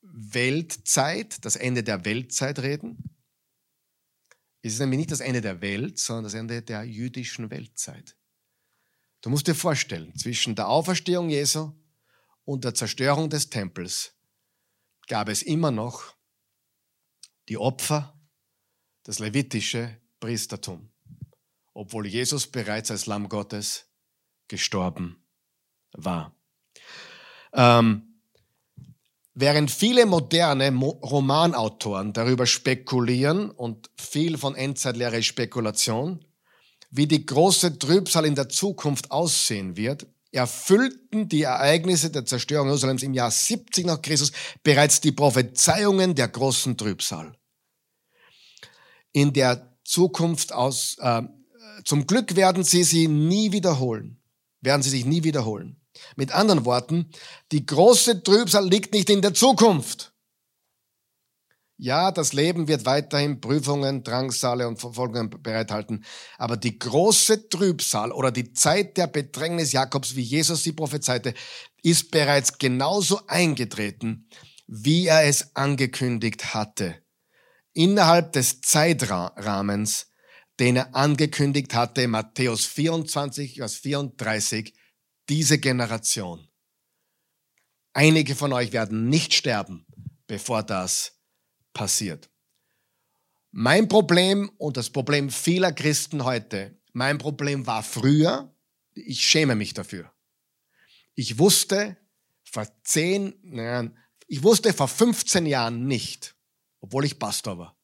Weltzeit, 0.01 1.43
das 1.43 1.55
Ende 1.55 1.83
der 1.83 2.05
Weltzeit 2.05 2.59
reden. 2.59 3.15
Es 4.61 4.73
ist 4.73 4.79
nämlich 4.79 4.99
nicht 4.99 5.11
das 5.11 5.19
Ende 5.19 5.41
der 5.41 5.61
Welt, 5.61 5.99
sondern 5.99 6.25
das 6.25 6.33
Ende 6.33 6.61
der 6.61 6.83
jüdischen 6.83 7.51
Weltzeit. 7.51 8.15
Du 9.21 9.29
musst 9.29 9.47
dir 9.47 9.55
vorstellen, 9.55 10.15
zwischen 10.15 10.55
der 10.55 10.67
Auferstehung 10.67 11.29
Jesu 11.29 11.73
und 12.45 12.63
der 12.63 12.73
Zerstörung 12.73 13.29
des 13.29 13.49
Tempels 13.49 14.13
gab 15.07 15.29
es 15.29 15.41
immer 15.41 15.71
noch 15.71 16.15
die 17.49 17.57
Opfer, 17.57 18.19
das 19.03 19.19
levitische 19.19 19.99
Priestertum, 20.19 20.89
obwohl 21.73 22.07
Jesus 22.07 22.47
bereits 22.47 22.89
als 22.89 23.05
Lamm 23.05 23.29
Gottes 23.29 23.87
gestorben 24.47 25.23
war. 25.91 26.35
Ähm, 27.53 28.21
während 29.33 29.69
viele 29.69 30.05
moderne 30.05 30.71
Mo 30.71 30.89
Romanautoren 30.89 32.13
darüber 32.13 32.45
spekulieren 32.45 33.51
und 33.51 33.89
viel 33.97 34.37
von 34.37 34.55
Endzeitlehre 34.55 35.21
Spekulation, 35.21 36.25
wie 36.89 37.07
die 37.07 37.25
große 37.25 37.77
Trübsal 37.77 38.25
in 38.25 38.35
der 38.35 38.49
Zukunft 38.49 39.11
aussehen 39.11 39.77
wird, 39.77 40.07
erfüllten 40.35 41.29
die 41.29 41.43
Ereignisse 41.43 42.09
der 42.09 42.25
Zerstörung 42.25 42.67
Jerusalems 42.67 43.03
im 43.03 43.13
Jahr 43.13 43.31
70 43.31 43.85
nach 43.85 44.01
Christus 44.01 44.31
bereits 44.63 44.99
die 45.01 45.11
Prophezeiungen 45.11 46.13
der 46.13 46.27
großen 46.27 46.77
Trübsal. 46.77 47.35
In 49.13 49.31
der 49.31 49.77
Zukunft 49.85 50.51
aus, 50.51 50.97
äh, 50.99 51.21
zum 51.85 52.05
Glück 52.05 52.35
werden 52.35 52.63
sie 52.63 52.83
sie 52.83 53.07
nie 53.07 53.51
wiederholen, 53.51 54.21
werden 54.61 54.81
sie 54.81 54.89
sich 54.89 55.05
nie 55.05 55.23
wiederholen. 55.23 55.79
Mit 56.17 56.33
anderen 56.33 56.65
Worten, 56.65 57.09
die 57.51 57.65
große 57.65 58.23
Trübsal 58.23 58.67
liegt 58.67 58.93
nicht 58.93 59.09
in 59.09 59.21
der 59.21 59.33
Zukunft. 59.33 60.14
Ja, 61.77 62.11
das 62.11 62.31
Leben 62.31 62.69
wird 62.69 62.85
weiterhin 62.85 63.41
Prüfungen, 63.41 64.03
Drangsale 64.03 64.65
und 64.67 64.79
Verfolgungen 64.79 65.29
bereithalten. 65.29 66.05
Aber 66.37 66.55
die 66.55 66.79
große 66.79 67.49
Trübsal 67.49 68.13
oder 68.13 68.31
die 68.31 68.53
Zeit 68.53 68.95
der 68.95 69.07
Bedrängnis 69.07 69.73
Jakobs, 69.73 70.15
wie 70.15 70.21
Jesus 70.21 70.63
sie 70.63 70.71
prophezeite, 70.71 71.33
ist 71.83 72.11
bereits 72.11 72.57
genauso 72.57 73.27
eingetreten, 73.27 74.29
wie 74.67 75.07
er 75.07 75.23
es 75.25 75.53
angekündigt 75.55 76.53
hatte. 76.53 77.01
Innerhalb 77.73 78.31
des 78.31 78.61
Zeitrahmens, 78.61 80.07
den 80.61 80.77
er 80.77 80.95
angekündigt 80.95 81.73
hatte, 81.73 82.07
Matthäus 82.07 82.65
24, 82.65 83.55
Vers 83.57 83.75
34, 83.75 84.73
diese 85.27 85.57
Generation. 85.57 86.47
Einige 87.91 88.35
von 88.35 88.53
euch 88.53 88.71
werden 88.71 89.09
nicht 89.09 89.33
sterben, 89.33 89.85
bevor 90.27 90.63
das 90.63 91.14
passiert. 91.75 92.31
Mein 93.51 93.87
Problem 93.87 94.49
und 94.57 94.75
das 94.75 94.89
Problem 94.89 95.29
vieler 95.29 95.71
Christen 95.71 96.25
heute, 96.25 96.75
mein 96.93 97.19
Problem 97.19 97.67
war 97.67 97.83
früher, 97.83 98.51
ich 98.95 99.21
schäme 99.21 99.55
mich 99.55 99.75
dafür. 99.75 100.11
Ich 101.13 101.37
wusste 101.37 101.97
vor 102.43 102.65
zehn, 102.83 103.35
naja, 103.43 103.91
ich 104.27 104.41
wusste 104.41 104.73
vor 104.73 104.87
15 104.87 105.45
Jahren 105.45 105.85
nicht, 105.85 106.35
obwohl 106.79 107.05
ich 107.05 107.19
Pastor 107.19 107.57
war, 107.57 107.77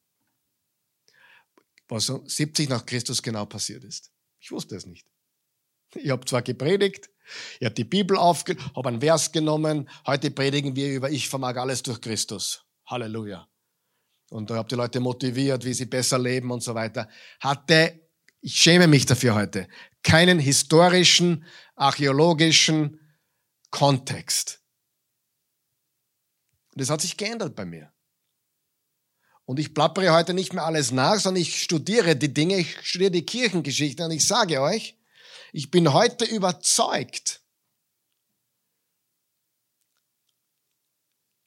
was 1.88 2.06
so 2.06 2.26
70 2.26 2.68
nach 2.68 2.84
Christus 2.84 3.22
genau 3.22 3.46
passiert 3.46 3.84
ist. 3.84 4.10
Ich 4.40 4.50
wusste 4.50 4.74
es 4.74 4.86
nicht. 4.86 5.06
Ich 5.94 6.10
habe 6.10 6.24
zwar 6.24 6.42
gepredigt, 6.42 7.10
ich 7.60 7.66
habe 7.66 7.74
die 7.74 7.84
Bibel 7.84 8.16
aufge, 8.16 8.56
habe 8.74 8.88
einen 8.88 9.00
Vers 9.00 9.30
genommen, 9.32 9.88
heute 10.06 10.30
predigen 10.30 10.74
wir 10.74 10.92
über 10.92 11.10
Ich 11.10 11.28
vermag 11.28 11.56
alles 11.56 11.82
durch 11.82 12.00
Christus. 12.00 12.64
Halleluja 12.86 13.51
und 14.32 14.50
habe 14.50 14.68
die 14.68 14.74
Leute 14.74 14.98
motiviert, 14.98 15.64
wie 15.64 15.74
sie 15.74 15.84
besser 15.84 16.18
leben 16.18 16.50
und 16.50 16.62
so 16.62 16.74
weiter, 16.74 17.08
hatte, 17.40 18.00
ich 18.40 18.56
schäme 18.56 18.86
mich 18.86 19.04
dafür 19.06 19.34
heute, 19.34 19.68
keinen 20.02 20.38
historischen, 20.38 21.44
archäologischen 21.76 22.98
Kontext. 23.70 24.60
Und 26.72 26.80
das 26.80 26.90
hat 26.90 27.02
sich 27.02 27.16
geändert 27.16 27.54
bei 27.54 27.66
mir. 27.66 27.92
Und 29.44 29.58
ich 29.58 29.74
plappere 29.74 30.12
heute 30.12 30.32
nicht 30.32 30.54
mehr 30.54 30.64
alles 30.64 30.92
nach, 30.92 31.20
sondern 31.20 31.42
ich 31.42 31.60
studiere 31.62 32.16
die 32.16 32.32
Dinge, 32.32 32.56
ich 32.56 32.80
studiere 32.86 33.10
die 33.10 33.26
Kirchengeschichte 33.26 34.04
und 34.04 34.12
ich 34.12 34.26
sage 34.26 34.62
euch, 34.62 34.96
ich 35.52 35.70
bin 35.70 35.92
heute 35.92 36.24
überzeugt, 36.24 37.42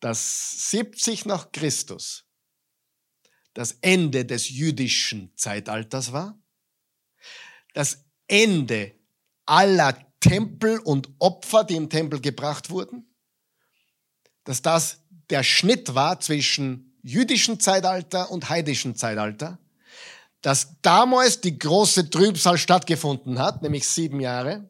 dass 0.02 0.70
70 0.70 1.26
nach 1.26 1.52
Christus 1.52 2.25
das 3.56 3.72
Ende 3.82 4.26
des 4.26 4.50
jüdischen 4.50 5.36
Zeitalters 5.36 6.12
war, 6.12 6.38
das 7.74 8.06
Ende 8.28 8.94
aller 9.46 9.98
Tempel 10.20 10.80
und 10.80 11.10
Opfer, 11.20 11.64
die 11.64 11.76
im 11.76 11.90
Tempel 11.90 12.20
gebracht 12.20 12.70
wurden, 12.70 13.16
dass 14.44 14.62
das 14.62 15.02
der 15.30 15.42
Schnitt 15.42 15.96
war 15.96 16.20
zwischen 16.20 17.00
jüdischen 17.02 17.60
Zeitalter 17.60 18.30
und 18.30 18.50
heidischen 18.50 18.96
Zeitalter, 18.96 19.58
dass 20.42 20.82
damals 20.82 21.42
die 21.42 21.58
große 21.58 22.10
Trübsal 22.10 22.58
stattgefunden 22.58 23.40
hat, 23.40 23.62
nämlich 23.62 23.88
sieben 23.88 24.20
Jahre, 24.20 24.70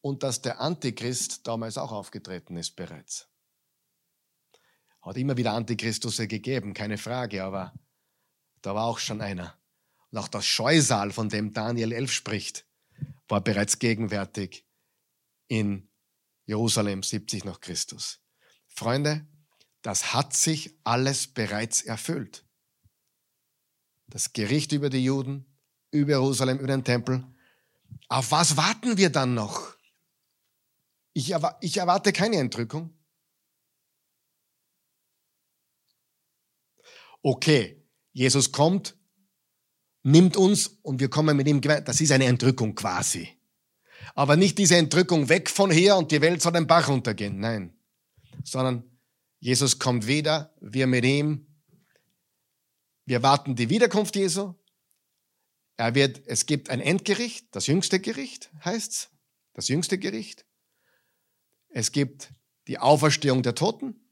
und 0.00 0.22
dass 0.22 0.42
der 0.42 0.60
Antichrist 0.60 1.46
damals 1.46 1.78
auch 1.78 1.92
aufgetreten 1.92 2.56
ist 2.56 2.74
bereits. 2.74 3.27
Hat 5.08 5.16
immer 5.16 5.38
wieder 5.38 5.54
Antichristusse 5.54 6.28
gegeben, 6.28 6.74
keine 6.74 6.98
Frage, 6.98 7.42
aber 7.42 7.72
da 8.60 8.74
war 8.74 8.84
auch 8.84 8.98
schon 8.98 9.22
einer. 9.22 9.58
Und 10.10 10.18
auch 10.18 10.28
das 10.28 10.44
Scheusal, 10.46 11.12
von 11.12 11.30
dem 11.30 11.54
Daniel 11.54 11.92
11 11.92 12.12
spricht, 12.12 12.66
war 13.26 13.40
bereits 13.40 13.78
gegenwärtig 13.78 14.66
in 15.46 15.88
Jerusalem 16.44 17.02
70 17.02 17.46
nach 17.46 17.60
Christus. 17.60 18.20
Freunde, 18.66 19.26
das 19.80 20.12
hat 20.12 20.34
sich 20.34 20.76
alles 20.84 21.26
bereits 21.26 21.80
erfüllt. 21.80 22.44
Das 24.08 24.34
Gericht 24.34 24.72
über 24.72 24.90
die 24.90 25.04
Juden, 25.04 25.46
über 25.90 26.10
Jerusalem, 26.10 26.58
über 26.58 26.68
den 26.68 26.84
Tempel. 26.84 27.24
Auf 28.08 28.30
was 28.30 28.58
warten 28.58 28.98
wir 28.98 29.08
dann 29.08 29.32
noch? 29.32 29.74
Ich, 31.14 31.30
erwarte 31.30 32.12
keine 32.12 32.36
Entrückung. 32.36 32.97
Okay, 37.22 37.84
Jesus 38.12 38.52
kommt, 38.52 38.96
nimmt 40.02 40.36
uns 40.36 40.68
und 40.82 41.00
wir 41.00 41.10
kommen 41.10 41.36
mit 41.36 41.46
ihm, 41.46 41.60
das 41.60 42.00
ist 42.00 42.12
eine 42.12 42.26
Entrückung 42.26 42.74
quasi. 42.74 43.28
Aber 44.14 44.36
nicht 44.36 44.58
diese 44.58 44.76
Entrückung 44.76 45.28
weg 45.28 45.50
von 45.50 45.70
hier 45.70 45.96
und 45.96 46.10
die 46.10 46.20
Welt 46.20 46.40
soll 46.42 46.52
den 46.52 46.66
Bach 46.66 46.88
runtergehen, 46.88 47.38
nein. 47.38 47.76
Sondern 48.44 48.84
Jesus 49.40 49.78
kommt 49.78 50.06
wieder, 50.06 50.54
wir 50.60 50.86
mit 50.86 51.04
ihm. 51.04 51.46
Wir 53.04 53.22
warten 53.22 53.56
die 53.56 53.70
Wiederkunft 53.70 54.16
Jesu. 54.16 54.54
Er 55.76 55.94
wird, 55.94 56.22
es 56.26 56.46
gibt 56.46 56.70
ein 56.70 56.80
Endgericht, 56.80 57.54
das 57.54 57.68
jüngste 57.68 58.00
Gericht 58.00 58.50
heißt's, 58.64 59.10
das 59.54 59.68
jüngste 59.68 59.98
Gericht. 59.98 60.44
Es 61.68 61.92
gibt 61.92 62.32
die 62.66 62.78
Auferstehung 62.78 63.42
der 63.42 63.54
Toten, 63.54 64.07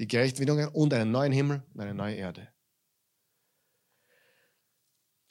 die 0.00 0.08
Gerechtwerdung 0.08 0.66
und 0.68 0.94
einen 0.94 1.10
neuen 1.10 1.30
Himmel 1.30 1.62
und 1.74 1.80
eine 1.80 1.94
neue 1.94 2.16
Erde. 2.16 2.48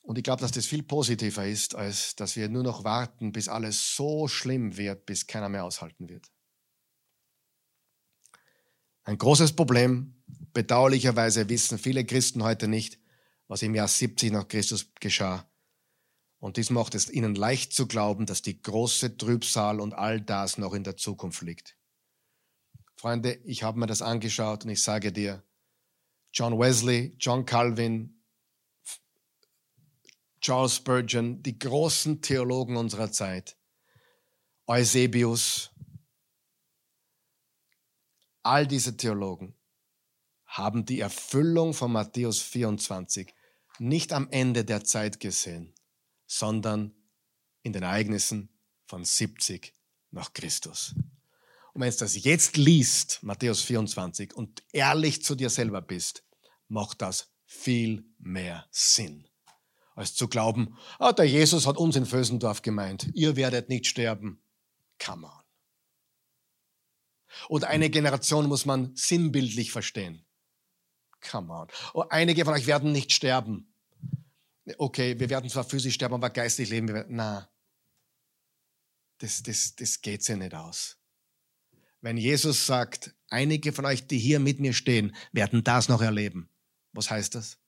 Und 0.02 0.18
ich 0.18 0.24
glaube, 0.24 0.42
dass 0.42 0.52
das 0.52 0.68
viel 0.68 0.84
positiver 0.84 1.46
ist, 1.46 1.74
als 1.74 2.16
dass 2.16 2.36
wir 2.36 2.50
nur 2.50 2.62
noch 2.62 2.84
warten, 2.84 3.32
bis 3.32 3.48
alles 3.48 3.96
so 3.96 4.28
schlimm 4.28 4.78
wird, 4.78 5.08
bis 5.08 5.26
keiner 5.26 5.50
mehr 5.50 5.66
aushalten 5.66 6.08
wird. 6.08 6.32
Ein 9.04 9.18
großes 9.18 9.54
Problem. 9.54 10.22
Bedauerlicherweise 10.54 11.50
wissen 11.50 11.80
viele 11.80 12.06
Christen 12.06 12.44
heute 12.44 12.68
nicht, 12.68 13.00
was 13.48 13.64
im 13.64 13.74
Jahr 13.74 13.88
70 13.88 14.32
nach 14.32 14.48
Christus 14.48 14.92
geschah. 15.00 15.50
Und 16.38 16.58
dies 16.58 16.70
macht 16.70 16.94
es 16.94 17.10
ihnen 17.10 17.34
leicht 17.34 17.74
zu 17.74 17.88
glauben, 17.88 18.28
dass 18.28 18.44
die 18.44 18.62
große 18.62 19.18
Trübsal 19.18 19.80
und 19.80 19.94
all 19.94 20.22
das 20.22 20.60
noch 20.60 20.76
in 20.76 20.84
der 20.84 20.96
Zukunft 20.96 21.42
liegt. 21.42 21.79
Freunde, 23.00 23.36
ich 23.46 23.64
habe 23.64 23.80
mir 23.80 23.88
das 23.88 24.02
angeschaut 24.02 24.66
und 24.66 24.72
ich 24.72 24.84
sage 24.84 25.14
dir, 25.14 25.42
John 26.34 26.60
Wesley, 26.60 27.16
John 27.18 27.46
Calvin, 27.46 28.22
Charles 30.42 30.76
Spurgeon, 30.76 31.42
die 31.42 31.58
großen 31.58 32.22
Theologen 32.22 32.76
unserer 32.76 33.10
Zeit, 33.10 33.56
Eusebius, 34.68 35.72
all 38.44 38.68
diese 38.68 38.98
Theologen 38.98 39.56
haben 40.46 40.84
die 40.84 41.00
Erfüllung 41.00 41.74
von 41.74 41.94
Matthäus 41.94 42.42
24 42.42 43.34
nicht 43.78 44.12
am 44.12 44.28
Ende 44.30 44.66
der 44.66 44.84
Zeit 44.84 45.22
gesehen, 45.22 45.74
sondern 46.28 46.94
in 47.64 47.72
den 47.72 47.84
Ereignissen 47.84 48.50
von 48.88 49.06
70 49.06 49.74
nach 50.12 50.34
Christus. 50.34 50.96
Und 51.74 51.82
wenn 51.82 51.92
du 51.92 51.98
das 51.98 52.24
jetzt 52.24 52.58
liest, 52.58 53.20
Matthäus 53.22 53.62
24, 53.62 54.34
und 54.34 54.64
ehrlich 54.72 55.24
zu 55.24 55.36
dir 55.36 55.50
selber 55.50 55.82
bist, 55.82 56.24
macht 56.68 57.02
das 57.02 57.32
viel 57.46 58.06
mehr 58.18 58.68
Sinn 58.72 59.30
als 60.00 60.16
zu 60.16 60.30
glauben, 60.30 60.78
ah, 60.98 61.12
der 61.12 61.26
Jesus 61.26 61.68
hat 61.68 61.76
uns 61.76 61.98
in 61.98 62.06
Vösendorf 62.06 62.62
gemeint, 62.62 63.10
ihr 63.16 63.36
werdet 63.36 63.68
nicht 63.68 63.86
sterben. 63.86 64.42
Come 64.98 65.28
on. 65.28 65.44
Und 67.50 67.66
eine 67.66 67.90
Generation 67.90 68.48
muss 68.48 68.66
man 68.66 68.96
sinnbildlich 68.96 69.74
verstehen. 69.74 70.26
Come 71.30 71.52
on. 71.52 71.68
Oh, 71.94 72.06
einige 72.10 72.46
von 72.46 72.54
euch 72.54 72.66
werden 72.66 72.94
nicht 72.94 73.12
sterben. 73.12 73.74
Okay, 74.78 75.20
wir 75.20 75.30
werden 75.30 75.50
zwar 75.50 75.66
physisch 75.66 75.96
sterben, 75.96 76.16
aber 76.16 76.30
geistig 76.30 76.70
leben 76.70 76.88
wir. 76.88 77.06
Na, 77.10 77.50
das, 79.18 79.44
das, 79.44 79.76
das 79.76 80.00
geht 80.00 80.24
sich 80.24 80.38
nicht 80.38 80.54
aus. 80.54 80.98
Wenn 82.02 82.18
Jesus 82.18 82.66
sagt, 82.66 83.14
einige 83.30 83.74
von 83.74 83.86
euch, 83.86 84.08
die 84.08 84.18
hier 84.18 84.40
mit 84.40 84.60
mir 84.60 84.74
stehen, 84.74 85.16
werden 85.32 85.64
das 85.64 85.90
noch 85.90 86.02
erleben. 86.02 86.50
Was 86.94 87.12
heißt 87.12 87.36
das? 87.36 87.60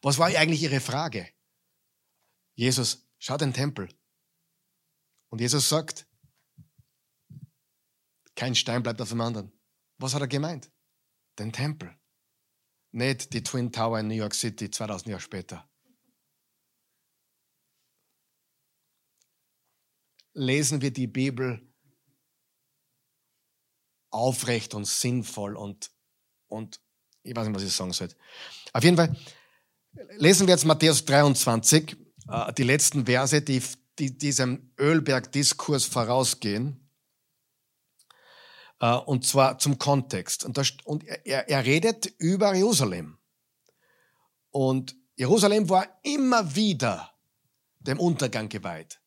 Was 0.00 0.18
war 0.18 0.26
eigentlich 0.26 0.62
ihre 0.62 0.80
Frage? 0.80 1.28
Jesus, 2.54 3.08
schau 3.18 3.36
den 3.36 3.52
Tempel. 3.52 3.88
Und 5.30 5.40
Jesus 5.40 5.68
sagt, 5.68 6.06
kein 8.34 8.54
Stein 8.54 8.82
bleibt 8.82 9.00
auf 9.00 9.10
dem 9.10 9.20
anderen. 9.20 9.52
Was 9.98 10.14
hat 10.14 10.22
er 10.22 10.28
gemeint? 10.28 10.70
Den 11.38 11.52
Tempel. 11.52 11.94
Nicht 12.90 13.32
die 13.32 13.42
Twin 13.42 13.72
Tower 13.72 14.00
in 14.00 14.08
New 14.08 14.14
York 14.14 14.34
City 14.34 14.70
2000 14.70 15.08
Jahre 15.08 15.22
später. 15.22 15.70
Lesen 20.34 20.80
wir 20.80 20.90
die 20.90 21.06
Bibel 21.06 21.71
aufrecht 24.12 24.74
und 24.74 24.86
sinnvoll 24.86 25.56
und, 25.56 25.90
und 26.48 26.80
ich 27.22 27.34
weiß 27.34 27.46
nicht, 27.46 27.56
was 27.56 27.62
ich 27.62 27.72
sagen 27.72 27.92
soll. 27.92 28.08
Auf 28.72 28.84
jeden 28.84 28.96
Fall, 28.96 29.16
Lesen 30.16 30.46
wir 30.46 30.54
jetzt 30.54 30.64
Matthäus 30.64 31.04
23, 31.04 31.96
äh, 32.28 32.52
die 32.54 32.62
letzten 32.62 33.04
Verse, 33.06 33.42
die, 33.42 33.62
die 33.98 34.16
diesem 34.16 34.72
Ölberg-Diskurs 34.78 35.84
vorausgehen. 35.84 36.88
Äh, 38.80 38.94
und 38.94 39.26
zwar 39.26 39.58
zum 39.58 39.78
Kontext. 39.78 40.44
Und, 40.44 40.56
das, 40.56 40.72
und 40.84 41.04
er, 41.04 41.48
er 41.48 41.64
redet 41.64 42.06
über 42.18 42.54
Jerusalem. 42.54 43.18
Und 44.50 44.96
Jerusalem 45.16 45.68
war 45.68 45.86
immer 46.02 46.54
wieder 46.54 47.12
dem 47.80 48.00
Untergang 48.00 48.48
geweiht. 48.48 49.00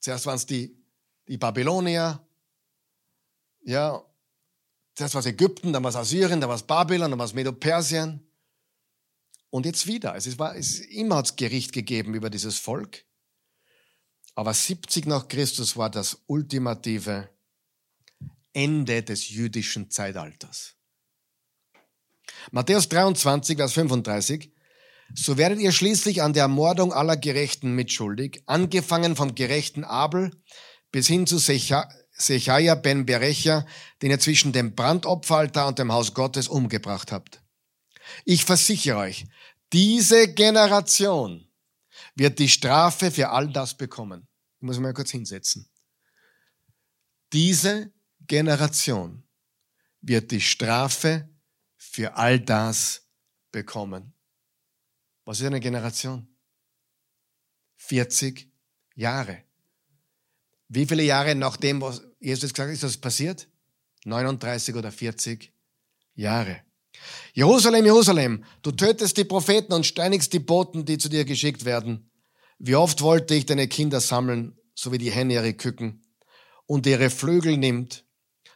Zuerst 0.00 0.26
waren 0.26 0.36
es 0.36 0.46
die, 0.46 0.82
die 1.28 1.36
Babylonier, 1.36 2.26
ja, 3.64 4.02
zuerst 4.96 5.14
war 5.14 5.24
Ägypten, 5.24 5.72
dann 5.72 5.84
war 5.84 5.90
es 5.90 5.96
Assyrien, 5.96 6.40
dann 6.40 6.48
war 6.48 6.56
es 6.56 6.62
Babylon, 6.62 7.10
dann 7.10 7.18
war 7.18 7.26
es 7.26 7.34
Medo-Persien. 7.34 8.20
Und 9.50 9.64
jetzt 9.64 9.86
wieder. 9.86 10.16
Es 10.16 10.38
war, 10.38 10.56
es 10.56 10.80
immer 10.80 11.16
hat 11.16 11.36
Gericht 11.36 11.72
gegeben 11.72 12.14
über 12.14 12.30
dieses 12.30 12.58
Volk. 12.58 13.04
Aber 14.34 14.52
70 14.52 15.06
nach 15.06 15.28
Christus 15.28 15.76
war 15.76 15.88
das 15.88 16.22
ultimative 16.26 17.30
Ende 18.52 19.02
des 19.02 19.28
jüdischen 19.28 19.90
Zeitalters. 19.90 20.74
Matthäus 22.50 22.88
23, 22.88 23.56
Vers 23.56 23.72
35. 23.72 24.52
So 25.14 25.36
werdet 25.36 25.60
ihr 25.60 25.72
schließlich 25.72 26.22
an 26.22 26.32
der 26.32 26.42
Ermordung 26.42 26.92
aller 26.92 27.16
Gerechten 27.16 27.74
mitschuldig, 27.74 28.42
angefangen 28.46 29.14
vom 29.14 29.34
gerechten 29.34 29.84
Abel 29.84 30.32
bis 30.90 31.06
hin 31.06 31.26
zu 31.26 31.38
Sechaia 32.16 32.74
ben 32.74 33.04
Berecha, 33.04 33.66
den 34.00 34.10
ihr 34.10 34.18
zwischen 34.18 34.52
dem 34.52 34.74
Brandopferaltar 34.74 35.68
und 35.68 35.78
dem 35.78 35.92
Haus 35.92 36.14
Gottes 36.14 36.48
umgebracht 36.48 37.12
habt. 37.12 37.42
Ich 38.24 38.44
versichere 38.44 38.98
euch, 38.98 39.26
diese 39.72 40.32
Generation 40.32 41.46
wird 42.14 42.38
die 42.38 42.48
Strafe 42.48 43.10
für 43.10 43.30
all 43.30 43.48
das 43.48 43.76
bekommen. 43.76 44.26
Ich 44.56 44.62
muss 44.62 44.78
mal 44.78 44.94
kurz 44.94 45.10
hinsetzen. 45.10 45.68
Diese 47.32 47.92
Generation 48.20 49.22
wird 50.00 50.30
die 50.30 50.40
Strafe 50.40 51.28
für 51.76 52.14
all 52.14 52.40
das 52.40 53.08
bekommen. 53.50 54.14
Was 55.24 55.40
ist 55.40 55.46
eine 55.46 55.60
Generation? 55.60 56.28
40 57.76 58.50
Jahre. 58.94 59.42
Wie 60.68 60.86
viele 60.86 61.02
Jahre 61.02 61.34
nachdem, 61.34 61.80
was 61.80 62.05
Jesus 62.26 62.52
gesagt 62.52 62.70
hat, 62.70 62.74
ist 62.74 62.82
das 62.82 62.96
passiert? 62.96 63.46
39 64.04 64.74
oder 64.74 64.90
40 64.90 65.52
Jahre. 66.16 66.60
Jerusalem, 67.34 67.84
Jerusalem, 67.84 68.44
du 68.62 68.72
tötest 68.72 69.16
die 69.16 69.22
Propheten 69.22 69.72
und 69.72 69.86
steinigst 69.86 70.32
die 70.32 70.40
Boten, 70.40 70.84
die 70.84 70.98
zu 70.98 71.08
dir 71.08 71.24
geschickt 71.24 71.64
werden. 71.64 72.10
Wie 72.58 72.74
oft 72.74 73.00
wollte 73.00 73.36
ich 73.36 73.46
deine 73.46 73.68
Kinder 73.68 74.00
sammeln, 74.00 74.58
so 74.74 74.90
wie 74.90 74.98
die 74.98 75.12
Henne 75.12 75.34
ihre 75.34 75.54
Küken, 75.54 76.02
und 76.66 76.84
ihre 76.86 77.10
Flügel 77.10 77.58
nimmt. 77.58 78.04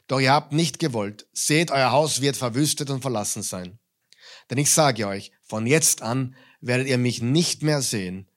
Doch 0.09 0.19
ihr 0.19 0.33
habt 0.33 0.53
nicht 0.53 0.81
gewollt. 0.81 1.29
Seht, 1.33 1.71
euer 1.71 1.93
Haus 1.93 2.21
wird 2.21 2.37
verwüstet 2.37 2.91
und 2.91 3.03
verlassen 3.03 3.45
sein. 3.45 3.79
Denn 4.51 4.59
ich 4.59 4.73
sage 4.73 5.07
euch, 5.07 5.31
von 5.45 5.65
jetzt 5.65 6.03
an 6.03 6.35
werdet 6.61 6.89
ihr 6.89 6.99
mich 6.99 7.23
nicht 7.23 7.63
mehr 7.63 7.83
sehen, 7.83 8.29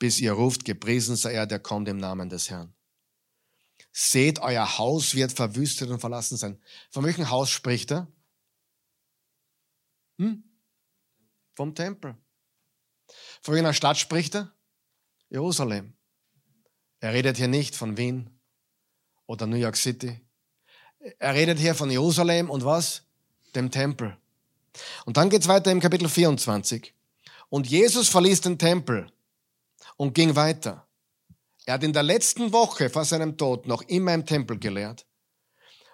bis 0.00 0.20
ihr 0.20 0.32
ruft, 0.32 0.64
gepriesen 0.64 1.14
sei 1.14 1.34
er, 1.34 1.46
der 1.46 1.60
kommt 1.60 1.86
im 1.88 1.98
Namen 1.98 2.28
des 2.28 2.50
Herrn. 2.50 2.74
Seht, 3.92 4.38
euer 4.38 4.78
Haus 4.78 5.14
wird 5.14 5.32
verwüstet 5.32 5.90
und 5.90 6.00
verlassen 6.00 6.36
sein. 6.38 6.58
Von 6.90 7.04
welchem 7.04 7.28
Haus 7.28 7.50
spricht 7.50 7.92
er? 7.92 8.08
Hm? 10.18 10.42
Vom 11.54 11.74
Tempel. 11.74 12.16
Von 13.42 13.54
welcher 13.54 13.74
Stadt 13.74 13.98
spricht 13.98 14.34
er? 14.34 14.50
Jerusalem. 15.28 15.92
Er 17.00 17.12
redet 17.12 17.36
hier 17.36 17.48
nicht 17.48 17.76
von 17.76 17.96
Wien 17.96 18.30
oder 19.26 19.46
New 19.46 19.56
York 19.56 19.76
City. 19.76 20.20
Er 21.18 21.34
redet 21.34 21.58
hier 21.58 21.74
von 21.74 21.90
Jerusalem 21.90 22.48
und 22.48 22.64
was? 22.64 23.02
Dem 23.54 23.70
Tempel. 23.70 24.16
Und 25.04 25.16
dann 25.16 25.28
geht's 25.28 25.48
weiter 25.48 25.70
im 25.70 25.80
Kapitel 25.80 26.08
24. 26.08 26.94
Und 27.50 27.66
Jesus 27.66 28.08
verließ 28.08 28.40
den 28.40 28.58
Tempel 28.58 29.12
und 29.96 30.14
ging 30.14 30.34
weiter. 30.36 30.86
Er 31.66 31.74
hat 31.74 31.84
in 31.84 31.92
der 31.92 32.02
letzten 32.02 32.52
Woche 32.52 32.90
vor 32.90 33.04
seinem 33.04 33.36
Tod 33.36 33.66
noch 33.66 33.82
immer 33.82 34.14
im 34.14 34.26
Tempel 34.26 34.58
gelehrt. 34.58 35.06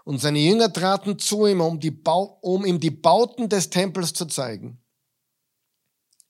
Und 0.04 0.20
seine 0.20 0.38
Jünger 0.38 0.72
traten 0.72 1.18
zu 1.18 1.46
ihm, 1.46 1.60
um, 1.60 1.78
Bau, 2.02 2.38
um 2.40 2.64
ihm 2.64 2.80
die 2.80 2.90
Bauten 2.90 3.48
des 3.48 3.68
Tempels 3.68 4.14
zu 4.14 4.26
zeigen. 4.26 4.82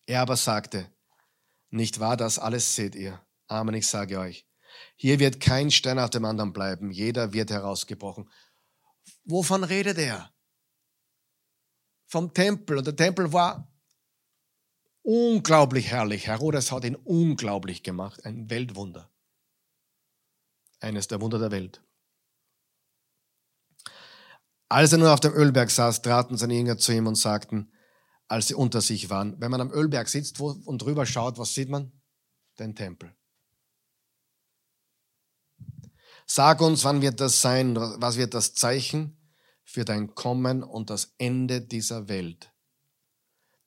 Er 0.07 0.23
aber 0.23 0.37
sagte, 0.37 0.91
nicht 1.71 2.01
wahr, 2.01 2.17
das 2.17 2.39
alles 2.39 2.75
seht 2.75 2.95
ihr. 2.95 3.21
Amen, 3.47 3.75
ich 3.75 3.87
sage 3.87 4.19
euch. 4.19 4.47
Hier 4.97 5.19
wird 5.19 5.41
kein 5.41 5.71
Stein 5.71 5.99
auf 5.99 6.11
dem 6.11 6.25
anderen 6.25 6.53
bleiben, 6.53 6.91
jeder 6.91 7.33
wird 7.33 7.51
herausgebrochen. 7.51 8.29
Wovon 9.25 9.65
redet 9.65 9.99
er? 9.99 10.33
vom 12.09 12.33
Tempel 12.33 12.79
und 12.79 12.87
der 12.87 12.97
Tempel 12.97 13.33
war 13.33 13.71
unglaublich 15.03 15.89
herrlich. 15.89 16.27
Herodes 16.27 16.73
hat 16.73 16.85
ihn 16.85 16.97
unglaublich 16.97 17.83
gemacht, 17.83 18.25
ein 18.25 18.51
Weltwunder. 18.51 19.11
Eines 20.81 21.09
der 21.09 21.21
Wunder 21.21 21.39
der 21.39 21.51
Welt. 21.51 21.83
Als 24.69 24.93
er 24.93 24.99
nun 24.99 25.09
auf 25.09 25.21
dem 25.21 25.33
Ölberg 25.33 25.71
saß, 25.71 26.03
traten 26.03 26.37
seine 26.37 26.55
Jünger 26.55 26.77
zu 26.77 26.93
ihm 26.93 27.07
und 27.07 27.15
sagten, 27.15 27.73
als 28.29 28.49
sie 28.49 28.55
unter 28.55 28.83
sich 28.83 29.09
waren, 29.09 29.41
wenn 29.41 29.51
man 29.51 29.63
am 29.63 29.73
Ölberg 29.73 30.09
sitzt 30.09 30.39
und 30.41 30.83
drüber 30.83 31.07
schaut, 31.07 31.39
was 31.39 31.55
sieht 31.55 31.71
man? 31.71 31.93
Den 32.59 32.75
Tempel. 32.75 33.15
Sag 36.27 36.61
uns, 36.61 36.85
wann 36.85 37.01
wird 37.01 37.21
das 37.21 37.41
sein? 37.41 37.75
Was 37.77 38.19
wird 38.19 38.35
das 38.35 38.53
Zeichen 38.53 39.17
für 39.65 39.87
dein 39.87 40.15
Kommen 40.15 40.63
und 40.63 40.91
das 40.91 41.15
Ende 41.17 41.63
dieser 41.63 42.09
Welt? 42.09 42.53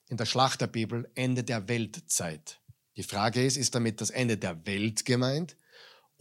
In 0.07 0.18
der 0.18 0.26
Schlachterbibel 0.26 1.09
Ende 1.16 1.43
der 1.43 1.68
Weltzeit. 1.68 2.62
Die 2.97 3.03
Frage 3.03 3.43
ist, 3.43 3.57
ist 3.57 3.74
damit 3.74 3.99
das 3.99 4.12
Ende 4.12 4.38
der 4.38 4.64
Welt 4.68 5.05
gemeint 5.05 5.57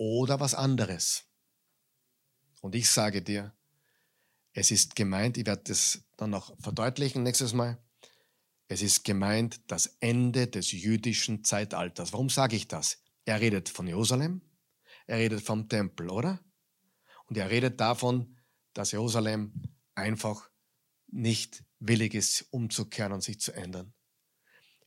oder 0.01 0.41
was 0.41 0.55
anderes? 0.55 1.27
Und 2.63 2.75
ich 2.75 2.89
sage 2.89 3.21
dir, 3.21 3.55
es 4.55 4.71
ist 4.71 4.97
gemeint, 4.97 5.37
ich 5.37 5.45
werde 5.45 5.65
das 5.65 6.03
dann 6.17 6.31
noch 6.31 6.59
verdeutlichen 6.59 7.23
nächstes 7.23 7.53
Mal, 7.53 7.79
es 8.69 8.81
ist 8.81 9.05
gemeint 9.05 9.61
das 9.71 9.99
Ende 10.01 10.47
des 10.49 10.73
jüdischen 10.73 11.45
Zeitalters. 11.45 12.15
Warum 12.15 12.31
sage 12.31 12.57
ich 12.57 12.67
das? 12.67 13.03
Er 13.27 13.43
redet 13.43 13.69
von 13.69 13.87
Jerusalem, 13.87 14.41
er 15.07 15.19
redet 15.19 15.43
vom 15.43 15.69
Tempel, 15.69 16.09
oder? 16.09 16.41
Und 17.27 17.37
er 17.37 17.51
redet 17.51 17.79
davon, 17.79 18.39
dass 18.73 18.93
Jerusalem 18.93 19.53
einfach 19.95 20.49
nicht 21.09 21.63
willig 21.79 22.15
ist, 22.15 22.47
umzukehren 22.51 23.13
und 23.13 23.23
sich 23.23 23.39
zu 23.39 23.53
ändern. 23.53 23.93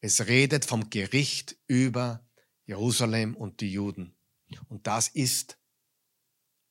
Es 0.02 0.26
redet 0.26 0.66
vom 0.66 0.90
Gericht 0.90 1.56
über 1.68 2.26
Jerusalem 2.66 3.36
und 3.36 3.62
die 3.62 3.72
Juden. 3.72 4.16
Und 4.70 4.88
das 4.88 5.08
ist 5.08 5.58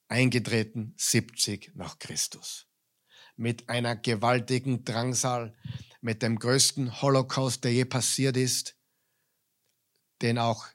eingetreten 0.08 0.94
70 0.96 1.72
nach 1.74 1.98
Christus. 1.98 2.66
Mit 3.36 3.68
einer 3.68 3.96
gewaltigen 3.96 4.84
Drangsal, 4.84 5.56
mit 6.00 6.22
dem 6.22 6.38
größten 6.38 7.00
Holocaust, 7.00 7.64
der 7.64 7.72
je 7.72 7.84
passiert 7.84 8.36
ist, 8.36 8.76
den 10.20 10.38
auch, 10.38 10.66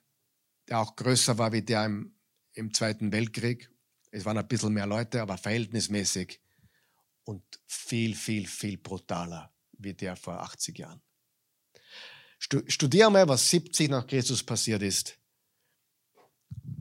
der 0.67 0.79
auch 0.79 0.95
größer 0.95 1.37
war 1.37 1.51
wie 1.51 1.61
der 1.61 1.85
im 1.85 2.17
im 2.57 2.73
Zweiten 2.73 3.11
Weltkrieg. 3.11 3.69
Es 4.11 4.25
waren 4.25 4.37
ein 4.37 4.47
bisschen 4.47 4.73
mehr 4.73 4.87
Leute, 4.87 5.21
aber 5.21 5.37
verhältnismäßig 5.37 6.41
und 7.23 7.43
viel, 7.65 8.15
viel, 8.15 8.47
viel 8.47 8.77
brutaler 8.77 9.53
wie 9.73 9.93
der 9.93 10.15
vor 10.15 10.41
80 10.41 10.79
Jahren. 10.79 11.01
Studier 12.39 13.09
mal, 13.09 13.27
was 13.27 13.49
70 13.49 13.89
nach 13.89 14.07
Christus 14.07 14.43
passiert 14.43 14.81
ist 14.81 15.19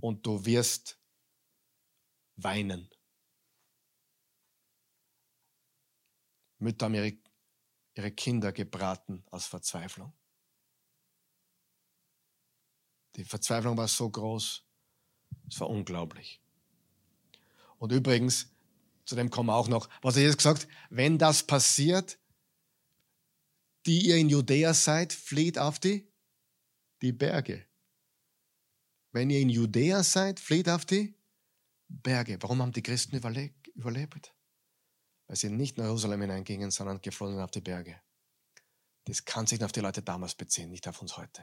und 0.01 0.25
du 0.27 0.45
wirst 0.45 0.99
weinen. 2.37 2.91
Mütter 6.59 6.87
haben 6.87 6.95
ihre, 6.95 7.17
ihre 7.95 8.13
Kinder 8.13 8.53
gebraten 8.53 9.25
aus 9.31 9.47
Verzweiflung. 9.47 10.13
Die 13.17 13.25
Verzweiflung 13.25 13.77
war 13.77 13.89
so 13.89 14.11
groß, 14.11 14.63
es 15.49 15.61
war 15.61 15.71
unglaublich. 15.71 16.41
Und 17.79 17.93
übrigens, 17.93 18.51
zu 19.05 19.17
dem 19.17 19.31
kommen 19.31 19.49
wir 19.49 19.55
auch 19.55 19.69
noch, 19.69 19.89
was 20.03 20.17
er 20.17 20.25
jetzt 20.25 20.39
gesagt, 20.39 20.69
wenn 20.91 21.19
das 21.19 21.43
passiert, 21.43 22.19
die 23.87 24.09
ihr 24.09 24.17
in 24.17 24.29
Judäa 24.29 24.75
seid, 24.75 25.13
flieht 25.13 25.59
auf 25.59 25.79
die, 25.79 26.11
die 27.03 27.13
Berge. 27.13 27.66
Wenn 29.17 29.31
ihr 29.31 29.41
in 29.41 29.49
Judäa 29.49 30.03
seid, 30.03 30.39
flieht 30.39 30.69
auf 30.69 30.85
die 30.85 31.15
Berge. 31.89 32.37
Warum 32.43 32.61
haben 32.61 32.73
die 32.73 32.83
Christen 32.83 33.17
überlebt? 33.17 34.35
Weil 35.27 35.37
sie 35.37 35.49
nicht 35.49 35.79
nach 35.79 35.87
Jerusalem 35.87 36.21
hineingingen, 36.21 36.71
sondern 36.71 37.01
geflohen 37.01 37.41
auf 37.41 37.51
die 37.51 37.63
Berge. 37.63 37.99
Das 39.07 39.25
kann 39.25 39.47
sich 39.47 39.65
auf 39.65 39.73
die 39.73 39.81
Leute 39.81 40.03
damals 40.03 40.35
beziehen, 40.35 40.69
nicht 40.69 40.87
auf 40.87 41.01
uns 41.01 41.17
heute. 41.17 41.43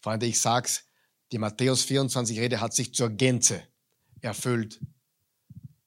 Freunde, 0.00 0.26
ich 0.26 0.40
sag's, 0.40 0.86
die 1.30 1.38
Matthäus 1.38 1.84
24 1.84 2.40
Rede 2.40 2.60
hat 2.60 2.74
sich 2.74 2.92
zur 2.94 3.10
Gänze 3.10 3.62
erfüllt. 4.20 4.80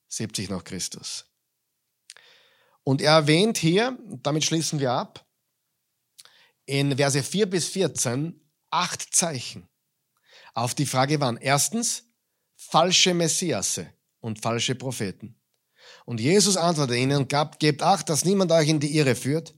70 0.07 0.49
nach 0.49 0.63
Christus. 0.63 1.29
Und 2.85 3.01
er 3.01 3.15
erwähnt 3.15 3.57
hier, 3.57 3.99
damit 4.21 4.45
schließen 4.45 4.79
wir 4.79 4.93
ab, 4.93 5.27
in 6.65 6.95
Verse 6.95 7.21
4 7.21 7.49
bis 7.49 7.67
14 7.67 8.39
acht 8.69 9.13
Zeichen 9.13 9.67
auf 10.53 10.73
die 10.73 10.85
Frage 10.85 11.19
wann. 11.19 11.37
Erstens, 11.37 12.03
falsche 12.55 13.13
Messiasse 13.13 13.87
und 14.19 14.39
falsche 14.39 14.75
Propheten. 14.75 15.35
Und 16.05 16.19
Jesus 16.19 16.57
antwortete 16.57 16.97
ihnen 16.97 17.17
und 17.17 17.29
gab, 17.29 17.59
gebt 17.59 17.81
acht, 17.81 18.09
dass 18.09 18.25
niemand 18.25 18.51
euch 18.51 18.69
in 18.69 18.79
die 18.79 18.95
Irre 18.97 19.15
führt, 19.15 19.53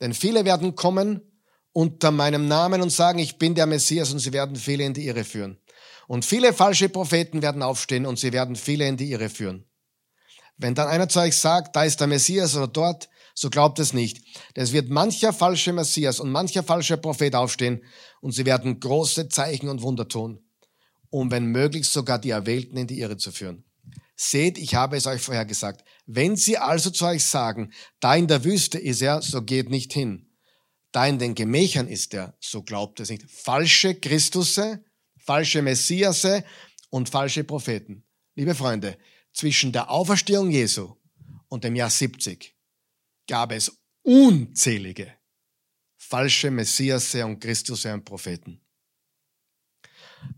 denn 0.00 0.14
viele 0.14 0.44
werden 0.44 0.74
kommen 0.74 1.20
unter 1.72 2.10
meinem 2.10 2.48
Namen 2.48 2.80
und 2.80 2.90
sagen, 2.90 3.18
ich 3.18 3.38
bin 3.38 3.54
der 3.54 3.66
Messias 3.66 4.12
und 4.12 4.18
sie 4.18 4.32
werden 4.32 4.56
viele 4.56 4.84
in 4.84 4.94
die 4.94 5.06
Irre 5.06 5.24
führen. 5.24 5.58
Und 6.06 6.24
viele 6.24 6.52
falsche 6.52 6.88
Propheten 6.88 7.42
werden 7.42 7.62
aufstehen 7.62 8.06
und 8.06 8.18
sie 8.18 8.32
werden 8.32 8.56
viele 8.56 8.86
in 8.86 8.96
die 8.96 9.10
Irre 9.10 9.28
führen. 9.28 9.68
Wenn 10.56 10.74
dann 10.74 10.88
einer 10.88 11.08
zu 11.08 11.20
euch 11.20 11.36
sagt, 11.36 11.76
da 11.76 11.84
ist 11.84 12.00
der 12.00 12.06
Messias 12.06 12.56
oder 12.56 12.68
dort, 12.68 13.08
so 13.36 13.50
glaubt 13.50 13.78
es 13.78 13.92
nicht. 13.92 14.24
Es 14.54 14.72
wird 14.72 14.88
mancher 14.88 15.32
falsche 15.32 15.72
Messias 15.72 16.18
und 16.18 16.32
mancher 16.32 16.64
falsche 16.64 16.96
Prophet 16.96 17.36
aufstehen 17.36 17.84
und 18.20 18.32
sie 18.32 18.46
werden 18.46 18.80
große 18.80 19.28
Zeichen 19.28 19.68
und 19.68 19.82
Wunder 19.82 20.08
tun, 20.08 20.40
um 21.10 21.30
wenn 21.30 21.46
möglich 21.46 21.88
sogar 21.88 22.18
die 22.18 22.30
Erwählten 22.30 22.76
in 22.76 22.88
die 22.88 22.98
Irre 22.98 23.16
zu 23.16 23.30
führen. 23.30 23.64
Seht, 24.16 24.58
ich 24.58 24.74
habe 24.74 24.96
es 24.96 25.06
euch 25.06 25.20
vorher 25.20 25.44
gesagt. 25.44 25.84
Wenn 26.06 26.34
sie 26.34 26.58
also 26.58 26.90
zu 26.90 27.04
euch 27.04 27.24
sagen, 27.24 27.70
da 28.00 28.16
in 28.16 28.26
der 28.26 28.42
Wüste 28.42 28.78
ist 28.78 29.02
er, 29.02 29.22
so 29.22 29.42
geht 29.42 29.70
nicht 29.70 29.92
hin 29.92 30.26
da 30.96 31.06
in 31.06 31.18
den 31.18 31.34
Gemächern 31.34 31.88
ist 31.88 32.14
er, 32.14 32.34
so 32.40 32.62
glaubt 32.62 33.00
es 33.00 33.10
nicht. 33.10 33.30
Falsche 33.30 33.96
Christusse, 33.96 34.82
falsche 35.18 35.60
Messiasse 35.60 36.42
und 36.88 37.10
falsche 37.10 37.44
Propheten. 37.44 38.06
Liebe 38.34 38.54
Freunde, 38.54 38.96
zwischen 39.34 39.72
der 39.72 39.90
Auferstehung 39.90 40.50
Jesu 40.50 40.96
und 41.48 41.64
dem 41.64 41.76
Jahr 41.76 41.90
70 41.90 42.55
gab 43.26 43.52
es 43.52 43.78
unzählige 44.02 45.16
falsche 46.08 46.50
Messiasse 46.50 47.24
und 47.24 47.40
Christusse 47.40 47.92
und 47.92 48.04
Propheten. 48.04 48.60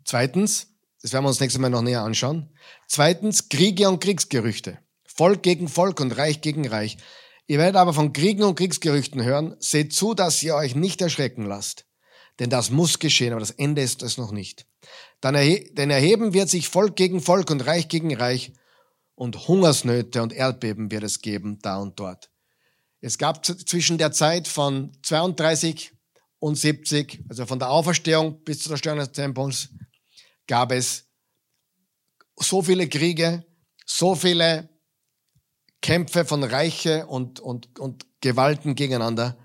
Zweitens, 0.04 0.68
das 1.02 1.12
werden 1.12 1.24
wir 1.24 1.28
uns 1.28 1.40
nächstes 1.40 1.60
Mal 1.60 1.68
noch 1.68 1.82
näher 1.82 2.02
anschauen. 2.02 2.54
Zweitens, 2.86 3.48
Kriege 3.48 3.88
und 3.88 4.00
Kriegsgerüchte. 4.00 4.78
Volk 5.04 5.42
gegen 5.42 5.68
Volk 5.68 6.00
und 6.00 6.12
Reich 6.12 6.40
gegen 6.40 6.66
Reich. 6.66 6.96
Ihr 7.46 7.58
werdet 7.58 7.76
aber 7.76 7.92
von 7.92 8.12
Kriegen 8.12 8.42
und 8.42 8.56
Kriegsgerüchten 8.56 9.22
hören. 9.22 9.56
Seht 9.58 9.92
zu, 9.92 10.14
dass 10.14 10.42
ihr 10.42 10.54
euch 10.54 10.74
nicht 10.74 11.00
erschrecken 11.00 11.44
lasst. 11.44 11.86
Denn 12.38 12.50
das 12.50 12.70
muss 12.70 12.98
geschehen, 12.98 13.32
aber 13.32 13.40
das 13.40 13.50
Ende 13.50 13.82
ist 13.82 14.02
es 14.02 14.16
noch 14.16 14.32
nicht. 14.32 14.66
Dann 15.20 15.34
erhe 15.34 15.72
denn 15.72 15.90
erheben 15.90 16.34
wird 16.34 16.48
sich 16.48 16.68
Volk 16.68 16.96
gegen 16.96 17.20
Volk 17.20 17.50
und 17.50 17.66
Reich 17.66 17.88
gegen 17.88 18.14
Reich 18.14 18.52
und 19.14 19.48
Hungersnöte 19.48 20.22
und 20.22 20.32
Erdbeben 20.32 20.90
wird 20.90 21.02
es 21.02 21.20
geben, 21.20 21.58
da 21.60 21.78
und 21.78 21.98
dort. 21.98 22.30
Es 23.00 23.18
gab 23.18 23.44
zwischen 23.44 23.98
der 23.98 24.12
Zeit 24.12 24.48
von 24.48 24.92
32 25.02 25.92
und 26.40 26.56
70, 26.56 27.24
also 27.28 27.46
von 27.46 27.58
der 27.58 27.70
Auferstehung 27.70 28.42
bis 28.44 28.60
zur 28.60 28.70
Zerstörung 28.70 28.98
des 28.98 29.12
Tempels, 29.12 29.68
gab 30.46 30.72
es 30.72 31.06
so 32.36 32.62
viele 32.62 32.88
Kriege, 32.88 33.44
so 33.84 34.14
viele 34.14 34.68
Kämpfe 35.80 36.24
von 36.24 36.42
Reiche 36.42 37.06
und, 37.06 37.40
und, 37.40 37.78
und 37.78 38.06
Gewalten 38.20 38.74
gegeneinander. 38.74 39.38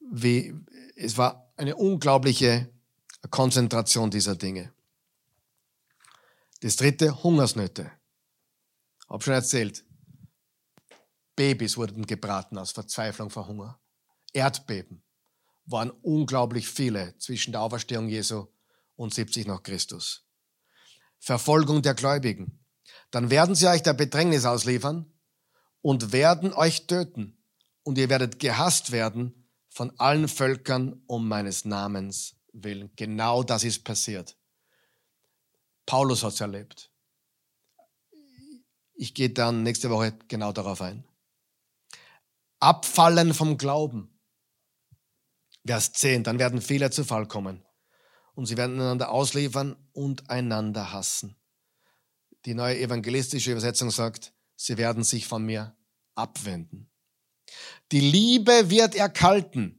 Wie, 0.00 0.54
es 0.96 1.16
war 1.16 1.52
eine 1.56 1.76
unglaubliche 1.76 2.70
Konzentration 3.30 4.10
dieser 4.10 4.36
Dinge. 4.36 4.72
Das 6.60 6.76
dritte, 6.76 7.22
Hungersnöte. 7.22 7.90
Hab 9.08 9.22
schon 9.22 9.34
erzählt. 9.34 9.84
Babys 11.36 11.76
wurden 11.76 12.06
gebraten 12.06 12.58
aus 12.58 12.72
Verzweiflung 12.72 13.30
vor 13.30 13.48
Hunger. 13.48 13.80
Erdbeben 14.32 15.02
waren 15.64 15.90
unglaublich 15.90 16.68
viele 16.68 17.16
zwischen 17.18 17.52
der 17.52 17.62
Auferstehung 17.62 18.08
Jesu 18.08 18.46
und 18.96 19.14
70 19.14 19.46
nach 19.46 19.62
Christus. 19.62 20.26
Verfolgung 21.18 21.82
der 21.82 21.94
Gläubigen. 21.94 22.58
Dann 23.10 23.30
werden 23.30 23.54
sie 23.54 23.68
euch 23.68 23.82
der 23.82 23.92
Bedrängnis 23.94 24.44
ausliefern 24.44 25.12
und 25.80 26.12
werden 26.12 26.52
euch 26.52 26.86
töten. 26.86 27.38
Und 27.84 27.98
ihr 27.98 28.08
werdet 28.08 28.38
gehasst 28.38 28.92
werden 28.92 29.48
von 29.68 29.98
allen 29.98 30.28
Völkern 30.28 31.02
um 31.06 31.28
meines 31.28 31.64
Namens 31.64 32.36
willen. 32.52 32.90
Genau 32.96 33.42
das 33.42 33.64
ist 33.64 33.84
passiert. 33.84 34.36
Paulus 35.86 36.22
hat 36.22 36.34
es 36.34 36.40
erlebt. 36.40 36.90
Ich 38.94 39.14
gehe 39.14 39.30
dann 39.30 39.62
nächste 39.62 39.90
Woche 39.90 40.16
genau 40.28 40.52
darauf 40.52 40.80
ein. 40.80 41.04
Abfallen 42.62 43.34
vom 43.34 43.58
Glauben. 43.58 44.08
Vers 45.66 45.92
10, 45.92 46.24
dann 46.24 46.38
werden 46.38 46.60
viele 46.60 46.90
zu 46.90 47.04
Fall 47.04 47.26
kommen 47.26 47.64
und 48.34 48.46
sie 48.46 48.56
werden 48.56 48.80
einander 48.80 49.10
ausliefern 49.10 49.76
und 49.92 50.30
einander 50.30 50.92
hassen. 50.92 51.36
Die 52.44 52.54
neue 52.54 52.78
evangelistische 52.78 53.52
Übersetzung 53.52 53.90
sagt, 53.90 54.32
sie 54.56 54.76
werden 54.76 55.04
sich 55.04 55.26
von 55.26 55.44
mir 55.44 55.76
abwenden. 56.14 56.90
Die 57.90 58.00
Liebe 58.00 58.70
wird 58.70 58.94
erkalten. 58.94 59.78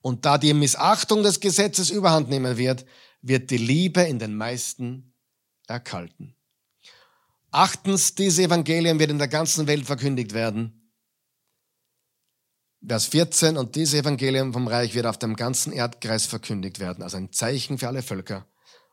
Und 0.00 0.24
da 0.24 0.36
die 0.36 0.52
Missachtung 0.52 1.22
des 1.22 1.40
Gesetzes 1.40 1.90
überhand 1.90 2.28
nehmen 2.28 2.56
wird, 2.56 2.84
wird 3.20 3.50
die 3.50 3.58
Liebe 3.58 4.02
in 4.02 4.18
den 4.18 4.34
meisten 4.34 5.14
erkalten. 5.68 6.34
Achtens, 7.52 8.14
dieses 8.14 8.40
Evangelium 8.40 8.98
wird 8.98 9.10
in 9.10 9.18
der 9.18 9.28
ganzen 9.28 9.66
Welt 9.68 9.86
verkündigt 9.86 10.34
werden. 10.34 10.81
Vers 12.86 13.06
14, 13.06 13.56
und 13.56 13.76
dieses 13.76 13.94
Evangelium 13.94 14.52
vom 14.52 14.66
Reich 14.66 14.94
wird 14.94 15.06
auf 15.06 15.16
dem 15.16 15.36
ganzen 15.36 15.72
Erdkreis 15.72 16.26
verkündigt 16.26 16.80
werden, 16.80 17.04
also 17.04 17.16
ein 17.16 17.32
Zeichen 17.32 17.78
für 17.78 17.86
alle 17.86 18.02
Völker. 18.02 18.48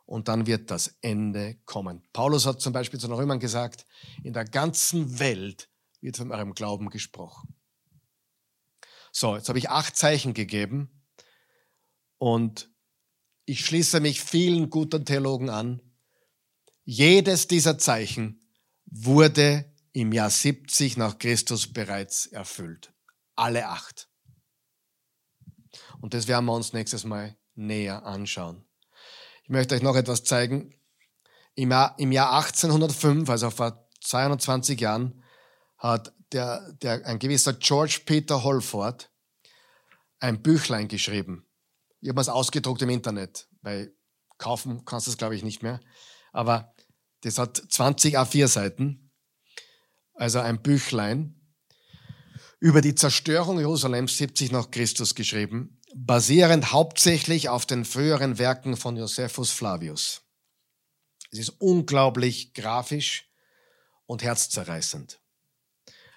Und 0.05 0.27
dann 0.27 0.45
wird 0.45 0.69
das 0.69 0.95
Ende 1.01 1.55
kommen. 1.65 2.03
Paulus 2.13 2.45
hat 2.45 2.61
zum 2.61 2.71
Beispiel 2.71 2.99
zu 2.99 3.07
den 3.07 3.15
Römern 3.15 3.39
gesagt, 3.39 3.85
in 4.23 4.33
der 4.33 4.45
ganzen 4.45 5.19
Welt 5.19 5.69
wird 6.01 6.17
von 6.17 6.31
eurem 6.31 6.53
Glauben 6.53 6.89
gesprochen. 6.89 7.55
So, 9.11 9.35
jetzt 9.35 9.49
habe 9.49 9.59
ich 9.59 9.69
acht 9.69 9.95
Zeichen 9.95 10.33
gegeben 10.33 11.03
und 12.17 12.71
ich 13.45 13.65
schließe 13.65 13.99
mich 13.99 14.21
vielen 14.21 14.69
guten 14.69 15.03
Theologen 15.03 15.49
an. 15.49 15.81
Jedes 16.83 17.47
dieser 17.47 17.79
Zeichen 17.79 18.39
wurde 18.85 19.73
im 19.93 20.11
Jahr 20.11 20.29
70 20.29 20.97
nach 20.97 21.17
Christus 21.17 21.71
bereits 21.71 22.27
erfüllt. 22.27 22.93
Alle 23.39 23.67
acht. 23.67 24.09
Und 26.01 26.13
das 26.13 26.27
werden 26.27 26.45
wir 26.45 26.53
uns 26.53 26.73
nächstes 26.73 27.05
Mal 27.05 27.37
näher 27.55 28.05
anschauen. 28.05 28.65
Ich 29.43 29.49
möchte 29.49 29.75
euch 29.75 29.81
noch 29.81 29.95
etwas 29.95 30.23
zeigen. 30.25 30.75
Im 31.55 31.71
Jahr, 31.71 31.95
im 31.97 32.11
Jahr 32.11 32.33
1805, 32.37 33.29
also 33.29 33.49
vor 33.49 33.89
220 34.01 34.79
Jahren, 34.79 35.23
hat 35.77 36.13
der, 36.33 36.73
der, 36.73 37.05
ein 37.05 37.17
gewisser 37.17 37.53
George 37.53 38.01
Peter 38.05 38.43
Holford 38.43 39.09
ein 40.19 40.41
Büchlein 40.41 40.89
geschrieben. 40.89 41.47
Ich 42.01 42.09
habe 42.09 42.19
es 42.19 42.29
ausgedruckt 42.29 42.81
im 42.81 42.89
Internet, 42.89 43.47
weil 43.61 43.95
kaufen 44.37 44.83
kannst 44.83 45.07
du 45.07 45.11
es, 45.11 45.17
glaube 45.17 45.35
ich, 45.35 45.43
nicht 45.43 45.63
mehr. 45.63 45.79
Aber 46.33 46.73
das 47.21 47.37
hat 47.37 47.55
20 47.55 48.17
A4 48.17 48.47
Seiten, 48.47 49.11
also 50.13 50.39
ein 50.39 50.61
Büchlein 50.61 51.38
über 52.59 52.81
die 52.81 52.95
Zerstörung 52.95 53.57
Jerusalems 53.57 54.17
70 54.17 54.51
nach 54.51 54.69
Christus 54.69 55.15
geschrieben, 55.15 55.79
basierend 55.95 56.71
hauptsächlich 56.71 57.49
auf 57.49 57.65
den 57.65 57.85
früheren 57.85 58.37
Werken 58.37 58.75
von 58.75 58.97
Josephus 58.97 59.51
Flavius. 59.51 60.21
Es 61.31 61.39
ist 61.39 61.49
unglaublich 61.59 62.53
grafisch 62.53 63.29
und 64.05 64.23
herzzerreißend, 64.23 65.21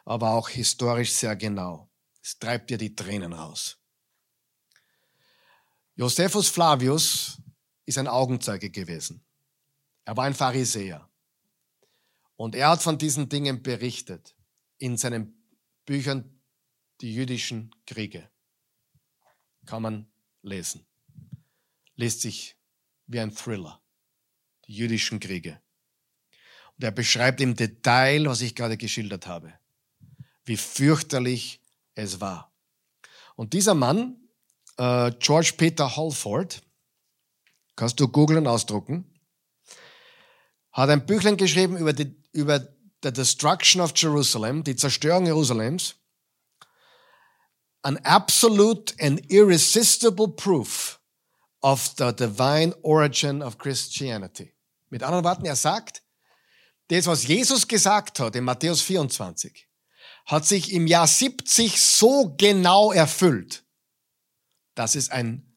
aber 0.04 0.30
auch 0.32 0.48
historisch 0.48 1.12
sehr 1.12 1.36
genau. 1.36 1.90
Es 2.22 2.38
treibt 2.38 2.70
dir 2.70 2.78
die 2.78 2.94
Tränen 2.94 3.32
raus. 3.32 3.78
Josephus 5.94 6.48
Flavius 6.48 7.38
ist 7.84 7.98
ein 7.98 8.08
Augenzeuge 8.08 8.70
gewesen. 8.70 9.24
Er 10.04 10.16
war 10.16 10.24
ein 10.24 10.34
Pharisäer. 10.34 11.08
Und 12.36 12.54
er 12.54 12.70
hat 12.70 12.82
von 12.82 12.98
diesen 12.98 13.28
Dingen 13.28 13.62
berichtet 13.62 14.34
in 14.78 14.96
seinen 14.96 15.42
Büchern 15.84 16.31
die 17.02 17.12
jüdischen 17.12 17.74
Kriege. 17.84 18.30
Kann 19.66 19.82
man 19.82 20.06
lesen. 20.42 20.86
Liest 21.96 22.22
sich 22.22 22.56
wie 23.06 23.20
ein 23.20 23.34
Thriller. 23.34 23.82
Die 24.66 24.74
jüdischen 24.74 25.18
Kriege. 25.18 25.60
Und 26.76 26.84
er 26.84 26.92
beschreibt 26.92 27.40
im 27.40 27.56
Detail, 27.56 28.26
was 28.26 28.40
ich 28.40 28.54
gerade 28.54 28.76
geschildert 28.76 29.26
habe. 29.26 29.52
Wie 30.44 30.56
fürchterlich 30.56 31.60
es 31.94 32.20
war. 32.20 32.52
Und 33.34 33.52
dieser 33.52 33.74
Mann, 33.74 34.16
äh, 34.76 35.10
George 35.18 35.54
Peter 35.56 35.96
Holford, 35.96 36.62
kannst 37.74 37.98
du 37.98 38.08
googeln 38.08 38.46
ausdrucken, 38.46 39.04
hat 40.70 40.88
ein 40.88 41.04
Büchlein 41.04 41.36
geschrieben 41.36 41.76
über 41.76 41.92
die, 41.92 42.14
über 42.32 42.60
the 43.02 43.12
destruction 43.12 43.80
of 43.80 43.92
Jerusalem, 43.96 44.62
die 44.62 44.76
Zerstörung 44.76 45.26
Jerusalems, 45.26 45.96
an 47.82 47.98
absolute 48.04 48.94
and 49.00 49.20
irresistible 49.30 50.28
proof 50.28 51.00
of 51.62 51.94
the 51.96 52.12
divine 52.12 52.72
origin 52.82 53.42
of 53.42 53.58
Christianity. 53.58 54.52
Mit 54.90 55.02
anderen 55.02 55.24
Worten, 55.24 55.46
er 55.46 55.56
sagt, 55.56 56.02
das, 56.88 57.06
was 57.06 57.24
Jesus 57.24 57.66
gesagt 57.66 58.18
hat 58.18 58.36
in 58.36 58.44
Matthäus 58.44 58.82
24, 58.82 59.68
hat 60.26 60.44
sich 60.44 60.72
im 60.72 60.86
Jahr 60.86 61.06
70 61.06 61.80
so 61.80 62.34
genau 62.36 62.92
erfüllt, 62.92 63.64
dass 64.74 64.94
es 64.94 65.10
ein 65.10 65.56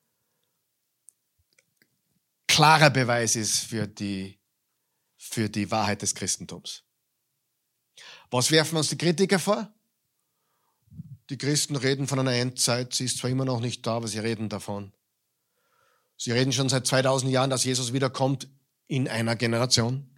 klarer 2.47 2.89
Beweis 2.89 3.35
ist 3.35 3.59
für 3.59 3.87
die, 3.87 4.39
für 5.17 5.49
die 5.49 5.69
Wahrheit 5.69 6.01
des 6.01 6.15
Christentums. 6.15 6.83
Was 8.31 8.49
werfen 8.51 8.77
uns 8.77 8.89
die 8.89 8.97
Kritiker 8.97 9.39
vor? 9.39 9.74
Die 11.29 11.37
Christen 11.37 11.75
reden 11.75 12.07
von 12.07 12.19
einer 12.19 12.33
Endzeit, 12.33 12.93
sie 12.93 13.05
ist 13.05 13.17
zwar 13.17 13.29
immer 13.29 13.45
noch 13.45 13.59
nicht 13.59 13.85
da, 13.85 13.95
aber 13.97 14.07
sie 14.07 14.19
reden 14.19 14.47
davon. 14.49 14.93
Sie 16.17 16.31
reden 16.31 16.53
schon 16.53 16.69
seit 16.69 16.85
2000 16.85 17.31
Jahren, 17.31 17.49
dass 17.49 17.63
Jesus 17.63 17.93
wiederkommt 17.93 18.47
in 18.87 19.07
einer 19.07 19.35
Generation. 19.35 20.15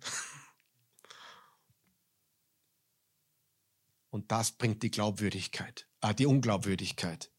Und 4.10 4.32
das 4.32 4.52
bringt 4.52 4.84
die 4.84 4.92
Glaubwürdigkeit, 4.92 5.88
äh, 6.02 6.14
die 6.14 6.26
Unglaubwürdigkeit. 6.26 7.32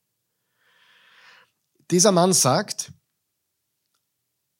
Dieser 1.90 2.12
Mann 2.12 2.32
sagt, 2.32 2.92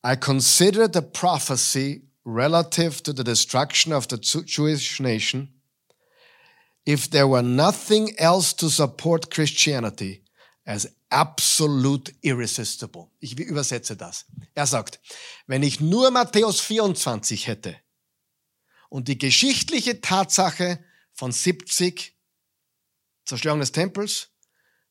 I 0.05 0.17
consider 0.17 0.89
the 0.93 1.01
prophecy 1.01 2.11
relative 2.25 3.03
to 3.03 3.13
the 3.15 3.25
destruction 3.25 3.93
of 3.93 4.07
the 4.11 4.17
Jewish 4.17 5.01
nation 5.01 5.58
if 6.89 7.11
there 7.11 7.28
were 7.28 7.43
nothing 7.43 8.14
else 8.16 8.55
to 8.55 8.68
support 8.68 9.30
Christianity 9.30 10.22
as 10.64 10.89
absolute 11.11 12.14
irresistible. 12.22 13.11
Ich 13.20 13.39
übersetze 13.39 13.95
das. 13.95 14.24
Er 14.55 14.66
sagt, 14.66 14.99
wenn 15.47 15.62
ich 15.62 15.80
nur 15.80 16.11
Matthäus 16.11 16.61
24 16.61 17.47
hätte 17.47 17.76
und 18.89 19.09
die 19.09 19.18
geschichtliche 19.18 20.01
Tatsache 20.01 20.82
von 21.12 21.30
70 21.30 22.16
Zerstörung 23.26 23.61
des 23.61 23.72
Tempels, 23.72 24.30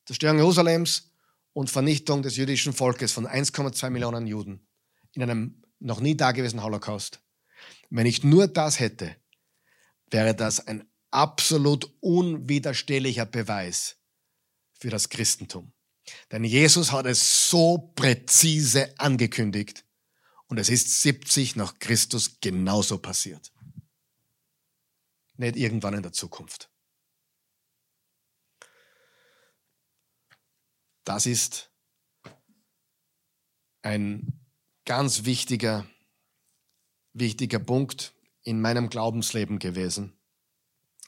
Zerstörung 0.06 0.38
Jerusalems 0.38 1.12
und 1.54 1.72
Vernichtung 1.72 2.22
des 2.22 2.38
jüdischen 2.38 2.74
Volkes 2.74 3.12
von 3.12 3.26
1,2 3.26 3.90
Millionen 3.90 4.28
Juden 4.28 4.68
in 5.14 5.24
einem 5.24 5.64
noch 5.80 6.00
nie 6.00 6.16
dagewesenen 6.16 6.64
Holocaust. 6.64 7.22
Wenn 7.90 8.06
ich 8.06 8.24
nur 8.24 8.48
das 8.48 8.80
hätte, 8.80 9.16
wäre 10.12 10.36
das 10.36 10.68
ein 10.68 10.88
absolut 11.12 11.92
unwiderstehlicher 12.02 13.26
Beweis 13.26 13.98
für 14.74 14.90
das 14.90 15.10
Christentum. 15.10 15.74
Denn 16.32 16.44
Jesus 16.44 16.92
hat 16.92 17.06
es 17.06 17.50
so 17.50 17.92
präzise 17.96 18.98
angekündigt 19.00 19.86
und 20.48 20.58
es 20.58 20.70
ist 20.70 21.02
70 21.02 21.56
nach 21.56 21.80
Christus 21.80 22.40
genauso 22.40 22.98
passiert. 22.98 23.52
Nicht 25.36 25.58
irgendwann 25.58 25.94
in 25.94 26.04
der 26.04 26.14
Zukunft. 26.14 26.70
Das 31.04 31.26
ist 31.26 31.72
ein 33.82 34.46
ganz 34.86 35.26
wichtiger, 35.26 35.88
wichtiger 37.14 37.60
Punkt 37.60 38.14
in 38.44 38.60
meinem 38.62 38.90
Glaubensleben 38.90 39.60
gewesen 39.60 40.17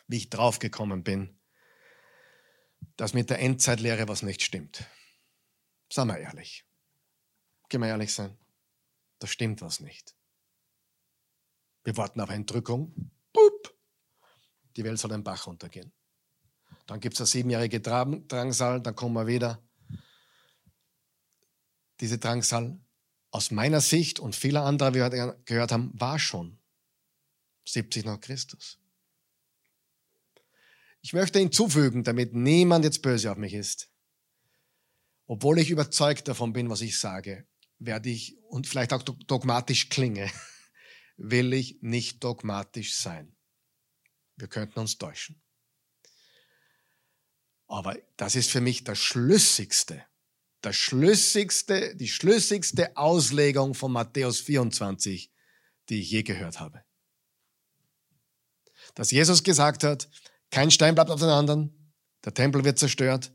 wie 0.09 0.17
ich 0.17 0.29
draufgekommen 0.29 1.03
bin, 1.03 1.39
dass 2.97 3.13
mit 3.13 3.29
der 3.29 3.39
Endzeitlehre 3.39 4.07
was 4.07 4.23
nicht 4.23 4.41
stimmt. 4.41 4.85
Sagen 5.91 6.09
wir 6.09 6.17
ehrlich. 6.17 6.65
Können 7.69 7.83
wir 7.83 7.89
ehrlich 7.89 8.13
sein? 8.13 8.37
Da 9.19 9.27
stimmt 9.27 9.61
was 9.61 9.79
nicht. 9.79 10.15
Wir 11.83 11.95
warten 11.95 12.19
auf 12.19 12.29
Entrückung. 12.29 13.11
Boop. 13.31 13.77
Die 14.75 14.83
Welt 14.83 14.97
soll 14.99 15.11
den 15.11 15.23
Bach 15.23 15.45
runtergehen. 15.45 15.91
Dann 16.87 16.99
gibt 16.99 17.13
es 17.13 17.21
eine 17.21 17.27
siebenjährige 17.27 17.79
Drangsal, 17.79 18.81
dann 18.81 18.95
kommen 18.95 19.13
wir 19.13 19.27
wieder. 19.27 19.63
Diese 21.99 22.17
Drangsal 22.17 22.79
aus 23.29 23.51
meiner 23.51 23.81
Sicht 23.81 24.19
und 24.19 24.35
vieler 24.35 24.63
anderer, 24.63 24.95
wie 24.95 24.99
wir 24.99 25.39
gehört 25.45 25.71
haben, 25.71 25.91
war 25.93 26.17
schon 26.17 26.57
70 27.67 28.05
nach 28.05 28.19
Christus. 28.19 28.78
Ich 31.01 31.13
möchte 31.13 31.39
hinzufügen, 31.39 32.03
damit 32.03 32.33
niemand 32.33 32.83
jetzt 32.83 33.01
böse 33.01 33.31
auf 33.31 33.37
mich 33.37 33.53
ist. 33.53 33.89
Obwohl 35.27 35.59
ich 35.59 35.69
überzeugt 35.69 36.27
davon 36.27 36.53
bin, 36.53 36.69
was 36.69 36.81
ich 36.81 36.99
sage, 36.99 37.47
werde 37.77 38.09
ich 38.09 38.37
und 38.49 38.67
vielleicht 38.67 38.93
auch 38.93 39.03
dogmatisch 39.03 39.89
klinge, 39.89 40.29
will 41.17 41.53
ich 41.53 41.77
nicht 41.81 42.23
dogmatisch 42.23 42.95
sein. 42.95 43.35
Wir 44.35 44.47
könnten 44.47 44.79
uns 44.79 44.97
täuschen. 44.97 45.41
Aber 47.67 47.95
das 48.17 48.35
ist 48.35 48.49
für 48.49 48.61
mich 48.61 48.83
das 48.83 48.97
Schlüssigste, 48.97 50.03
das 50.61 50.75
Schlüssigste, 50.75 51.95
die 51.95 52.07
schlüssigste 52.07 52.97
Auslegung 52.97 53.75
von 53.75 53.91
Matthäus 53.91 54.39
24, 54.39 55.31
die 55.89 56.01
ich 56.01 56.09
je 56.09 56.23
gehört 56.23 56.59
habe. 56.59 56.83
Dass 58.95 59.11
Jesus 59.11 59.43
gesagt 59.43 59.83
hat, 59.83 60.09
kein 60.51 60.71
Stein 60.71 60.95
bleibt 60.95 61.09
auf 61.09 61.19
den 61.19 61.29
anderen, 61.29 61.93
der 62.25 62.33
Tempel 62.33 62.63
wird 62.63 62.79
zerstört 62.79 63.31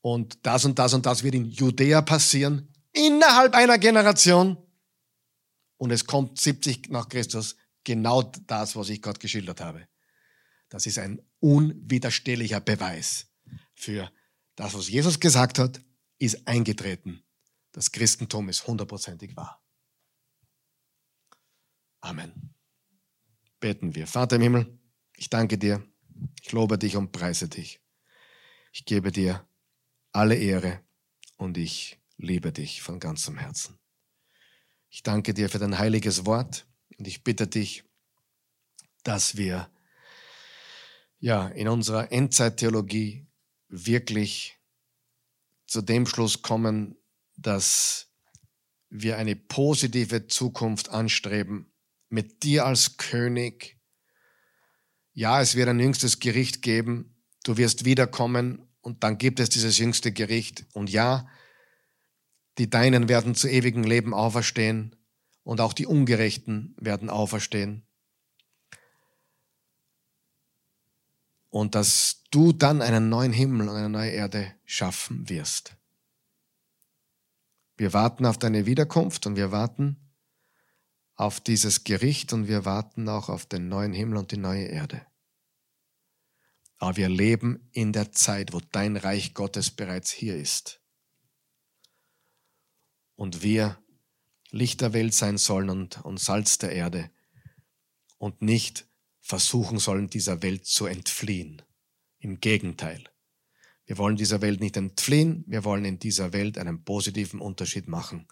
und 0.00 0.46
das 0.46 0.64
und 0.64 0.78
das 0.78 0.94
und 0.94 1.06
das 1.06 1.22
wird 1.22 1.34
in 1.34 1.46
Judäa 1.46 2.02
passieren, 2.02 2.72
innerhalb 2.92 3.54
einer 3.54 3.78
Generation. 3.78 4.56
Und 5.76 5.90
es 5.90 6.04
kommt 6.04 6.38
70 6.38 6.90
nach 6.90 7.08
Christus 7.08 7.56
genau 7.84 8.22
das, 8.46 8.76
was 8.76 8.88
ich 8.90 9.00
gerade 9.00 9.18
geschildert 9.18 9.60
habe. 9.60 9.88
Das 10.68 10.86
ist 10.86 10.98
ein 10.98 11.20
unwiderstehlicher 11.40 12.60
Beweis 12.60 13.26
für 13.74 14.10
das, 14.56 14.74
was 14.74 14.88
Jesus 14.88 15.18
gesagt 15.18 15.58
hat, 15.58 15.80
ist 16.18 16.46
eingetreten. 16.46 17.22
Das 17.72 17.90
Christentum 17.92 18.48
ist 18.48 18.66
hundertprozentig 18.66 19.36
wahr. 19.36 19.62
Amen. 22.00 22.54
Beten 23.58 23.94
wir. 23.94 24.06
Vater 24.06 24.36
im 24.36 24.42
Himmel, 24.42 24.79
ich 25.20 25.28
danke 25.28 25.58
dir, 25.58 25.86
ich 26.42 26.50
lobe 26.52 26.78
dich 26.78 26.96
und 26.96 27.12
preise 27.12 27.46
dich. 27.46 27.78
Ich 28.72 28.86
gebe 28.86 29.12
dir 29.12 29.46
alle 30.12 30.34
Ehre 30.34 30.80
und 31.36 31.58
ich 31.58 32.00
liebe 32.16 32.52
dich 32.52 32.80
von 32.80 32.98
ganzem 32.98 33.36
Herzen. 33.36 33.78
Ich 34.88 35.02
danke 35.02 35.34
dir 35.34 35.50
für 35.50 35.58
dein 35.58 35.78
heiliges 35.78 36.24
Wort 36.24 36.66
und 36.98 37.06
ich 37.06 37.22
bitte 37.22 37.46
dich, 37.46 37.84
dass 39.02 39.36
wir 39.36 39.70
ja 41.18 41.48
in 41.48 41.68
unserer 41.68 42.10
Endzeittheologie 42.10 43.26
wirklich 43.68 44.58
zu 45.66 45.82
dem 45.82 46.06
Schluss 46.06 46.40
kommen, 46.40 46.96
dass 47.36 48.08
wir 48.88 49.18
eine 49.18 49.36
positive 49.36 50.28
Zukunft 50.28 50.88
anstreben, 50.88 51.70
mit 52.08 52.42
dir 52.42 52.64
als 52.64 52.96
König. 52.96 53.79
Ja, 55.20 55.42
es 55.42 55.54
wird 55.54 55.68
ein 55.68 55.78
jüngstes 55.78 56.18
Gericht 56.18 56.62
geben, 56.62 57.14
du 57.44 57.58
wirst 57.58 57.84
wiederkommen 57.84 58.66
und 58.80 59.04
dann 59.04 59.18
gibt 59.18 59.38
es 59.38 59.50
dieses 59.50 59.76
jüngste 59.76 60.12
Gericht. 60.12 60.64
Und 60.72 60.88
ja, 60.88 61.28
die 62.56 62.70
Deinen 62.70 63.06
werden 63.10 63.34
zu 63.34 63.46
ewigem 63.46 63.84
Leben 63.84 64.14
auferstehen 64.14 64.96
und 65.42 65.60
auch 65.60 65.74
die 65.74 65.84
Ungerechten 65.84 66.74
werden 66.80 67.10
auferstehen. 67.10 67.86
und 71.50 71.74
dass 71.74 72.22
du 72.30 72.52
dann 72.52 72.80
einen 72.80 73.10
neuen 73.10 73.32
Himmel 73.32 73.68
und 73.68 73.76
eine 73.76 73.90
neue 73.90 74.12
Erde 74.12 74.54
schaffen 74.64 75.28
wirst. 75.28 75.76
Wir 77.76 77.92
warten 77.92 78.24
auf 78.24 78.38
deine 78.38 78.64
Wiederkunft 78.64 79.26
und 79.26 79.36
wir 79.36 79.50
warten 79.52 79.96
auf 81.16 81.40
dieses 81.40 81.84
Gericht 81.84 82.32
und 82.32 82.48
wir 82.48 82.64
warten 82.64 83.08
auch 83.08 83.28
auf 83.28 83.44
den 83.44 83.68
neuen 83.68 83.92
Himmel 83.92 84.16
und 84.16 84.30
die 84.30 84.38
neue 84.38 84.64
Erde. 84.64 85.04
Aber 86.80 86.96
wir 86.96 87.10
leben 87.10 87.68
in 87.72 87.92
der 87.92 88.10
Zeit, 88.10 88.54
wo 88.54 88.60
dein 88.72 88.96
Reich 88.96 89.34
Gottes 89.34 89.70
bereits 89.70 90.10
hier 90.10 90.34
ist. 90.34 90.80
Und 93.16 93.42
wir 93.42 93.78
Licht 94.50 94.80
der 94.80 94.94
Welt 94.94 95.12
sein 95.12 95.36
sollen 95.36 95.68
und, 95.68 96.02
und 96.06 96.18
Salz 96.18 96.56
der 96.56 96.72
Erde 96.72 97.10
und 98.16 98.40
nicht 98.40 98.88
versuchen 99.20 99.78
sollen, 99.78 100.08
dieser 100.08 100.42
Welt 100.42 100.64
zu 100.64 100.86
entfliehen. 100.86 101.60
Im 102.18 102.40
Gegenteil. 102.40 103.04
Wir 103.84 103.98
wollen 103.98 104.16
dieser 104.16 104.40
Welt 104.40 104.60
nicht 104.60 104.78
entfliehen, 104.78 105.44
wir 105.46 105.64
wollen 105.64 105.84
in 105.84 105.98
dieser 105.98 106.32
Welt 106.32 106.56
einen 106.56 106.82
positiven 106.84 107.40
Unterschied 107.40 107.88
machen 107.88 108.26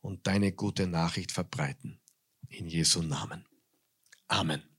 und 0.00 0.26
deine 0.26 0.50
gute 0.50 0.88
Nachricht 0.88 1.30
verbreiten. 1.30 2.00
In 2.48 2.66
Jesu 2.66 3.02
Namen. 3.02 3.46
Amen. 4.26 4.73